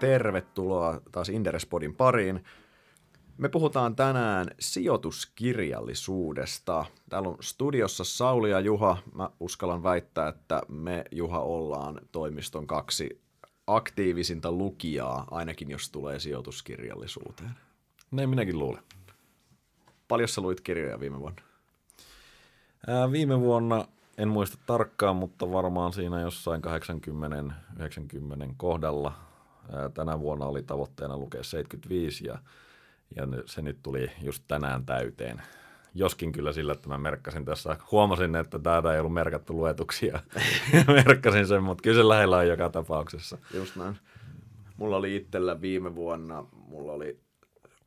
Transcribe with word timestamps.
tervetuloa 0.00 1.00
taas 1.12 1.28
Inderespodin 1.28 1.96
pariin. 1.96 2.44
Me 3.38 3.48
puhutaan 3.48 3.96
tänään 3.96 4.46
sijoituskirjallisuudesta. 4.58 6.84
Täällä 7.10 7.28
on 7.28 7.36
studiossa 7.40 8.04
Sauli 8.04 8.50
ja 8.50 8.60
Juha. 8.60 8.96
Mä 9.14 9.30
uskallan 9.40 9.82
väittää, 9.82 10.28
että 10.28 10.62
me 10.68 11.04
Juha 11.10 11.40
ollaan 11.40 12.00
toimiston 12.12 12.66
kaksi 12.66 13.20
aktiivisinta 13.66 14.52
lukijaa, 14.52 15.26
ainakin 15.30 15.70
jos 15.70 15.90
tulee 15.90 16.18
sijoituskirjallisuuteen. 16.18 17.50
Näin 18.10 18.30
minäkin 18.30 18.58
luulen. 18.58 18.82
Paljon 20.08 20.28
sä 20.28 20.40
luit 20.40 20.60
kirjoja 20.60 21.00
viime 21.00 21.20
vuonna? 21.20 21.42
Ää, 22.86 23.12
viime 23.12 23.40
vuonna 23.40 23.84
en 24.18 24.28
muista 24.28 24.58
tarkkaan, 24.66 25.16
mutta 25.16 25.52
varmaan 25.52 25.92
siinä 25.92 26.20
jossain 26.20 26.62
80-90 26.64 26.68
kohdalla. 28.56 29.27
Tänä 29.94 30.20
vuonna 30.20 30.46
oli 30.46 30.62
tavoitteena 30.62 31.16
lukea 31.16 31.42
75 31.42 32.26
ja, 32.26 32.38
ja 33.16 33.22
se 33.46 33.62
nyt 33.62 33.78
tuli 33.82 34.10
just 34.22 34.44
tänään 34.48 34.86
täyteen. 34.86 35.42
Joskin 35.94 36.32
kyllä 36.32 36.52
sillä, 36.52 36.72
että 36.72 36.88
mä 36.88 36.98
merkkasin 36.98 37.44
tässä, 37.44 37.76
huomasin, 37.92 38.36
että 38.36 38.58
täältä 38.58 38.94
ei 38.94 39.00
ollut 39.00 39.14
merkattu 39.14 39.56
luetuksia. 39.56 40.20
merkkasin 41.04 41.46
sen, 41.46 41.62
mutta 41.62 41.82
kyllä 41.82 42.02
se 42.02 42.08
lähellä 42.08 42.36
on 42.36 42.48
joka 42.48 42.70
tapauksessa. 42.70 43.38
Just 43.54 43.76
näin. 43.76 43.98
Mulla 44.76 44.96
oli 44.96 45.16
itsellä 45.16 45.60
viime 45.60 45.94
vuonna, 45.94 46.44
mulla 46.52 46.92
oli, 46.92 47.20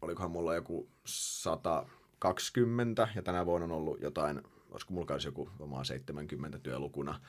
olikohan 0.01 0.31
mulla 0.31 0.55
joku 0.55 0.89
120 1.05 3.07
ja 3.15 3.21
tänä 3.21 3.45
vuonna 3.45 3.65
on 3.65 3.71
ollut 3.71 4.01
jotain 4.01 4.41
olisiko 4.71 4.93
mulla 4.93 5.05
kanssa 5.05 5.27
joku 5.27 5.49
omaa 5.59 5.83
70 5.83 6.59
työlukuna. 6.59 7.19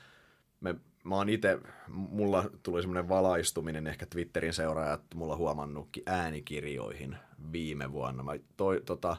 Me, 0.63 0.75
mä 1.03 1.15
oon 1.15 1.29
itse, 1.29 1.59
mulla 1.87 2.49
tuli 2.63 2.81
semmoinen 2.81 3.09
valaistuminen 3.09 3.87
ehkä 3.87 4.05
Twitterin 4.05 4.53
seuraajat, 4.53 5.01
mulla 5.15 5.35
huomannutkin 5.35 6.03
äänikirjoihin 6.05 7.17
viime 7.51 7.91
vuonna. 7.91 8.23
Mä 8.23 8.31
toi, 8.57 8.81
tota, 8.85 9.17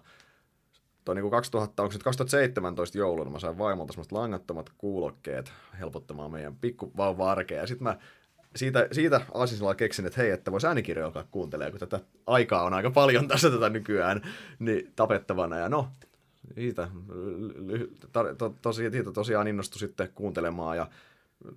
toi 1.05 1.15
niin 1.15 1.31
2000, 1.31 1.83
onko 1.83 1.95
2017 2.05 2.99
jouluna, 2.99 3.31
mä 3.31 3.39
sain 3.39 3.59
vaimolta 3.59 3.93
semmoiset 3.93 4.13
langattomat 4.13 4.71
kuulokkeet 4.79 5.53
helpottamaan 5.81 6.33
meidän 6.33 6.57
pikkuvauva 6.57 7.31
arkea. 7.31 7.61
Ja 7.61 7.67
sitten 7.67 7.85
mä 7.85 7.97
siitä, 8.57 8.89
siitä 8.93 9.21
aasinsilla 9.35 9.75
keksin, 9.75 10.07
että 10.07 10.23
hei, 10.23 10.31
että 10.31 10.53
voisi 10.53 10.67
äänikirjoja 10.67 11.07
alkaa 11.07 11.25
kuuntelemaan, 11.31 11.73
kun 11.73 11.81
tätä 11.81 12.01
aikaa 12.27 12.65
on 12.65 12.75
aika 12.75 12.91
paljon 12.91 13.29
tässä 13.29 13.51
tätä 13.51 13.71
nykyään 13.71 14.23
niin 14.59 14.93
tapettavana. 14.97 15.59
Ja 15.59 15.69
no, 15.69 15.89
siitä, 16.55 16.89
to, 18.13 18.35
to, 18.35 18.55
tosi, 18.63 18.91
siitä 18.91 19.13
tosiaan 19.13 19.49
innostui 19.49 19.79
sitten 19.79 20.09
kuuntelemaan 20.15 20.77
ja 20.77 20.87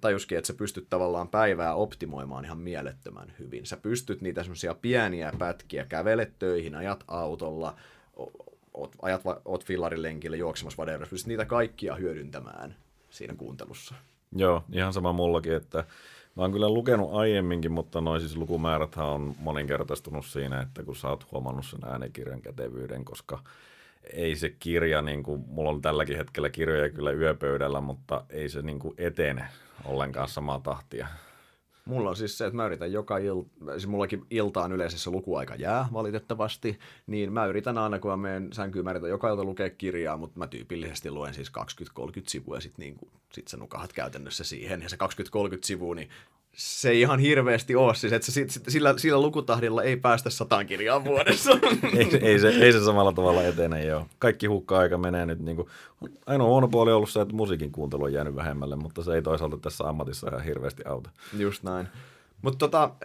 tajuskin, 0.01 0.37
että 0.37 0.47
sä 0.47 0.53
pystyt 0.53 0.87
tavallaan 0.89 1.27
päivää 1.27 1.75
optimoimaan 1.75 2.45
ihan 2.45 2.57
mielettömän 2.57 3.33
hyvin. 3.39 3.65
Sä 3.65 3.77
pystyt 3.77 4.21
niitä 4.21 4.43
semmoisia 4.43 4.73
pieniä 4.73 5.31
pätkiä, 5.39 5.85
kävelet 5.85 6.39
töihin, 6.39 6.75
ajat 6.75 7.03
autolla, 7.07 7.75
oot, 8.73 8.95
ajat, 9.01 9.21
oot 9.45 9.65
fillarilenkillä 9.65 10.37
juoksemassa 10.37 10.83
whatever, 10.83 11.07
pystyt 11.07 11.27
niitä 11.27 11.45
kaikkia 11.45 11.95
hyödyntämään 11.95 12.75
siinä 13.09 13.33
kuuntelussa. 13.33 13.95
Joo, 14.35 14.63
ihan 14.71 14.93
sama 14.93 15.13
mullakin, 15.13 15.53
että 15.53 15.83
mä 16.35 16.43
oon 16.43 16.51
kyllä 16.51 16.69
lukenut 16.69 17.13
aiemminkin, 17.13 17.71
mutta 17.71 18.01
noin 18.01 18.21
siis 18.21 18.37
lukumääräthän 18.37 19.05
on 19.05 19.35
moninkertaistunut 19.39 20.25
siinä, 20.25 20.61
että 20.61 20.83
kun 20.83 20.95
sä 20.95 21.09
oot 21.09 21.31
huomannut 21.31 21.65
sen 21.65 21.79
äänikirjan 21.85 22.41
kätevyyden, 22.41 23.05
koska 23.05 23.39
ei 24.13 24.35
se 24.35 24.49
kirja, 24.49 25.01
niin 25.01 25.23
kuin, 25.23 25.43
mulla 25.47 25.69
on 25.69 25.81
tälläkin 25.81 26.17
hetkellä 26.17 26.49
kirjoja 26.49 26.89
kyllä 26.89 27.11
yöpöydällä, 27.11 27.81
mutta 27.81 28.23
ei 28.29 28.49
se 28.49 28.61
niin 28.61 28.79
kuin 28.79 28.93
etene 28.97 29.47
ollenkaan 29.85 30.27
samaa 30.27 30.59
tahtia. 30.59 31.07
Mulla 31.85 32.09
on 32.09 32.15
siis 32.15 32.37
se, 32.37 32.45
että 32.45 32.55
mä 32.55 32.65
yritän 32.65 32.91
joka 32.91 33.17
ilta, 33.17 33.49
siis 33.71 33.87
mullakin 33.87 34.25
iltaan 34.29 34.71
yleisessä 34.71 35.11
lukuaika 35.11 35.55
jää 35.55 35.87
valitettavasti, 35.93 36.79
niin 37.07 37.33
mä 37.33 37.45
yritän 37.45 37.77
aina, 37.77 37.99
kun 37.99 38.11
mä 38.11 38.17
menen 38.17 38.53
sänkyyn, 38.53 38.85
mä 38.85 38.91
yritän 38.91 39.09
joka 39.09 39.29
ilta 39.29 39.43
lukea 39.43 39.69
kirjaa, 39.69 40.17
mutta 40.17 40.39
mä 40.39 40.47
tyypillisesti 40.47 41.11
luen 41.11 41.33
siis 41.33 41.51
20-30 41.99 42.01
sivua 42.27 42.57
ja 42.57 42.61
sitten 42.61 42.83
niin 42.83 42.97
sit 43.33 43.47
sä 43.47 43.57
nukahat 43.57 43.93
käytännössä 43.93 44.43
siihen. 44.43 44.81
Ja 44.81 44.89
se 44.89 44.95
20-30 44.95 44.99
sivua, 45.63 45.95
niin 45.95 46.09
se 46.57 46.89
ei 46.89 47.01
ihan 47.01 47.19
hirveästi 47.19 47.75
ole, 47.75 47.95
siis 47.95 48.13
että 48.13 48.31
se, 48.31 48.45
sillä, 48.67 48.93
sillä 48.97 49.21
lukutahdilla 49.21 49.83
ei 49.83 49.97
päästä 49.97 50.29
sataan 50.29 50.65
kirjaan 50.65 51.05
vuodessa. 51.05 51.51
ei, 51.97 52.19
ei, 52.21 52.39
se, 52.39 52.49
ei 52.49 52.73
se 52.73 52.85
samalla 52.85 53.13
tavalla 53.13 53.43
etene, 53.43 53.85
joo. 53.85 54.05
Kaikki 54.19 54.47
hukka-aika 54.47 54.97
menee 54.97 55.25
nyt, 55.25 55.39
niin 55.39 55.55
kuin, 55.55 55.67
ainoa 56.25 56.47
huono 56.47 56.67
puoli 56.67 56.91
on 56.91 56.97
ollut 56.97 57.09
se, 57.09 57.21
että 57.21 57.35
musiikin 57.35 57.71
kuuntelu 57.71 58.03
on 58.03 58.13
jäänyt 58.13 58.35
vähemmälle, 58.35 58.75
mutta 58.75 59.03
se 59.03 59.13
ei 59.13 59.21
toisaalta 59.21 59.57
tässä 59.57 59.89
ammatissa 59.89 60.27
ihan 60.27 60.43
hirveästi 60.43 60.83
auta. 60.85 61.09
Just 61.37 61.63
näin. 61.63 61.87
Mutta 62.41 62.57
tota, 62.57 62.95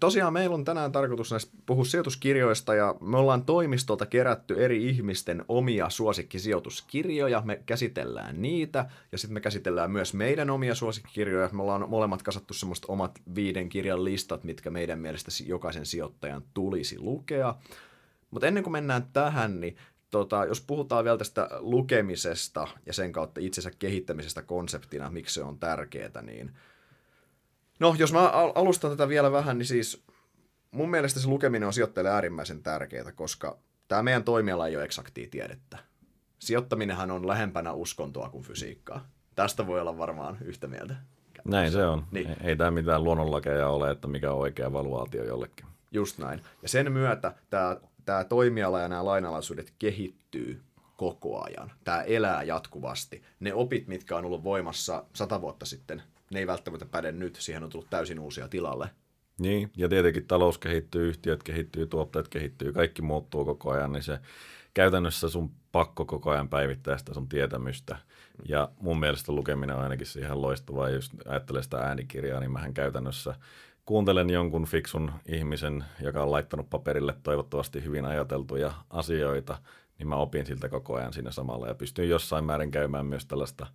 tosiaan 0.00 0.32
meillä 0.32 0.54
on 0.54 0.64
tänään 0.64 0.92
tarkoitus 0.92 1.30
näistä 1.30 1.52
puhua 1.66 1.84
sijoituskirjoista 1.84 2.74
ja 2.74 2.94
me 3.00 3.16
ollaan 3.16 3.44
toimistolta 3.44 4.06
kerätty 4.06 4.64
eri 4.64 4.88
ihmisten 4.88 5.44
omia 5.48 5.90
suosikkisijoituskirjoja. 5.90 7.42
Me 7.44 7.62
käsitellään 7.66 8.42
niitä 8.42 8.90
ja 9.12 9.18
sitten 9.18 9.34
me 9.34 9.40
käsitellään 9.40 9.90
myös 9.90 10.14
meidän 10.14 10.50
omia 10.50 10.74
suosikkikirjoja. 10.74 11.48
Me 11.52 11.62
ollaan 11.62 11.88
molemmat 11.88 12.22
kasattu 12.22 12.54
semmoista 12.54 12.92
omat 12.92 13.18
viiden 13.34 13.68
kirjan 13.68 14.04
listat, 14.04 14.44
mitkä 14.44 14.70
meidän 14.70 14.98
mielestä 14.98 15.30
jokaisen 15.46 15.86
sijoittajan 15.86 16.42
tulisi 16.54 16.98
lukea. 16.98 17.54
Mutta 18.30 18.46
ennen 18.46 18.62
kuin 18.62 18.72
mennään 18.72 19.06
tähän, 19.12 19.60
niin 19.60 19.76
tota, 20.10 20.44
jos 20.44 20.60
puhutaan 20.60 21.04
vielä 21.04 21.18
tästä 21.18 21.48
lukemisesta 21.58 22.68
ja 22.86 22.92
sen 22.92 23.12
kautta 23.12 23.40
itsensä 23.40 23.70
kehittämisestä 23.78 24.42
konseptina, 24.42 25.10
miksi 25.10 25.34
se 25.34 25.42
on 25.42 25.58
tärkeää, 25.58 26.22
niin– 26.22 26.50
No, 27.80 27.94
jos 27.98 28.12
mä 28.12 28.28
alustan 28.54 28.90
tätä 28.90 29.08
vielä 29.08 29.32
vähän, 29.32 29.58
niin 29.58 29.66
siis 29.66 30.04
mun 30.70 30.90
mielestä 30.90 31.20
se 31.20 31.28
lukeminen 31.28 31.66
on 31.66 31.72
sijoittajille 31.72 32.10
äärimmäisen 32.10 32.62
tärkeää, 32.62 33.12
koska 33.12 33.58
tämä 33.88 34.02
meidän 34.02 34.24
toimiala 34.24 34.66
ei 34.66 34.76
ole 34.76 34.84
eksaktia 34.84 35.28
tiedettä. 35.30 35.78
Sijoittaminenhan 36.38 37.10
on 37.10 37.28
lähempänä 37.28 37.72
uskontoa 37.72 38.28
kuin 38.28 38.44
fysiikkaa. 38.44 39.08
Tästä 39.34 39.66
voi 39.66 39.80
olla 39.80 39.98
varmaan 39.98 40.36
yhtä 40.44 40.66
mieltä. 40.66 40.94
Näin 41.44 41.72
se 41.72 41.84
on. 41.84 42.04
Niin. 42.10 42.28
Ei, 42.28 42.36
ei 42.44 42.56
tämä 42.56 42.70
mitään 42.70 43.04
luonnonlakeja 43.04 43.68
ole, 43.68 43.90
että 43.90 44.08
mikä 44.08 44.32
on 44.32 44.38
oikea 44.38 44.72
valuaatio 44.72 45.24
jollekin. 45.24 45.66
Just 45.92 46.18
näin. 46.18 46.42
Ja 46.62 46.68
sen 46.68 46.92
myötä 46.92 47.34
tämä, 47.50 47.76
tämä 48.04 48.24
toimiala 48.24 48.80
ja 48.80 48.88
nämä 48.88 49.04
lainalaisuudet 49.04 49.72
kehittyy 49.78 50.62
koko 50.96 51.44
ajan. 51.44 51.72
Tämä 51.84 52.02
elää 52.02 52.42
jatkuvasti. 52.42 53.22
Ne 53.40 53.54
opit, 53.54 53.86
mitkä 53.86 54.16
on 54.16 54.24
ollut 54.24 54.44
voimassa 54.44 55.04
sata 55.12 55.40
vuotta 55.40 55.66
sitten, 55.66 56.02
ne 56.32 56.38
ei 56.38 56.46
välttämättä 56.46 56.86
päde 56.86 57.12
nyt, 57.12 57.36
siihen 57.36 57.64
on 57.64 57.70
tullut 57.70 57.90
täysin 57.90 58.20
uusia 58.20 58.48
tilalle. 58.48 58.90
Niin, 59.38 59.70
ja 59.76 59.88
tietenkin 59.88 60.26
talous 60.26 60.58
kehittyy, 60.58 61.08
yhtiöt 61.08 61.42
kehittyy, 61.42 61.86
tuotteet 61.86 62.28
kehittyy, 62.28 62.72
kaikki 62.72 63.02
muuttuu 63.02 63.44
koko 63.44 63.70
ajan, 63.70 63.92
niin 63.92 64.02
se 64.02 64.18
käytännössä 64.74 65.28
sun 65.28 65.50
pakko 65.72 66.04
koko 66.04 66.30
ajan 66.30 66.48
päivittää 66.48 66.98
sitä 66.98 67.14
sun 67.14 67.28
tietämystä. 67.28 67.96
Ja 68.48 68.68
mun 68.80 69.00
mielestä 69.00 69.32
lukeminen 69.32 69.76
on 69.76 69.82
ainakin 69.82 70.06
ihan 70.18 70.42
loistavaa, 70.42 70.90
jos 70.90 71.10
ajattelee 71.26 71.62
sitä 71.62 71.78
äänikirjaa, 71.78 72.40
niin 72.40 72.52
mähän 72.52 72.74
käytännössä 72.74 73.34
kuuntelen 73.86 74.30
jonkun 74.30 74.64
fiksun 74.64 75.12
ihmisen, 75.26 75.84
joka 76.00 76.22
on 76.22 76.30
laittanut 76.30 76.70
paperille 76.70 77.14
toivottavasti 77.22 77.84
hyvin 77.84 78.04
ajateltuja 78.04 78.72
asioita, 78.90 79.58
niin 79.98 80.08
mä 80.08 80.16
opin 80.16 80.46
siltä 80.46 80.68
koko 80.68 80.94
ajan 80.94 81.12
siinä 81.12 81.30
samalla 81.30 81.68
ja 81.68 81.74
pystyn 81.74 82.08
jossain 82.08 82.44
määrin 82.44 82.70
käymään 82.70 83.06
myös 83.06 83.26
tällaista 83.26 83.66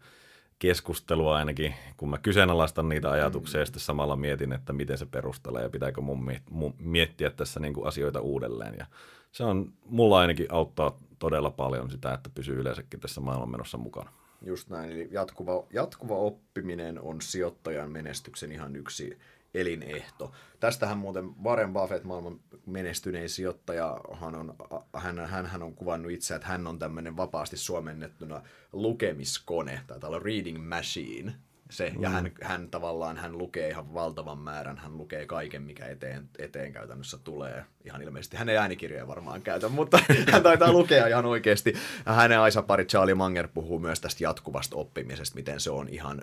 keskustelua 0.59 1.35
ainakin, 1.35 1.73
kun 1.97 2.09
mä 2.09 2.18
kyseenalaistan 2.18 2.90
niitä 2.90 3.12
ajatuksia 3.12 3.57
mm. 3.57 3.62
ja 3.62 3.66
sitten 3.66 3.81
samalla 3.81 4.16
mietin, 4.16 4.53
että 4.53 4.73
miten 4.73 4.97
se 4.97 5.06
perustelee 5.06 5.63
ja 5.63 5.69
pitääkö 5.69 6.01
mun 6.01 6.73
miettiä 6.79 7.29
tässä 7.29 7.59
niin 7.59 7.73
kuin 7.73 7.88
asioita 7.88 8.19
uudelleen. 8.19 8.75
Ja 8.79 8.85
se 9.31 9.44
on 9.44 9.73
mulla 9.85 10.19
ainakin 10.19 10.47
auttaa 10.50 11.00
todella 11.19 11.51
paljon 11.51 11.91
sitä, 11.91 12.13
että 12.13 12.29
pysyy 12.29 12.59
yleensäkin 12.59 13.00
tässä 13.00 13.22
maailmanmenossa 13.22 13.78
mukana. 13.78 14.12
Just 14.41 14.69
näin, 14.69 14.91
eli 14.91 15.07
jatkuva, 15.12 15.68
jatkuva 15.73 16.16
oppiminen 16.16 17.01
on 17.01 17.22
sijoittajan 17.22 17.91
menestyksen 17.91 18.51
ihan 18.51 18.75
yksi 18.75 19.18
elinehto. 19.62 20.31
Tästähän 20.59 20.98
muuten 20.98 21.44
Warren 21.44 21.74
Buffett, 21.74 22.04
maailman 22.04 22.39
menestynein 22.65 23.30
sijoittaja, 23.30 23.98
hän 24.21 24.36
on, 24.36 24.56
hän, 24.94 25.19
hän, 25.19 25.45
hän 25.45 25.63
on 25.63 25.75
kuvannut 25.75 26.12
itse, 26.12 26.36
että 26.36 26.48
hän 26.48 26.68
on 26.68 26.80
tämmöinen 26.80 27.18
vapaasti 27.18 27.57
suomennettuna 27.57 28.42
lukemiskone, 28.74 29.81
tai 29.88 30.00
olla 30.04 30.19
reading 30.19 30.69
machine. 30.69 31.33
Se, 31.69 31.92
mm. 31.95 32.04
Ja 32.04 32.09
hän, 32.09 32.31
hän 32.42 32.69
tavallaan 32.69 33.18
hän 33.18 33.38
lukee 33.38 33.69
ihan 33.69 33.94
valtavan 33.94 34.38
määrän, 34.38 34.77
hän 34.77 34.98
lukee 34.98 35.25
kaiken, 35.25 35.62
mikä 35.62 35.86
eteen, 35.86 36.30
eteen 36.39 36.74
käytännössä 36.74 37.18
tulee. 37.18 37.65
Ihan 37.86 38.01
ilmeisesti. 38.01 38.38
Hän 38.38 38.50
ei 38.50 38.57
äänikirjoja 38.57 39.07
varmaan 39.07 39.42
käytä, 39.42 39.69
mutta 39.69 40.00
hän 40.31 40.44
taitaa 40.44 40.71
lukea 40.71 41.07
ihan 41.07 41.25
oikeasti. 41.25 41.74
Hänen 42.06 42.39
aisapari 42.39 42.86
Charlie 42.86 43.15
Manger 43.15 43.48
puhuu 43.48 43.80
myös 43.80 44.00
tästä 44.00 44.24
jatkuvasta 44.24 44.75
oppimisesta, 44.75 45.36
miten 45.36 45.60
se 45.60 45.71
on 45.71 45.89
ihan 45.89 46.21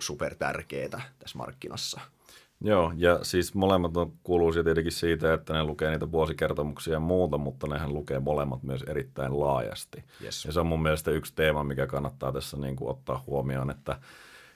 super 0.00 0.34
tärkeää 0.34 1.00
tässä 1.18 1.38
markkinassa. 1.38 2.00
Joo, 2.64 2.92
ja 2.96 3.18
siis 3.24 3.54
molemmat 3.54 3.96
on, 3.96 4.12
kuuluu 4.22 4.52
tietenkin 4.52 4.92
siitä, 4.92 5.34
että 5.34 5.52
ne 5.52 5.64
lukee 5.64 5.90
niitä 5.90 6.12
vuosikertomuksia 6.12 6.92
ja 6.92 7.00
muuta, 7.00 7.38
mutta 7.38 7.66
nehän 7.66 7.94
lukee 7.94 8.20
molemmat 8.20 8.62
myös 8.62 8.82
erittäin 8.82 9.40
laajasti. 9.40 10.04
Yes. 10.24 10.44
Ja 10.44 10.52
se 10.52 10.60
on 10.60 10.66
mun 10.66 10.82
mielestä 10.82 11.10
yksi 11.10 11.32
teema, 11.34 11.64
mikä 11.64 11.86
kannattaa 11.86 12.32
tässä 12.32 12.56
niin 12.56 12.76
kuin 12.76 12.90
ottaa 12.90 13.24
huomioon, 13.26 13.70
että 13.70 13.98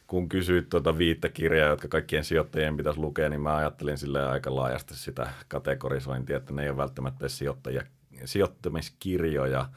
kun 0.07 0.29
kysyit 0.29 0.69
tuota 0.69 0.99
viittä 0.99 1.29
kirjaa, 1.29 1.69
jotka 1.69 1.89
kaikkien 1.89 2.25
sijoittajien 2.25 2.77
pitäisi 2.77 3.01
lukea, 3.01 3.29
niin 3.29 3.41
mä 3.41 3.57
ajattelin 3.57 3.99
sille 3.99 4.27
aika 4.27 4.57
laajasti 4.57 4.97
sitä 4.97 5.31
kategorisointia, 5.49 6.37
että 6.37 6.53
ne 6.53 6.63
ei 6.63 6.69
ole 6.69 6.77
välttämättä 6.77 7.29
sijoittajia, 7.29 7.83
sijoittamiskirjoja, 8.25 9.69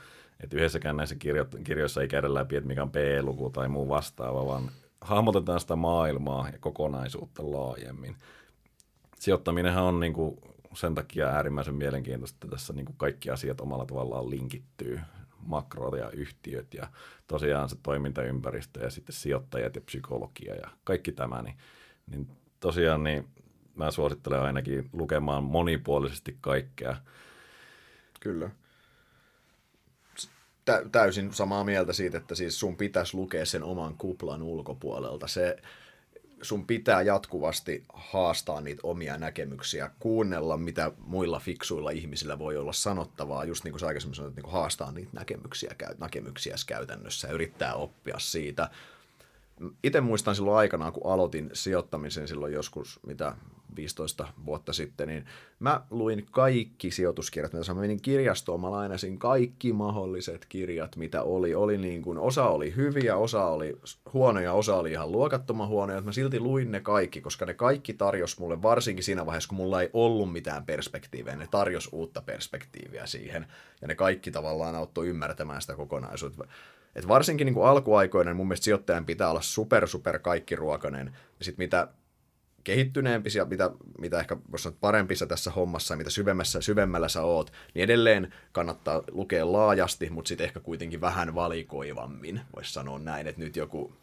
että 0.43 0.57
yhdessäkään 0.57 0.97
näissä 0.97 1.15
kirjo- 1.15 1.63
kirjoissa 1.63 2.01
ei 2.01 2.07
käydä 2.07 2.33
läpi, 2.33 2.55
että 2.55 2.67
mikä 2.67 2.83
on 2.83 2.91
P-luku 2.91 3.49
tai 3.49 3.67
muu 3.67 3.89
vastaava, 3.89 4.45
vaan 4.45 4.71
hahmotetaan 5.01 5.59
sitä 5.59 5.75
maailmaa 5.75 6.49
ja 6.49 6.59
kokonaisuutta 6.59 7.51
laajemmin. 7.51 8.15
Sijoittaminenhan 9.19 9.83
on 9.83 9.99
niin 9.99 10.13
kuin 10.13 10.39
sen 10.73 10.95
takia 10.95 11.27
äärimmäisen 11.27 11.75
mielenkiintoista, 11.75 12.35
että 12.35 12.47
tässä 12.47 12.73
niin 12.73 12.85
kuin 12.85 12.97
kaikki 12.97 13.29
asiat 13.29 13.61
omalla 13.61 13.85
tavallaan 13.85 14.29
linkittyy 14.29 14.99
makro- 15.39 15.95
ja 15.95 16.11
yhtiöt 16.11 16.73
ja 16.73 16.87
tosiaan 17.27 17.69
se 17.69 17.75
toimintaympäristö 17.83 18.79
ja 18.83 18.89
sitten 18.89 19.15
sijoittajat 19.15 19.75
ja 19.75 19.81
psykologia 19.81 20.55
ja 20.55 20.69
kaikki 20.83 21.11
tämä, 21.11 21.41
niin, 21.41 21.57
niin 22.07 22.27
tosiaan 22.59 23.03
niin 23.03 23.27
mä 23.75 23.91
suosittelen 23.91 24.41
ainakin 24.41 24.89
lukemaan 24.93 25.43
monipuolisesti 25.43 26.37
kaikkea. 26.41 26.95
Kyllä. 28.19 28.49
Tä, 30.67 30.81
täysin 30.91 31.33
samaa 31.33 31.63
mieltä 31.63 31.93
siitä, 31.93 32.17
että 32.17 32.35
siis 32.35 32.59
sun 32.59 32.77
pitäisi 32.77 33.17
lukea 33.17 33.45
sen 33.45 33.63
oman 33.63 33.95
kuplan 33.97 34.41
ulkopuolelta. 34.41 35.27
Se, 35.27 35.57
sun 36.41 36.67
pitää 36.67 37.01
jatkuvasti 37.01 37.83
haastaa 37.93 38.61
niitä 38.61 38.81
omia 38.83 39.17
näkemyksiä, 39.17 39.91
kuunnella, 39.99 40.57
mitä 40.57 40.91
muilla 41.05 41.39
fiksuilla 41.39 41.91
ihmisillä 41.91 42.39
voi 42.39 42.57
olla 42.57 42.73
sanottavaa, 42.73 43.45
just 43.45 43.63
niin 43.63 43.71
kuin 43.71 43.79
sä 43.79 43.87
aikaisemmin 43.87 44.15
sanoit, 44.15 44.35
niin 44.35 44.43
kuin 44.43 44.53
haastaa 44.53 44.91
niitä 44.91 45.11
näkemyksiä, 45.13 45.75
näkemyksiä 45.99 46.55
käytännössä 46.67 47.27
ja 47.27 47.33
yrittää 47.33 47.73
oppia 47.73 48.19
siitä. 48.19 48.69
Itse 49.83 50.01
muistan 50.01 50.35
silloin 50.35 50.57
aikanaan, 50.57 50.93
kun 50.93 51.11
aloitin 51.11 51.49
sijoittamisen 51.53 52.27
silloin 52.27 52.53
joskus, 52.53 52.99
mitä 53.05 53.35
15 53.75 54.27
vuotta 54.45 54.73
sitten, 54.73 55.07
niin 55.07 55.25
mä 55.59 55.81
luin 55.89 56.25
kaikki 56.31 56.91
sijoituskirjat, 56.91 57.53
mitä 57.53 57.73
mä 57.73 57.81
menin 57.81 58.01
kirjastoon, 58.01 58.61
mä 58.61 58.71
lainasin 58.71 59.19
kaikki 59.19 59.73
mahdolliset 59.73 60.45
kirjat, 60.49 60.95
mitä 60.95 61.23
oli. 61.23 61.55
oli 61.55 61.77
niin 61.77 62.01
kuin, 62.01 62.17
osa 62.17 62.47
oli 62.47 62.75
hyviä, 62.75 63.15
osa 63.15 63.45
oli 63.45 63.77
huonoja, 64.13 64.53
osa 64.53 64.75
oli 64.75 64.91
ihan 64.91 65.11
luokattoman 65.11 65.67
huonoja, 65.67 66.01
mä 66.01 66.11
silti 66.11 66.39
luin 66.39 66.71
ne 66.71 66.79
kaikki, 66.79 67.21
koska 67.21 67.45
ne 67.45 67.53
kaikki 67.53 67.93
tarjos 67.93 68.39
mulle, 68.39 68.61
varsinkin 68.61 69.03
siinä 69.03 69.25
vaiheessa, 69.25 69.49
kun 69.49 69.57
mulla 69.57 69.81
ei 69.81 69.89
ollut 69.93 70.31
mitään 70.31 70.65
perspektiiviä, 70.65 71.35
ne 71.35 71.47
tarjos 71.51 71.89
uutta 71.91 72.21
perspektiiviä 72.21 73.05
siihen, 73.05 73.47
ja 73.81 73.87
ne 73.87 73.95
kaikki 73.95 74.31
tavallaan 74.31 74.75
auttoi 74.75 75.07
ymmärtämään 75.07 75.61
sitä 75.61 75.75
kokonaisuutta. 75.75 76.47
Et 76.95 77.07
varsinkin 77.07 77.45
niin 77.45 77.53
kuin 77.53 77.67
alkuaikoina 77.67 78.29
niin 78.29 78.37
mun 78.37 78.47
mielestä 78.47 78.63
sijoittajan 78.63 79.05
pitää 79.05 79.29
olla 79.29 79.41
super, 79.41 79.87
super 79.87 80.19
kaikkiruokainen. 80.19 81.17
Ja 81.39 81.45
sitten 81.45 81.63
mitä 81.63 81.87
kehittyneempi 82.67 83.29
mitä, 83.49 83.71
mitä 83.97 84.19
ehkä 84.19 84.37
parempi 84.81 85.15
sä 85.15 85.25
tässä 85.25 85.51
hommassa 85.51 85.95
mitä 85.95 86.09
syvemmässä, 86.09 86.61
syvemmällä 86.61 87.09
sä 87.09 87.21
oot, 87.21 87.51
niin 87.73 87.83
edelleen 87.83 88.33
kannattaa 88.51 89.03
lukea 89.11 89.51
laajasti, 89.51 90.09
mutta 90.09 90.29
sitten 90.29 90.45
ehkä 90.45 90.59
kuitenkin 90.59 91.01
vähän 91.01 91.35
valikoivammin, 91.35 92.41
voisi 92.55 92.73
sanoa 92.73 92.99
näin, 92.99 93.27
että 93.27 93.41
nyt 93.41 93.55
joku 93.55 93.93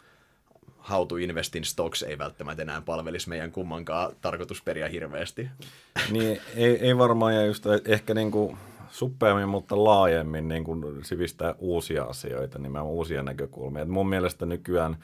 how 0.91 1.07
to 1.07 1.17
invest 1.17 1.57
in 1.57 1.65
stocks 1.65 2.03
ei 2.03 2.19
välttämättä 2.19 2.63
enää 2.63 2.81
palvelisi 2.81 3.29
meidän 3.29 3.53
kummankaan 3.53 4.17
tarkoitusperiä 4.21 4.89
hirveästi. 4.89 5.49
Niin, 6.11 6.41
ei, 6.57 6.79
ei 6.81 6.99
varmaan, 6.99 7.35
ja 7.35 7.47
just 7.47 7.65
ehkä 7.87 8.15
niin 8.15 8.31
kuin 8.31 8.57
suppeammin, 8.91 9.49
mutta 9.49 9.85
laajemmin 9.85 10.49
niin 10.49 10.65
kuin 10.65 11.05
sivistää 11.05 11.55
uusia 11.59 12.05
asioita, 12.05 12.59
nimenomaan 12.59 12.95
uusia 12.95 13.23
näkökulmia. 13.23 13.83
Et 13.83 13.89
mun 13.89 14.09
mielestä 14.09 14.47
nykyään 14.47 14.97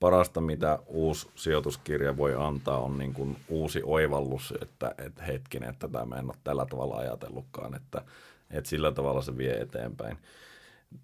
parasta, 0.00 0.40
mitä 0.40 0.78
uusi 0.86 1.30
sijoituskirja 1.34 2.16
voi 2.16 2.34
antaa, 2.34 2.78
on 2.78 2.98
niin 2.98 3.14
kuin 3.14 3.36
uusi 3.48 3.82
oivallus, 3.84 4.54
että, 4.62 4.94
että 4.98 5.22
hetkinen, 5.22 5.68
että 5.68 5.88
tätä 5.88 6.04
mä 6.04 6.16
en 6.16 6.24
ole 6.24 6.34
tällä 6.44 6.66
tavalla 6.66 6.96
ajatellutkaan, 6.96 7.74
että, 7.74 8.04
että 8.50 8.70
sillä 8.70 8.92
tavalla 8.92 9.22
se 9.22 9.36
vie 9.36 9.60
eteenpäin. 9.60 10.18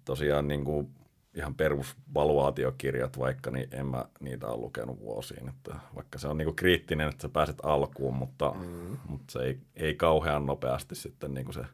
Tosiaan 0.05 0.47
niin 0.47 0.65
kuin 0.65 0.89
ihan 1.33 1.55
perusvaluaatiokirjat 1.55 3.19
vaikka, 3.19 3.51
niin 3.51 3.67
en 3.71 3.85
mä 3.85 4.05
niitä 4.19 4.47
ole 4.47 4.57
lukenut 4.57 4.99
vuosiin. 4.99 5.49
Että 5.49 5.75
vaikka 5.95 6.19
se 6.19 6.27
on 6.27 6.37
niin 6.37 6.45
kuin 6.45 6.55
kriittinen, 6.55 7.09
että 7.09 7.21
sä 7.21 7.29
pääset 7.29 7.57
alkuun, 7.63 8.15
mutta, 8.15 8.53
mm. 8.59 8.97
mutta 9.07 9.31
se 9.31 9.39
ei, 9.39 9.59
ei 9.75 9.95
kauhean 9.95 10.45
nopeasti 10.45 10.95
sitten 10.95 11.33
niin 11.33 11.45
kuin 11.45 11.53
se 11.53 11.65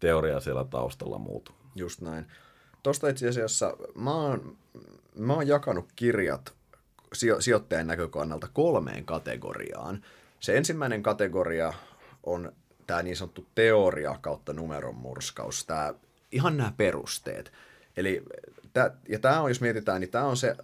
teoria 0.00 0.40
siellä 0.40 0.64
taustalla 0.64 1.18
muutu. 1.18 1.52
Just 1.74 2.00
näin. 2.00 2.26
Tuosta 2.82 3.08
itse 3.08 3.28
asiassa 3.28 3.76
mä 3.94 4.14
oon, 4.14 4.56
mä 5.18 5.32
oon 5.32 5.48
jakanut 5.48 5.88
kirjat 5.96 6.54
sijo- 7.14 7.40
sijoittajan 7.40 7.86
näkökannalta 7.86 8.48
kolmeen 8.52 9.04
kategoriaan. 9.04 10.04
Se 10.40 10.56
ensimmäinen 10.56 11.02
kategoria 11.02 11.72
on 12.22 12.52
tämä 12.86 13.02
niin 13.02 13.16
sanottu 13.16 13.46
teoria 13.54 14.18
kautta 14.20 14.52
numeron 14.52 14.94
murskaus, 14.94 15.64
tämä, 15.64 15.94
ihan 16.32 16.56
nämä 16.56 16.72
perusteet. 16.76 17.52
Eli, 17.96 18.22
tää, 18.72 18.90
ja 19.08 19.18
tämä 19.18 19.40
on, 19.40 19.50
jos 19.50 19.60
mietitään, 19.60 20.00
niin 20.00 20.10
tämä 20.10 20.24
on 20.24 20.36
se 20.36 20.56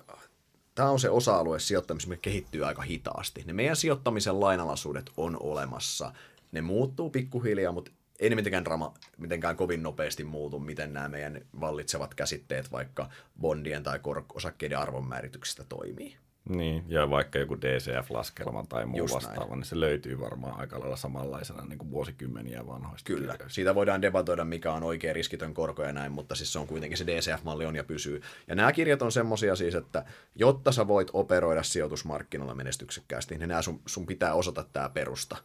Tämä 0.74 0.90
on 0.90 1.00
se 1.00 1.10
osa-alue 1.10 1.58
sijoittamisessa, 1.58 2.08
mikä 2.08 2.20
kehittyy 2.20 2.66
aika 2.66 2.82
hitaasti. 2.82 3.42
Ne 3.46 3.52
meidän 3.52 3.76
sijoittamisen 3.76 4.40
lainalaisuudet 4.40 5.10
on 5.16 5.36
olemassa. 5.40 6.12
Ne 6.52 6.60
muuttuu 6.60 7.10
pikkuhiljaa, 7.10 7.72
mutta 7.72 7.90
ei 8.20 8.30
ne 8.30 8.36
mitenkään, 8.36 8.64
drama, 8.64 8.94
mitenkään 9.18 9.56
kovin 9.56 9.82
nopeasti 9.82 10.24
muutu, 10.24 10.58
miten 10.58 10.92
nämä 10.92 11.08
meidän 11.08 11.40
vallitsevat 11.60 12.14
käsitteet 12.14 12.72
vaikka 12.72 13.08
bondien 13.40 13.82
tai 13.82 14.00
osakkeiden 14.34 14.78
arvonmäärityksestä 14.78 15.64
toimii. 15.68 16.16
Niin, 16.48 16.84
ja 16.88 17.10
vaikka 17.10 17.38
joku 17.38 17.56
DCF-laskelma 17.56 18.66
tai 18.68 18.86
muu 18.86 18.98
Just 18.98 19.14
vastaava, 19.14 19.40
näin. 19.40 19.52
niin 19.52 19.64
se 19.64 19.80
löytyy 19.80 20.20
varmaan 20.20 20.60
aika 20.60 20.80
lailla 20.80 20.96
samanlaisena 20.96 21.64
niin 21.64 21.78
kuin 21.78 21.90
vuosikymmeniä 21.90 22.66
vanhoista. 22.66 23.06
Kyllä, 23.06 23.32
kirjoista. 23.32 23.54
siitä 23.54 23.74
voidaan 23.74 24.02
debatoida, 24.02 24.44
mikä 24.44 24.72
on 24.72 24.82
oikea 24.82 25.12
riskitön 25.12 25.54
korko 25.54 25.82
ja 25.82 25.92
näin, 25.92 26.12
mutta 26.12 26.34
siis 26.34 26.52
se 26.52 26.58
on 26.58 26.66
kuitenkin 26.66 26.98
se 26.98 27.06
DCF-malli 27.06 27.66
on 27.66 27.76
ja 27.76 27.84
pysyy. 27.84 28.22
Ja 28.48 28.54
nämä 28.54 28.72
kirjat 28.72 29.02
on 29.02 29.12
semmoisia 29.12 29.56
siis, 29.56 29.74
että 29.74 30.04
jotta 30.34 30.72
sä 30.72 30.88
voit 30.88 31.08
operoida 31.12 31.62
sijoitusmarkkinoilla 31.62 32.54
menestyksekkäästi, 32.54 33.38
niin 33.38 33.48
nämä 33.48 33.62
sun, 33.62 33.80
sun 33.86 34.06
pitää 34.06 34.34
osata 34.34 34.64
tämä 34.72 34.88
perusta 34.88 35.36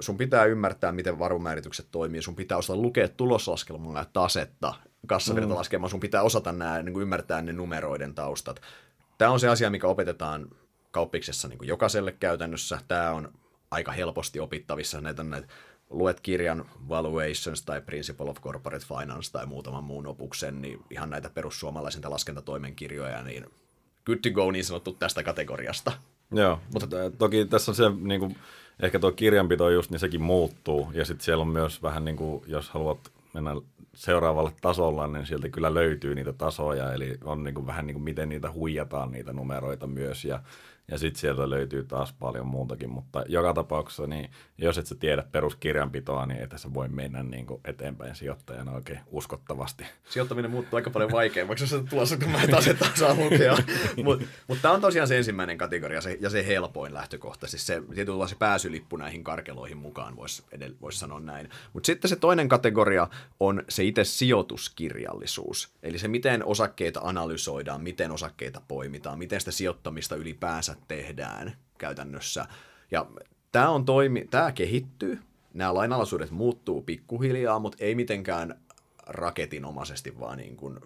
sun 0.00 0.16
pitää 0.16 0.44
ymmärtää, 0.44 0.92
miten 0.92 1.18
varumääritykset 1.18 1.86
toimii, 1.90 2.22
sun 2.22 2.36
pitää 2.36 2.58
osata 2.58 2.80
lukea 2.80 3.08
tuloslaskelmaa 3.08 3.98
ja 3.98 4.06
tasetta, 4.12 4.74
kassavirtalaskelmaa, 5.06 5.88
sun 5.88 6.00
pitää 6.00 6.22
osata 6.22 6.52
nämä, 6.52 6.82
niin 6.82 6.92
kuin 6.92 7.02
ymmärtää 7.02 7.42
ne 7.42 7.52
numeroiden 7.52 8.14
taustat. 8.14 8.60
Tämä 9.20 9.30
on 9.30 9.40
se 9.40 9.48
asia, 9.48 9.70
mikä 9.70 9.86
opetetaan 9.86 10.50
kauppiksessa 10.90 11.48
niin 11.48 11.58
jokaiselle 11.62 12.12
käytännössä. 12.12 12.78
Tämä 12.88 13.12
on 13.12 13.32
aika 13.70 13.92
helposti 13.92 14.40
opittavissa. 14.40 15.00
Näitä, 15.00 15.22
näitä 15.22 15.48
luet 15.90 16.20
kirjan 16.20 16.64
Valuations 16.88 17.62
tai 17.62 17.80
Principle 17.80 18.30
of 18.30 18.40
Corporate 18.40 18.86
Finance 18.86 19.32
tai 19.32 19.46
muutaman 19.46 19.84
muun 19.84 20.06
opuksen, 20.06 20.62
niin 20.62 20.84
ihan 20.90 21.10
näitä 21.10 21.30
perussuomalaisen 21.30 22.02
laskentatoimenkirjoja, 22.08 23.22
niin 23.22 23.46
good 24.06 24.18
to 24.18 24.30
go 24.30 24.50
niin 24.50 24.64
sanottu 24.64 24.92
tästä 24.92 25.22
kategoriasta. 25.22 25.92
Joo, 26.32 26.60
mutta 26.72 26.86
toki 27.18 27.44
tässä 27.44 27.70
on 27.70 27.74
se, 27.74 27.90
niin 28.00 28.20
kuin, 28.20 28.36
ehkä 28.82 28.98
tuo 28.98 29.12
kirjanpito 29.12 29.70
just, 29.70 29.90
niin 29.90 30.00
sekin 30.00 30.22
muuttuu. 30.22 30.90
Ja 30.94 31.04
sitten 31.04 31.24
siellä 31.24 31.42
on 31.42 31.48
myös 31.48 31.82
vähän 31.82 32.04
niin 32.04 32.16
kuin, 32.16 32.44
jos 32.46 32.70
haluat 32.70 33.12
mennä 33.34 33.50
seuraavalle 33.94 34.52
tasolla, 34.60 35.06
niin 35.06 35.26
sieltä 35.26 35.48
kyllä 35.48 35.74
löytyy 35.74 36.14
niitä 36.14 36.32
tasoja, 36.32 36.92
eli 36.92 37.18
on 37.24 37.44
niin 37.44 37.54
kuin 37.54 37.66
vähän 37.66 37.86
niin 37.86 37.94
kuin 37.94 38.04
miten 38.04 38.28
niitä 38.28 38.52
huijataan 38.52 39.10
niitä 39.10 39.32
numeroita 39.32 39.86
myös, 39.86 40.24
ja 40.24 40.42
ja 40.90 40.98
sitten 40.98 41.20
sieltä 41.20 41.50
löytyy 41.50 41.84
taas 41.84 42.12
paljon 42.12 42.46
muutakin, 42.46 42.90
mutta 42.90 43.24
joka 43.28 43.54
tapauksessa, 43.54 44.06
niin 44.06 44.30
jos 44.58 44.78
et 44.78 44.86
sä 44.86 44.94
tiedä 44.94 45.24
peruskirjanpitoa, 45.32 46.26
niin 46.26 46.42
et 46.42 46.50
sä 46.56 46.74
voi 46.74 46.88
mennä 46.88 47.22
niin 47.22 47.46
kuin 47.46 47.60
eteenpäin 47.64 48.14
sijoittajana 48.14 48.72
oikein 48.72 49.00
uskottavasti. 49.06 49.84
Sijoittaminen 50.08 50.50
muuttuu 50.50 50.76
aika 50.76 50.90
paljon 50.90 51.12
vaikeammaksi, 51.12 51.64
jos 51.64 51.84
tulossa, 51.90 52.16
kun 52.16 52.28
mä 52.28 52.46
taas 52.50 52.68
saa 52.94 53.14
lukea. 53.14 53.56
Mutta 54.04 54.26
mut 54.48 54.58
tämä 54.62 54.74
on 54.74 54.80
tosiaan 54.80 55.08
se 55.08 55.16
ensimmäinen 55.16 55.58
kategoria 55.58 56.00
se, 56.00 56.18
ja 56.20 56.30
se 56.30 56.46
helpoin 56.46 56.94
lähtökohta. 56.94 57.46
Siis 57.46 57.66
se 57.66 57.82
tietyllä 57.94 58.26
se 58.26 58.36
pääsylippu 58.38 58.96
näihin 58.96 59.24
karkeloihin 59.24 59.76
mukaan, 59.76 60.16
voisi 60.16 60.42
vois 60.80 60.98
sanoa 60.98 61.20
näin. 61.20 61.50
Mutta 61.72 61.86
sitten 61.86 62.08
se 62.08 62.16
toinen 62.16 62.48
kategoria 62.48 63.08
on 63.40 63.62
se 63.68 63.84
itse 63.84 64.04
sijoituskirjallisuus. 64.04 65.72
Eli 65.82 65.98
se, 65.98 66.08
miten 66.08 66.44
osakkeita 66.44 67.00
analysoidaan, 67.02 67.82
miten 67.82 68.10
osakkeita 68.10 68.62
poimitaan, 68.68 69.18
miten 69.18 69.40
sitä 69.40 69.50
sijoittamista 69.50 70.16
ylipäänsä 70.16 70.76
tehdään 70.88 71.52
käytännössä. 71.78 72.46
Ja 72.90 73.06
tämä, 73.52 73.68
on 73.68 73.84
toimi, 73.84 74.26
tämä 74.30 74.52
kehittyy, 74.52 75.18
nämä 75.54 75.74
lainalaisuudet 75.74 76.30
muuttuu 76.30 76.82
pikkuhiljaa, 76.82 77.58
mutta 77.58 77.78
ei 77.80 77.94
mitenkään 77.94 78.60
raketinomaisesti, 79.06 80.20
vaan 80.20 80.38
niin 80.38 80.56
kuin 80.56 80.80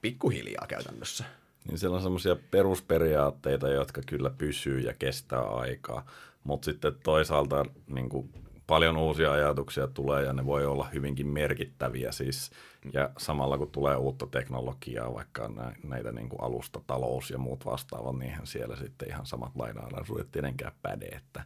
pikkuhiljaa 0.00 0.66
käytännössä. 0.68 1.24
Niin 1.68 1.78
siellä 1.78 1.96
on 1.96 2.02
semmoisia 2.02 2.36
perusperiaatteita, 2.50 3.68
jotka 3.68 4.00
kyllä 4.06 4.30
pysyy 4.30 4.80
ja 4.80 4.94
kestää 4.94 5.42
aikaa, 5.42 6.06
mutta 6.44 6.64
sitten 6.64 6.92
toisaalta 7.04 7.64
niin 7.86 8.08
kuin 8.08 8.30
paljon 8.72 8.96
uusia 8.96 9.32
ajatuksia 9.32 9.86
tulee 9.86 10.22
ja 10.24 10.32
ne 10.32 10.46
voi 10.46 10.66
olla 10.66 10.88
hyvinkin 10.94 11.26
merkittäviä 11.26 12.12
siis. 12.12 12.50
Ja 12.92 13.10
samalla 13.18 13.58
kun 13.58 13.70
tulee 13.70 13.96
uutta 13.96 14.26
teknologiaa, 14.26 15.14
vaikka 15.14 15.50
näitä 15.84 16.12
niin 16.12 16.28
kuin 16.28 16.42
alustatalous 16.42 17.30
ja 17.30 17.38
muut 17.38 17.66
vastaavat, 17.66 18.18
niin 18.18 18.34
siellä 18.44 18.76
sitten 18.76 19.08
ihan 19.08 19.26
samat 19.26 19.56
laina-alaisuudet 19.56 20.30
tietenkään 20.32 20.72
päde, 20.82 21.06
että, 21.06 21.42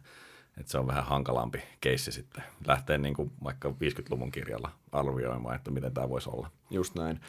että 0.57 0.71
se 0.71 0.77
on 0.77 0.87
vähän 0.87 1.05
hankalampi 1.05 1.63
keissi 1.81 2.11
sitten 2.11 2.43
lähteä 2.67 2.97
niin 2.97 3.13
kuin 3.13 3.31
vaikka 3.43 3.69
50-luvun 3.69 4.31
kirjalla 4.31 4.71
arvioimaan, 4.91 5.55
että 5.55 5.71
miten 5.71 5.93
tämä 5.93 6.09
voisi 6.09 6.29
olla. 6.29 6.51
Just 6.69 6.95
näin. 6.95 7.19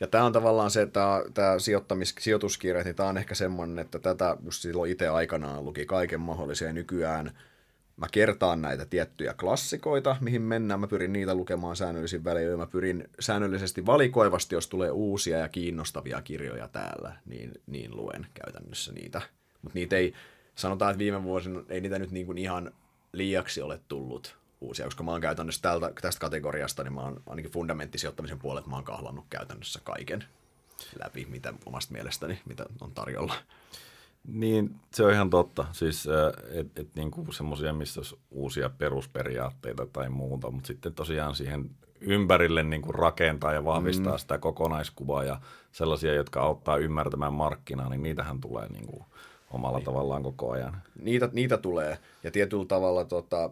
Ja 0.00 0.06
tämä 0.06 0.24
on 0.24 0.32
tavallaan 0.32 0.70
se, 0.70 0.82
että 0.82 1.24
tämä 1.34 1.58
sijoittamis, 1.58 2.14
sijoituskirja, 2.20 2.82
niin 2.82 2.96
tämä 2.96 3.08
on 3.08 3.18
ehkä 3.18 3.34
semmoinen, 3.34 3.78
että 3.78 3.98
tätä 3.98 4.36
just 4.44 4.62
silloin 4.62 4.90
itse 4.90 5.08
aikanaan 5.08 5.64
luki 5.64 5.86
kaiken 5.86 6.20
mahdollisia 6.20 6.72
nykyään– 6.72 7.30
mä 7.98 8.06
kertaan 8.12 8.62
näitä 8.62 8.86
tiettyjä 8.86 9.34
klassikoita, 9.34 10.16
mihin 10.20 10.42
mennään. 10.42 10.80
Mä 10.80 10.86
pyrin 10.86 11.12
niitä 11.12 11.34
lukemaan 11.34 11.76
säännöllisin 11.76 12.24
väliin. 12.24 12.58
Mä 12.58 12.66
pyrin 12.66 13.08
säännöllisesti 13.20 13.86
valikoivasti, 13.86 14.54
jos 14.54 14.66
tulee 14.66 14.90
uusia 14.90 15.38
ja 15.38 15.48
kiinnostavia 15.48 16.22
kirjoja 16.22 16.68
täällä, 16.68 17.16
niin, 17.26 17.52
niin 17.66 17.96
luen 17.96 18.26
käytännössä 18.34 18.92
niitä. 18.92 19.22
Mutta 19.62 19.78
niitä 19.78 19.96
ei, 19.96 20.14
sanotaan, 20.54 20.90
että 20.90 20.98
viime 20.98 21.22
vuosina 21.22 21.62
ei 21.68 21.80
niitä 21.80 21.98
nyt 21.98 22.10
niin 22.10 22.26
kuin 22.26 22.38
ihan 22.38 22.72
liiaksi 23.12 23.62
ole 23.62 23.80
tullut 23.88 24.36
uusia, 24.60 24.84
koska 24.84 25.02
mä 25.02 25.10
oon 25.10 25.20
käytännössä 25.20 25.62
tältä, 25.62 25.92
tästä 26.02 26.20
kategoriasta, 26.20 26.84
niin 26.84 26.92
mä 26.92 27.00
oon 27.00 27.22
ainakin 27.26 27.52
fundamenttisijoittamisen 27.52 28.38
puolelta, 28.38 28.68
mä 28.68 28.76
oon 28.76 28.84
kahlannut 28.84 29.26
käytännössä 29.30 29.80
kaiken 29.84 30.24
läpi, 31.04 31.26
mitä 31.30 31.54
omasta 31.66 31.92
mielestäni, 31.92 32.40
mitä 32.44 32.66
on 32.80 32.92
tarjolla. 32.92 33.34
Niin, 34.26 34.74
se 34.94 35.04
on 35.04 35.12
ihan 35.12 35.30
totta. 35.30 35.66
Siis, 35.72 36.08
että 36.52 36.80
et, 36.80 36.88
niinku 36.96 37.32
semmoisia, 37.32 37.72
missä 37.72 38.00
olisi 38.00 38.16
uusia 38.30 38.70
perusperiaatteita 38.70 39.86
tai 39.86 40.08
muuta, 40.08 40.50
mutta 40.50 40.66
sitten 40.66 40.94
tosiaan 40.94 41.34
siihen 41.34 41.70
ympärille 42.00 42.62
niinku 42.62 42.92
rakentaa 42.92 43.52
ja 43.52 43.64
vahvistaa 43.64 44.12
mm. 44.12 44.18
sitä 44.18 44.38
kokonaiskuvaa 44.38 45.24
ja 45.24 45.40
sellaisia, 45.72 46.14
jotka 46.14 46.40
auttaa 46.40 46.76
ymmärtämään 46.76 47.32
markkinaa, 47.32 47.88
niin 47.88 48.02
niitähän 48.02 48.40
tulee 48.40 48.68
niinku 48.68 49.06
omalla 49.50 49.78
niin. 49.78 49.84
tavallaan 49.84 50.22
koko 50.22 50.50
ajan. 50.50 50.82
Niitä, 51.02 51.28
niitä 51.32 51.56
tulee, 51.56 51.98
ja 52.28 52.32
tietyllä 52.32 52.64
tavalla 52.64 53.04
tota, 53.04 53.50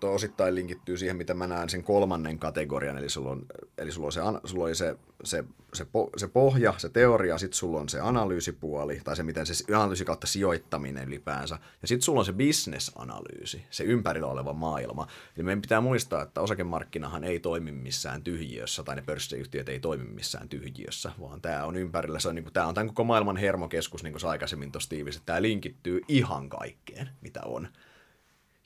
to 0.00 0.14
osittain 0.14 0.54
linkittyy 0.54 0.96
siihen, 0.96 1.16
mitä 1.16 1.34
mä 1.34 1.46
näen 1.46 1.68
sen 1.68 1.82
kolmannen 1.82 2.38
kategorian, 2.38 2.98
eli 2.98 3.08
sulla 3.08 3.30
on, 3.30 3.46
eli 3.78 3.92
sulla 3.92 4.06
on 4.06 4.12
se, 4.12 4.20
sulla 4.44 4.64
oli 4.64 4.74
se, 4.74 4.96
se, 5.24 5.44
se, 5.74 5.84
po, 5.84 6.10
se 6.16 6.28
pohja, 6.28 6.74
se 6.76 6.88
teoria, 6.88 7.38
sitten 7.38 7.56
sulla 7.56 7.80
on 7.80 7.88
se 7.88 8.00
analyysipuoli, 8.00 9.00
tai 9.04 9.16
se 9.16 9.22
miten 9.22 9.46
se 9.46 9.74
analyysi 9.74 10.04
kautta 10.04 10.26
sijoittaminen 10.26 11.08
ylipäänsä, 11.08 11.58
ja 11.82 11.88
sitten 11.88 12.02
sulla 12.02 12.18
on 12.18 12.24
se 12.24 12.32
business-analyysi, 12.32 13.64
se 13.70 13.84
ympärillä 13.84 14.26
oleva 14.26 14.52
maailma. 14.52 15.06
Eli 15.36 15.44
meidän 15.44 15.62
pitää 15.62 15.80
muistaa, 15.80 16.22
että 16.22 16.40
osakemarkkinahan 16.40 17.24
ei 17.24 17.40
toimi 17.40 17.72
missään 17.72 18.22
tyhjiössä, 18.22 18.82
tai 18.82 18.96
ne 18.96 19.02
pörssiyhtiöt 19.02 19.68
ei 19.68 19.80
toimi 19.80 20.04
missään 20.04 20.48
tyhjiössä, 20.48 21.12
vaan 21.20 21.40
tämä 21.40 21.64
on 21.64 21.76
ympärillä, 21.76 22.20
se 22.20 22.28
on, 22.28 22.34
niin 22.34 22.44
kuin, 22.44 22.52
tämä 22.52 22.66
on 22.66 22.74
tämän 22.74 22.88
koko 22.88 23.04
maailman 23.04 23.36
hermokeskus, 23.36 24.02
niin 24.02 24.12
kuin 24.12 24.30
aikaisemmin 24.30 24.72
tuossa 24.72 24.90
tiivisit, 24.90 25.22
tämä 25.26 25.42
linkittyy 25.42 26.00
ihan 26.08 26.48
kaikkeen, 26.48 27.08
mitä 27.20 27.40
on. 27.44 27.68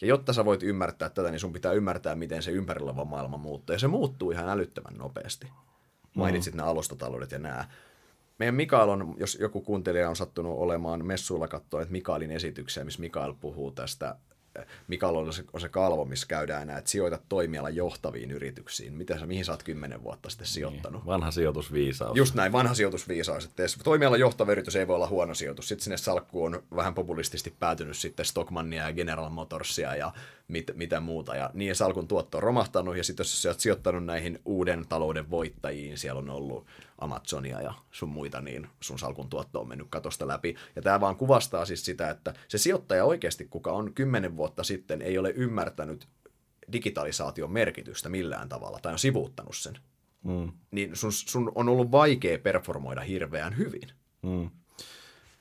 Ja 0.01 0.07
jotta 0.07 0.33
sä 0.33 0.45
voit 0.45 0.63
ymmärtää 0.63 1.11
tätä, 1.11 1.31
niin 1.31 1.41
sun 1.41 1.53
pitää 1.53 1.73
ymmärtää, 1.73 2.15
miten 2.15 2.43
se 2.43 2.51
ympärillä 2.51 2.91
oleva 2.91 3.05
maailma 3.05 3.37
muuttuu. 3.37 3.75
Ja 3.75 3.79
se 3.79 3.89
muuttuu 3.89 4.31
ihan 4.31 4.49
älyttömän 4.49 4.99
nopeasti. 4.99 5.47
Mainitsit 6.15 6.55
mm. 6.55 6.57
nämä 6.57 6.69
alustataloudet 6.69 7.31
ja 7.31 7.39
nämä. 7.39 7.69
Meidän 8.39 8.55
Mikael 8.55 8.89
on, 8.89 9.15
jos 9.19 9.39
joku 9.41 9.61
kuuntelija 9.61 10.09
on 10.09 10.17
sattunut 10.17 10.59
olemaan 10.59 11.07
messuilla 11.07 11.49
katsoa, 11.49 11.83
että 11.83 11.93
Mikaelin 11.93 12.31
esityksiä, 12.31 12.85
missä 12.85 13.01
Mikael 13.01 13.35
puhuu 13.41 13.71
tästä 13.71 14.17
Mikael 14.89 15.17
on 15.17 15.33
se, 15.33 15.45
on 15.53 15.61
se 15.61 15.69
kalvo, 15.69 16.05
missä 16.05 16.27
käydään 16.27 16.67
näin, 16.67 16.79
että 16.79 16.91
sijoitat 16.91 17.23
toimialan 17.29 17.77
johtaviin 17.77 18.31
yrityksiin. 18.31 18.95
Mitä 18.95 19.19
sä, 19.19 19.27
mihin 19.27 19.45
sä 19.45 19.53
oot 19.53 19.63
kymmenen 19.63 20.03
vuotta 20.03 20.31
sitten 20.31 20.45
niin, 20.45 20.55
sijoittanut? 20.55 21.03
Niin, 21.03 21.07
vanha 21.07 21.31
sijoitusviisaus. 21.31 22.17
Just 22.17 22.35
näin, 22.35 22.53
vanha 22.53 22.75
sijoitusviisaus. 22.75 23.45
Että 23.45 23.63
toimialan 23.85 24.21
johtava 24.21 24.53
yritys 24.53 24.77
ei 24.77 24.89
voi 24.89 24.97
olla 24.97 25.09
huono 25.09 25.35
sijoitus. 25.35 25.69
Sitten 25.69 25.85
sinne 25.85 25.97
salkkuun 25.97 26.55
on 26.55 26.63
vähän 26.77 26.95
populististi 26.95 27.55
päätynyt 27.59 27.97
sitten 27.97 28.27
Stockmannia 28.27 28.87
ja 28.87 28.93
General 28.93 29.31
Motorsia 29.31 29.97
ja 29.97 30.13
mit, 30.49 30.71
mitä 30.75 31.01
muuta. 31.01 31.37
Ja 31.37 31.51
niin 31.55 31.75
salkun 31.75 32.09
tuotto 32.09 32.39
on 32.39 32.43
romahtanut, 32.43 32.97
ja 32.97 33.05
sitten 33.05 33.25
jos 33.25 33.43
sä 33.43 33.49
oot 33.49 33.61
sijoittanut 33.61 34.05
näihin 34.05 34.39
uuden 34.45 34.85
talouden 34.89 35.31
voittajiin, 35.31 35.99
siellä 35.99 36.19
on 36.19 36.31
ollut 36.31 36.67
Amazonia 37.03 37.61
ja 37.61 37.75
sun 37.91 38.09
muita, 38.09 38.41
niin 38.41 38.69
sun 38.81 38.99
salkun 38.99 39.29
tuotto 39.29 39.61
on 39.61 39.69
mennyt 39.69 39.87
katosta 39.91 40.29
läpi. 40.29 40.57
Ja 40.77 40.83
tämä 40.83 41.01
vaan 41.01 41.17
kuvastaa 41.17 41.65
siis 41.65 41.85
sitä, 41.85 42.11
että 42.11 42.35
se 42.49 42.59
sijoittaja 42.59 43.05
oikeasti, 43.05 43.45
kuka 43.45 43.73
on 43.73 43.95
kymmenen 43.95 44.37
vuotta 44.37 44.65
sitten, 44.65 45.03
ei 45.03 45.19
ole 45.19 45.31
ymmärtänyt 45.31 46.09
digitalisaation 46.73 47.53
merkitystä 47.53 48.09
millään 48.09 48.49
tavalla, 48.49 48.79
tai 48.83 48.93
on 48.93 48.99
sivuuttanut 48.99 49.57
sen, 49.57 49.79
mm. 50.25 50.53
niin 50.71 50.97
sun, 50.97 51.13
sun 51.13 51.53
on 51.55 51.69
ollut 51.69 51.91
vaikea 51.91 52.39
performoida 52.39 53.01
hirveän 53.01 53.57
hyvin. 53.57 53.89
Mm. 54.23 54.51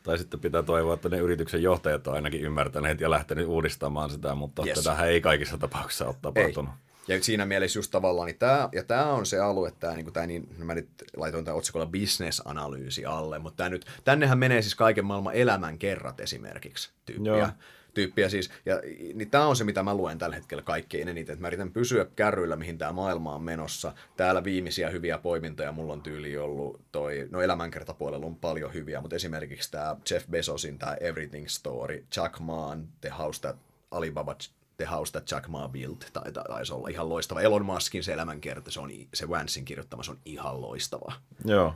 Tai 0.03 0.17
sitten 0.17 0.39
pitää 0.39 0.63
toivoa, 0.63 0.93
että 0.93 1.09
ne 1.09 1.17
yrityksen 1.17 1.63
johtajat 1.63 2.07
on 2.07 2.13
ainakin 2.13 2.41
ymmärtäneet 2.41 3.01
ja 3.01 3.09
lähtenyt 3.09 3.47
uudistamaan 3.47 4.09
sitä, 4.09 4.35
mutta 4.35 4.65
yes. 4.65 4.77
tätähän 4.77 5.09
ei 5.09 5.21
kaikissa 5.21 5.57
tapauksissa 5.57 6.07
ole 6.07 6.15
tapahtunut. 6.21 6.71
Ei. 6.71 6.90
Ja 7.07 7.23
siinä 7.23 7.45
mielessä 7.45 7.79
just 7.79 7.91
tavallaan, 7.91 8.25
niin 8.25 8.39
tämä, 8.39 8.69
ja 8.71 8.83
tämä 8.83 9.05
on 9.05 9.25
se 9.25 9.39
alue, 9.39 9.71
tämä, 9.79 9.95
niin 9.95 10.13
tämä 10.13 10.27
niin, 10.27 10.47
mä 10.57 10.75
nyt 10.75 10.89
laitoin 11.17 11.45
tämän 11.45 11.57
otsikolla 11.57 11.85
business-analyysi 11.85 13.05
alle, 13.05 13.39
mutta 13.39 13.57
tämä 13.57 13.69
nyt, 13.69 13.85
tännehän 14.03 14.39
menee 14.39 14.61
siis 14.61 14.75
kaiken 14.75 15.05
maailman 15.05 15.35
elämän 15.35 15.77
kerrat 15.77 16.19
esimerkiksi 16.19 16.91
tyyppiä. 17.05 17.37
Joo 17.37 17.47
tyyppiä 17.93 18.29
siis. 18.29 18.51
Ja 18.65 18.81
niin 19.13 19.29
tämä 19.29 19.45
on 19.45 19.55
se, 19.55 19.63
mitä 19.63 19.83
mä 19.83 19.95
luen 19.95 20.17
tällä 20.17 20.35
hetkellä 20.35 20.63
kaikkein 20.63 21.07
eniten, 21.07 21.33
että 21.33 21.41
mä 21.41 21.47
yritän 21.47 21.71
pysyä 21.71 22.05
kärryillä, 22.15 22.55
mihin 22.55 22.77
tämä 22.77 22.91
maailma 22.91 23.35
on 23.35 23.43
menossa. 23.43 23.93
Täällä 24.17 24.43
viimeisiä 24.43 24.89
hyviä 24.89 25.17
poimintoja 25.17 25.71
mulla 25.71 25.93
on 25.93 26.01
tyyli 26.01 26.37
ollut 26.37 26.81
toi, 26.91 27.27
no 27.31 27.41
elämänkertapuolella 27.41 28.25
on 28.25 28.35
paljon 28.35 28.73
hyviä, 28.73 29.01
mutta 29.01 29.15
esimerkiksi 29.15 29.71
tämä 29.71 29.95
Jeff 30.11 30.27
Bezosin 30.27 30.79
tämä 30.79 30.93
Everything 30.93 31.47
Story, 31.47 32.05
Chuck 32.11 32.39
Maan 32.39 32.87
The 33.01 33.09
House 33.09 33.41
That 33.41 33.57
Alibaba 33.91 34.35
The 34.81 34.91
House 34.91 35.11
That 35.11 35.31
Jack 35.31 35.47
Ma 35.47 35.67
Built, 35.67 36.09
tai 36.13 36.31
taisi 36.31 36.73
olla 36.73 36.87
ihan 36.87 37.09
loistava. 37.09 37.41
Elon 37.41 37.65
Muskin 37.65 38.03
se 38.03 38.13
elämänkerta, 38.13 38.71
se, 38.71 38.79
on, 38.79 38.89
se 39.13 39.29
Vansin 39.29 39.65
kirjoittama, 39.65 40.03
se 40.03 40.11
on 40.11 40.17
ihan 40.25 40.61
loistava. 40.61 41.13
Joo. 41.45 41.73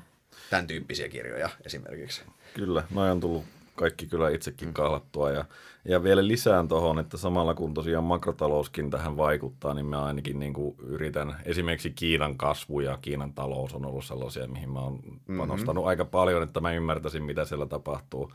Tämän 0.50 0.67
tyyppisiä 0.67 1.09
kirjoja 1.09 1.50
esimerkiksi. 1.65 2.21
Kyllä, 2.53 2.83
noin 2.91 3.12
on 3.12 3.19
tullut 3.19 3.45
kaikki 3.75 4.07
kyllä 4.07 4.29
itsekin 4.29 4.67
mm. 4.67 4.74
kahlattua. 4.74 5.31
Ja, 5.31 5.45
ja 5.85 6.03
vielä 6.03 6.27
lisään 6.27 6.67
tuohon, 6.67 7.00
että 7.00 7.17
samalla 7.17 7.53
kun 7.53 7.74
tosiaan 7.74 8.03
makrotalouskin 8.03 8.89
tähän 8.89 9.17
vaikuttaa, 9.17 9.74
niin 9.74 9.85
mä 9.85 10.05
ainakin 10.05 10.39
niin 10.39 10.53
kuin 10.53 10.75
yritän, 10.79 11.35
esimerkiksi 11.45 11.89
Kiinan 11.89 12.38
kasvu 12.38 12.79
ja 12.79 12.97
Kiinan 13.01 13.33
talous 13.33 13.74
on 13.74 13.85
ollut 13.85 14.05
sellaisia, 14.05 14.47
mihin 14.47 14.69
mä 14.69 14.79
oon 14.79 14.93
mm-hmm. 14.93 15.38
panostanut 15.38 15.85
aika 15.85 16.05
paljon, 16.05 16.43
että 16.43 16.62
mä 16.62 16.74
ymmärtäisin, 16.74 17.24
mitä 17.24 17.45
siellä 17.45 17.65
tapahtuu 17.65 18.31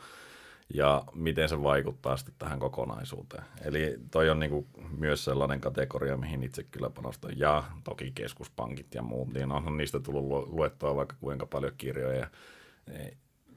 ja 0.75 1.05
miten 1.15 1.49
se 1.49 1.63
vaikuttaa 1.63 2.17
sitten 2.17 2.35
tähän 2.39 2.59
kokonaisuuteen. 2.59 3.45
Eli 3.65 3.97
toi 4.11 4.31
on 4.31 4.41
niin 4.41 4.67
myös 4.99 5.25
sellainen 5.25 5.61
kategoria, 5.61 6.17
mihin 6.17 6.43
itse 6.43 6.63
kyllä 6.63 6.91
panostan. 6.91 7.39
Ja 7.39 7.65
toki 7.85 8.13
keskuspankit 8.15 8.95
ja 8.95 9.03
muut, 9.03 9.33
niin 9.33 9.53
onhan 9.53 9.77
niistä 9.77 10.01
tullut 10.01 10.49
luettua 10.49 10.97
vaikka 10.97 11.17
kuinka 11.21 11.47
paljon 11.47 11.73
kirjoja 11.79 12.29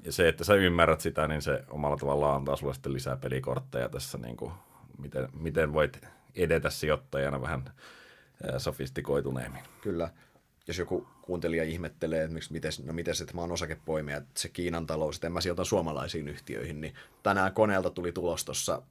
ja 0.06 0.12
se, 0.12 0.28
että 0.28 0.44
sä 0.44 0.54
ymmärrät 0.54 1.02
sitä, 1.02 1.28
niin 1.28 1.42
se 1.42 1.64
omalla 1.70 1.98
tavallaan 1.98 2.36
antaa 2.36 2.56
sulle 2.56 2.74
sitten 2.74 2.94
lisää 2.94 3.18
pelikortteja 3.18 3.90
tässä, 3.90 4.18
niin 4.18 4.38
kuin, 4.38 4.52
miten, 4.98 5.30
miten 5.34 5.74
voit 5.74 6.02
edetä 6.36 6.70
sijoittajana 6.70 7.42
vähän 7.42 7.64
sofistikoituneemmin. 8.58 9.64
Kyllä. 9.82 10.10
Jos 10.68 10.78
joku 10.78 11.08
kuuntelija 11.24 11.64
ihmettelee, 11.64 12.24
että 12.24 12.38
miten, 12.50 12.72
no 12.86 12.94
miten 12.94 13.14
että 13.22 13.34
mä 13.34 13.42
oon 13.42 13.52
osakepoimija, 13.52 14.18
että 14.18 14.40
se 14.40 14.50
Kiinan 14.50 14.88
talous, 14.88 15.16
että 15.16 15.28
en 15.28 15.34
mä 15.34 15.42
sijoita 15.42 15.64
suomalaisiin 15.64 16.28
yhtiöihin, 16.28 16.82
niin 16.82 16.94
tänään 17.24 17.54
koneelta 17.54 17.90
tuli 17.90 18.12
tulos 18.12 18.46
tuossa 18.46 18.82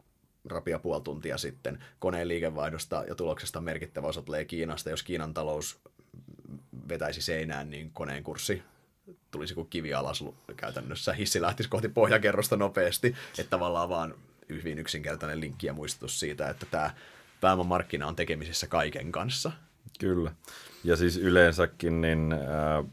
rapia 0.45 0.79
puoli 0.79 1.03
tuntia 1.03 1.39
sitten 1.39 1.85
koneen 1.99 2.29
liikevaihdosta 2.29 3.05
ja 3.09 3.15
tuloksesta 3.15 3.61
merkittävä 3.61 4.07
osa 4.07 4.23
tulee 4.23 4.45
Kiinasta. 4.45 4.91
Jos 4.91 5.03
Kiinan 5.03 5.35
talous 5.35 5.79
vetäisi 6.89 7.23
seinään, 7.23 7.71
niin 7.71 7.91
koneen 7.91 8.23
kurssi 8.23 8.63
tulisi 9.31 9.55
kuin 9.55 9.69
kivi 9.69 9.95
alas 9.95 10.25
käytännössä. 10.57 11.13
Hissi 11.13 11.41
lähtisi 11.41 11.69
kohti 11.69 11.89
pohjakerrosta 11.89 12.57
nopeasti, 12.57 13.17
että 13.39 13.51
tavallaan 13.51 13.89
vaan 13.89 14.15
hyvin 14.49 14.79
yksinkertainen 14.79 15.41
linkki 15.41 15.67
ja 15.67 15.73
muistutus 15.73 16.21
siitä, 16.21 16.49
että 16.49 16.67
tämä 16.71 16.91
pääomamarkkina 17.41 18.07
on 18.07 18.17
tekemisissä 18.17 18.67
kaiken 18.67 19.13
kanssa. 19.13 19.53
Kyllä. 20.01 20.33
Ja 20.85 20.97
siis 20.97 21.17
yleensäkin, 21.17 22.01
niin 22.01 22.33
äh, 22.33 22.85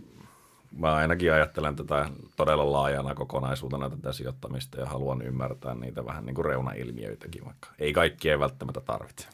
mä 0.72 0.96
ainakin 0.96 1.34
ajattelen 1.34 1.76
tätä 1.76 2.10
todella 2.36 2.72
laajana 2.72 3.16
kokonaisuutena 3.16 3.90
tätä 3.90 4.14
sijoittamista 4.14 4.80
ja 4.80 4.86
haluan 4.86 5.22
ymmärtää 5.22 5.76
niitä 5.76 6.06
vähän 6.06 6.26
niin 6.26 6.36
kuin 6.36 6.46
reunailmiöitäkin, 6.46 7.46
vaikka 7.46 7.70
ei 7.80 7.94
kaikki 7.94 8.30
ei 8.30 8.40
välttämättä 8.40 8.82
tarvitse. 8.82 9.28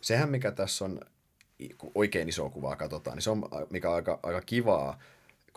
Sehän, 0.00 0.30
mikä 0.30 0.50
tässä 0.50 0.84
on 0.84 1.00
oikein 1.94 2.28
iso 2.28 2.50
kuvaa 2.50 2.76
katsotaan, 2.76 3.16
niin 3.16 3.22
se 3.22 3.30
on 3.30 3.48
mikä 3.70 3.90
on 3.90 3.94
aika, 3.94 4.20
aika 4.22 4.40
kivaa, 4.40 4.98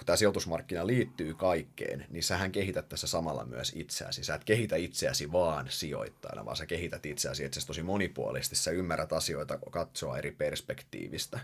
kun 0.01 0.05
tämä 0.05 0.17
sijoitusmarkkina 0.17 0.87
liittyy 0.87 1.33
kaikkeen, 1.33 2.05
niin 2.09 2.23
sähän 2.23 2.51
kehität 2.51 2.89
tässä 2.89 3.07
samalla 3.07 3.45
myös 3.45 3.71
itseäsi. 3.75 4.23
Sä 4.23 4.35
et 4.35 4.43
kehitä 4.43 4.75
itseäsi 4.75 5.31
vaan 5.31 5.65
sijoittajana, 5.69 6.45
vaan 6.45 6.57
sä 6.57 6.65
kehität 6.65 7.05
itseäsi 7.05 7.45
itse 7.45 7.67
tosi 7.67 7.83
monipuolisesti. 7.83 8.55
Sä 8.55 8.71
ymmärrät 8.71 9.13
asioita 9.13 9.59
katsoa 9.71 10.17
eri 10.17 10.31
perspektiivistä 10.31 11.39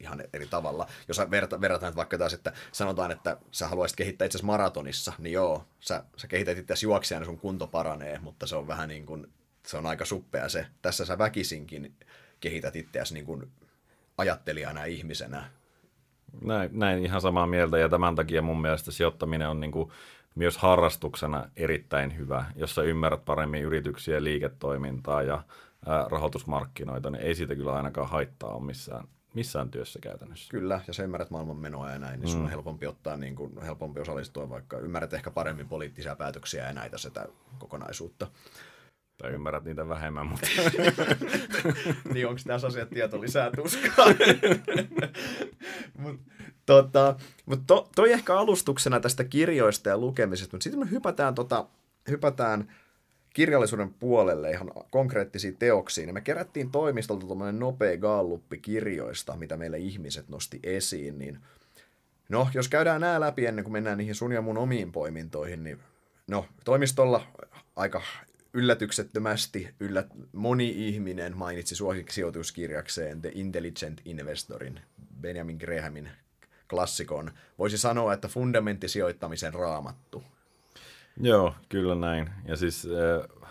ihan 0.00 0.24
eri 0.32 0.46
tavalla. 0.46 0.88
Jos 1.08 1.18
verta, 1.30 1.60
verrataan 1.60 1.96
vaikka 1.96 2.18
taas, 2.18 2.32
että 2.32 2.52
sanotaan, 2.72 3.10
että 3.10 3.36
sä 3.50 3.68
haluaisit 3.68 3.96
kehittää 3.96 4.26
itse 4.26 4.42
maratonissa, 4.42 5.12
niin 5.18 5.32
joo, 5.32 5.64
sä, 5.80 6.04
sä 6.16 6.28
kehität 6.28 6.58
itse 6.58 6.74
juoksijana, 6.82 7.24
sun 7.24 7.38
kunto 7.38 7.66
paranee, 7.66 8.18
mutta 8.18 8.46
se 8.46 8.56
on 8.56 8.66
vähän 8.66 8.88
niin 8.88 9.06
kuin, 9.06 9.26
se 9.66 9.76
on 9.76 9.86
aika 9.86 10.04
suppea 10.04 10.48
se. 10.48 10.66
Tässä 10.82 11.04
sä 11.04 11.18
väkisinkin 11.18 11.96
kehität 12.40 12.76
itseäsi 12.76 13.14
niin 13.14 13.26
kuin 13.26 13.52
ajattelijana 14.18 14.84
ihmisenä. 14.84 15.50
Näin, 16.44 16.70
näin 16.72 17.04
ihan 17.04 17.20
samaa 17.20 17.46
mieltä 17.46 17.78
ja 17.78 17.88
tämän 17.88 18.14
takia 18.14 18.42
mun 18.42 18.60
mielestä 18.60 18.90
sijoittaminen 18.90 19.48
on 19.48 19.60
niin 19.60 19.72
kuin 19.72 19.90
myös 20.34 20.58
harrastuksena 20.58 21.50
erittäin 21.56 22.16
hyvä, 22.18 22.44
jos 22.56 22.74
sä 22.74 22.82
ymmärrät 22.82 23.24
paremmin 23.24 23.62
yrityksiä, 23.62 24.24
liiketoimintaa 24.24 25.22
ja 25.22 25.42
rahoitusmarkkinoita, 26.10 27.10
niin 27.10 27.22
ei 27.22 27.34
siitä 27.34 27.54
kyllä 27.54 27.72
ainakaan 27.72 28.08
haittaa 28.08 28.50
ole 28.50 28.64
missään, 28.64 29.08
missään 29.34 29.70
työssä 29.70 29.98
käytännössä. 30.02 30.50
Kyllä, 30.50 30.80
ja 30.86 30.92
sä 30.92 31.02
ymmärrät 31.02 31.30
maailman 31.30 31.56
menoa 31.56 31.90
ja 31.90 31.98
näin, 31.98 32.20
niin 32.20 32.28
mm. 32.28 32.32
sun 32.32 32.42
on 32.42 32.50
helpompi 32.50 32.86
ottaa, 32.86 33.16
niin 33.16 33.36
kuin, 33.36 33.62
helpompi 33.62 34.00
osallistua, 34.00 34.48
vaikka 34.48 34.78
ymmärrät 34.78 35.14
ehkä 35.14 35.30
paremmin 35.30 35.68
poliittisia 35.68 36.16
päätöksiä 36.16 36.66
ja 36.66 36.72
näitä 36.72 36.98
sitä 36.98 37.26
kokonaisuutta. 37.58 38.26
Tai 39.18 39.32
ymmärrät 39.32 39.64
niitä 39.64 39.88
vähemmän, 39.88 40.26
mutta... 40.26 40.46
niin 42.14 42.26
onko 42.26 42.40
tässä 42.46 42.66
asiat 42.66 42.90
tieto 42.90 43.20
lisää 43.20 43.50
tuskaa? 43.50 44.06
mutta 45.98 46.22
tota, 46.66 47.16
mut 47.46 47.60
to, 47.66 47.88
toi 47.94 48.12
ehkä 48.12 48.38
alustuksena 48.38 49.00
tästä 49.00 49.24
kirjoista 49.24 49.88
ja 49.88 49.98
lukemisesta, 49.98 50.54
mutta 50.54 50.64
sitten 50.64 50.80
me 50.80 50.90
hypätään, 50.90 51.34
tota, 51.34 51.66
hypätään 52.10 52.74
kirjallisuuden 53.36 53.94
puolelle 53.94 54.50
ihan 54.50 54.70
konkreettisiin 54.90 55.56
teoksiin. 55.56 56.14
me 56.14 56.20
kerättiin 56.20 56.70
toimistolta 56.70 57.26
tuommoinen 57.26 57.58
nopea 57.58 57.96
galluppi 57.96 58.58
kirjoista, 58.58 59.36
mitä 59.36 59.56
meille 59.56 59.78
ihmiset 59.78 60.28
nosti 60.28 60.60
esiin, 60.62 61.18
niin 61.18 61.38
no, 62.28 62.48
jos 62.54 62.68
käydään 62.68 63.00
nämä 63.00 63.20
läpi 63.20 63.46
ennen 63.46 63.64
kuin 63.64 63.72
mennään 63.72 63.98
niihin 63.98 64.14
sun 64.14 64.32
ja 64.32 64.42
mun 64.42 64.58
omiin 64.58 64.92
poimintoihin, 64.92 65.64
niin 65.64 65.78
no, 66.26 66.46
toimistolla 66.64 67.26
aika 67.76 68.02
yllätyksettömästi 68.56 69.74
yllät, 69.80 70.06
moni 70.32 70.88
ihminen 70.88 71.36
mainitsi 71.36 71.74
suosikkisijoituskirjakseen 71.74 73.22
The 73.22 73.30
Intelligent 73.34 74.00
Investorin, 74.04 74.80
Benjamin 75.20 75.56
Grahamin 75.56 76.08
klassikon. 76.70 77.30
Voisi 77.58 77.78
sanoa, 77.78 78.12
että 78.12 78.28
fundamenttisijoittamisen 78.28 79.54
raamattu. 79.54 80.24
Joo, 81.20 81.54
kyllä 81.68 81.94
näin. 81.94 82.30
Ja 82.44 82.56
siis 82.56 82.84
eh, 82.84 83.46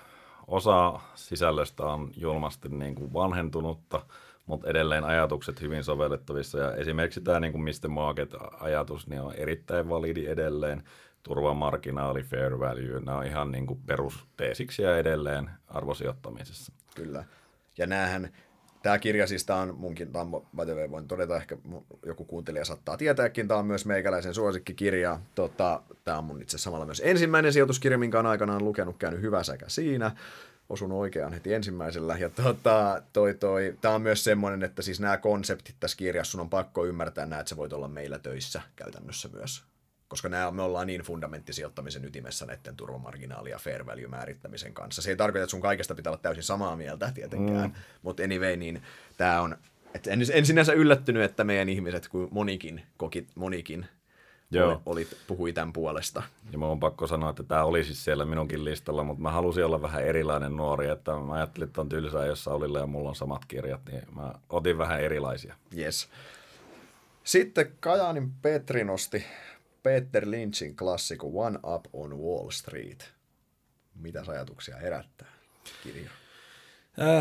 osa 0.47 1.00
sisällöstä 1.15 1.83
on 1.83 2.12
julmasti 2.17 2.69
niin 2.69 2.95
kuin 2.95 3.13
vanhentunutta, 3.13 4.05
mutta 4.45 4.69
edelleen 4.69 5.03
ajatukset 5.03 5.62
hyvin 5.62 5.83
sovellettavissa. 5.83 6.57
Ja 6.59 6.75
esimerkiksi 6.75 7.21
tämä 7.21 7.39
niin 7.39 7.51
kuin 7.51 7.63
Mr. 7.63 7.89
Market-ajatus 7.89 9.07
niin 9.07 9.21
on 9.21 9.33
erittäin 9.33 9.89
validi 9.89 10.27
edelleen 10.27 10.83
turvamarginaali, 11.25 12.24
fair 12.24 12.60
value, 12.60 13.00
nämä 13.00 13.17
on 13.17 13.25
ihan 13.25 13.51
niin 13.51 13.67
kuin 13.67 13.79
perusteesiksiä 13.86 14.98
edelleen 14.98 15.50
arvosijoittamisessa. 15.67 16.74
Kyllä. 16.96 17.24
Ja 17.77 17.88
näähän, 17.88 18.29
tämä 18.84 19.00
kirja 19.00 19.27
siis 19.27 19.46
tämä 19.46 19.60
on 19.60 19.75
munkin, 19.77 20.12
tämä 20.12 20.22
on, 20.22 20.32
voin 20.91 21.08
todeta, 21.08 21.38
ehkä 21.38 21.58
joku 22.05 22.25
kuuntelija 22.25 22.65
saattaa 22.65 22.98
tietääkin, 22.98 23.48
tämä 23.48 23.60
on 23.60 23.65
myös 23.65 23.86
meikäläisen 23.86 24.34
suosikkikirja. 24.34 25.20
Tota, 25.36 25.82
tämä 26.03 26.17
on 26.17 26.24
mun 26.24 26.41
itse 26.41 26.58
samalla 26.58 26.86
myös 26.86 27.01
ensimmäinen 27.05 27.53
sijoituskirja, 27.53 27.98
minkä 27.98 28.20
on 28.20 28.25
aikanaan 28.25 28.63
lukenut, 28.63 28.98
käynyt 28.98 29.22
hyvä 29.22 29.44
säkä 29.44 29.70
siinä 29.70 30.12
osun 30.70 30.91
oikeaan 30.91 31.34
heti 31.34 31.53
ensimmäisellä. 31.53 32.17
Ja 32.17 32.29
tota, 32.29 33.01
toi, 33.13 33.34
toi, 33.34 33.77
tämä 33.82 33.96
on 33.96 34.01
myös 34.01 34.24
semmoinen, 34.24 34.63
että 34.63 34.82
siis 34.82 35.00
nämä 35.00 35.17
konseptit 35.17 35.75
tässä 35.79 35.98
kirjassa 35.98 36.32
sun 36.32 36.41
on 36.41 36.50
pakko 36.50 36.86
ymmärtää 36.86 37.25
nämä, 37.25 37.39
että 37.39 37.50
sä 37.50 37.58
voit 37.58 37.74
olla 37.74 37.88
meillä 37.88 38.20
töissä 38.20 38.62
käytännössä 38.75 39.29
myös 39.34 39.63
koska 40.07 40.29
nämä, 40.29 40.51
me 40.51 40.62
ollaan 40.62 40.88
niin 40.88 41.01
fundamenttisijoittamisen 41.01 42.05
ytimessä 42.05 42.45
näiden 42.45 42.75
turvamarginaali- 42.75 43.50
ja 43.50 43.59
fair 43.59 43.85
value 43.85 44.07
määrittämisen 44.07 44.74
kanssa. 44.74 45.01
Se 45.01 45.09
ei 45.09 45.15
tarkoita, 45.15 45.43
että 45.43 45.51
sun 45.51 45.62
kaikesta 45.62 45.95
pitää 45.95 46.12
olla 46.12 46.21
täysin 46.21 46.43
samaa 46.43 46.75
mieltä 46.75 47.12
tietenkään, 47.15 47.69
mm. 47.69 47.75
mutta 48.01 48.24
anyway, 48.24 48.55
niin 48.55 48.83
tämä 49.17 49.41
on, 49.41 49.57
että 49.93 50.12
en, 50.12 50.19
en 50.33 50.45
sinänsä 50.45 50.74
yllättynyt, 50.74 51.24
että 51.24 51.43
meidän 51.43 51.70
ihmiset, 51.70 52.07
kun 52.07 52.27
monikin 52.31 52.81
koki, 52.98 53.27
monikin 53.35 53.85
Joo. 54.51 54.81
Oli, 54.85 55.07
puhui 55.27 55.53
tämän 55.53 55.74
puolesta. 55.74 56.24
Ja 56.51 56.57
mä 56.57 56.65
on 56.65 56.79
pakko 56.79 57.07
sanoa, 57.07 57.29
että 57.29 57.44
tämä 57.44 57.63
oli 57.63 57.83
siis 57.83 58.03
siellä 58.03 58.25
minunkin 58.25 58.65
listalla, 58.65 59.03
mutta 59.03 59.24
mä 59.24 59.31
halusin 59.31 59.65
olla 59.65 59.81
vähän 59.81 60.03
erilainen 60.03 60.55
nuori, 60.55 60.87
että 60.87 61.11
mä 61.11 61.33
ajattelin, 61.33 61.68
että 61.68 61.81
on 61.81 61.89
tylsää, 61.89 62.25
jos 62.25 62.44
Saulilla 62.44 62.79
ja 62.79 62.87
mulla 62.87 63.09
on 63.09 63.15
samat 63.15 63.46
kirjat, 63.48 63.81
niin 63.91 64.03
mä 64.15 64.33
otin 64.50 64.77
vähän 64.77 65.01
erilaisia. 65.01 65.55
Yes. 65.77 66.09
Sitten 67.24 67.72
Kajaanin 67.79 68.31
Petri 68.41 68.83
nosti 68.83 69.25
Peter 69.85 70.31
Lynchin 70.31 70.75
klassikko 70.75 71.27
One 71.33 71.59
Up 71.75 71.85
on 71.93 72.19
Wall 72.19 72.50
Street. 72.51 73.11
Mitä 73.95 74.24
ajatuksia 74.27 74.77
herättää 74.77 75.31
kirja? 75.83 76.09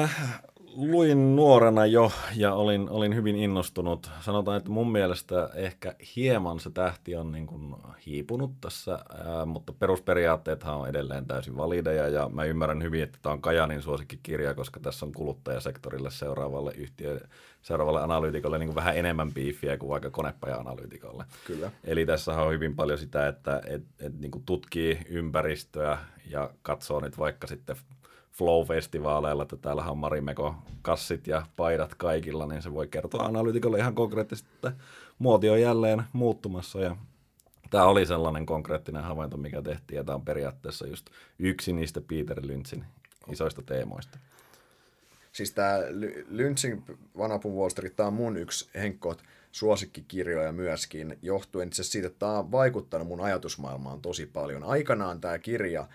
Äh, 0.03 0.43
luin 0.77 1.37
nuorena 1.37 1.87
jo 1.87 2.13
ja 2.37 2.55
olin, 2.55 2.91
olin 2.91 3.15
hyvin 3.15 3.37
innostunut. 3.37 4.11
Sanotaan, 4.21 4.57
että 4.57 4.71
mun 4.71 4.93
mielestä 4.93 5.51
ehkä 5.55 5.95
hieman 6.17 6.61
se 6.61 6.71
tähti 6.71 7.17
on 7.17 7.33
niin 7.33 7.47
kuin 7.47 7.75
hiipunut 8.07 8.61
tässä, 8.61 8.93
ää, 8.93 9.47
mutta 9.47 9.73
perusperiaatteethan 9.73 10.77
on 10.77 10.89
edelleen 10.89 11.27
täysin 11.27 11.57
valideja 11.57 12.09
ja 12.09 12.29
mä 12.29 12.45
ymmärrän 12.45 12.83
hyvin, 12.83 13.03
että 13.03 13.19
tämä 13.23 13.33
on 13.33 13.41
Kajanin 13.41 13.83
suosikkikirja, 13.83 14.55
koska 14.55 14.81
tässä 14.81 15.07
on 15.07 15.13
kuluttajasektorille 15.13 16.11
seuraavalle 16.11 16.73
yhtiö, 16.77 17.21
seuraavalle 17.63 18.03
analyytikolle 18.03 18.59
niin 18.59 18.69
kuin 18.69 18.77
vähän 18.77 18.97
enemmän 18.97 19.33
biifiä 19.33 19.79
kuin 19.79 19.91
vaikka 19.91 20.11
konepaja-analyytikolle. 20.11 21.25
Kyllä. 21.47 21.71
Eli 21.85 22.07
tässä 22.07 22.33
on 22.33 22.53
hyvin 22.53 22.77
paljon 22.77 22.99
sitä, 22.99 23.29
että 23.29 23.63
et, 23.67 23.83
et, 24.01 24.21
niin 24.21 24.31
kuin 24.31 24.45
tutkii 24.47 24.99
ympäristöä 25.09 25.99
ja 26.31 26.51
katsoo 26.63 27.01
nyt 27.01 27.19
vaikka 27.19 27.47
sitten 27.47 27.77
Flow-festivaaleilla, 28.39 29.43
että 29.43 29.57
täällä 29.57 29.85
on 29.85 29.99
Marimeko 29.99 30.55
kassit 30.83 31.27
ja 31.27 31.47
paidat 31.57 31.95
kaikilla, 31.95 32.47
niin 32.47 32.63
se 32.63 32.73
voi 32.73 32.89
kertoa 32.89 33.25
analytikolle 33.25 33.79
ihan 33.79 33.95
konkreettisesti, 33.95 34.51
että 34.55 34.73
muoti 35.19 35.51
on 35.51 35.61
jälleen 35.61 36.03
muuttumassa 36.13 36.81
ja 36.81 36.97
tämä 37.71 37.85
oli 37.85 38.07
sellainen 38.07 38.47
konkreettinen 38.47 39.03
havainto, 39.03 39.37
mikä 39.37 39.63
tehtiin 39.63 39.97
ja 39.97 40.05
tämä 40.05 40.17
on 40.17 40.25
periaatteessa 40.25 40.87
just 40.87 41.07
yksi 41.39 41.73
niistä 41.73 42.01
Peter 42.01 42.41
Lynchin 42.43 42.85
isoista 43.33 43.63
teemoista. 43.63 44.19
Siis 45.33 45.53
tämä 45.53 45.79
Lynchin 46.29 46.83
Vanapun 47.19 47.55
Wall 47.57 47.69
Street, 47.69 47.97
tämä 47.97 48.07
on 48.07 48.15
mun 48.15 48.37
yksi 48.37 48.71
henkkoot 48.75 49.23
suosikkikirjoja 49.53 50.53
myöskin, 50.53 51.19
johtuen 51.23 51.69
itse 51.69 51.85
siitä, 51.85 52.07
että 52.07 52.19
tämä 52.19 52.39
on 52.39 52.53
vaikuttanut 52.53 53.09
mun 53.09 53.21
ajatusmaailmaan 53.21 54.01
tosi 54.01 54.27
paljon. 54.27 54.65
Aikanaan 54.65 55.21
tämä 55.21 55.39
kirja 55.39 55.89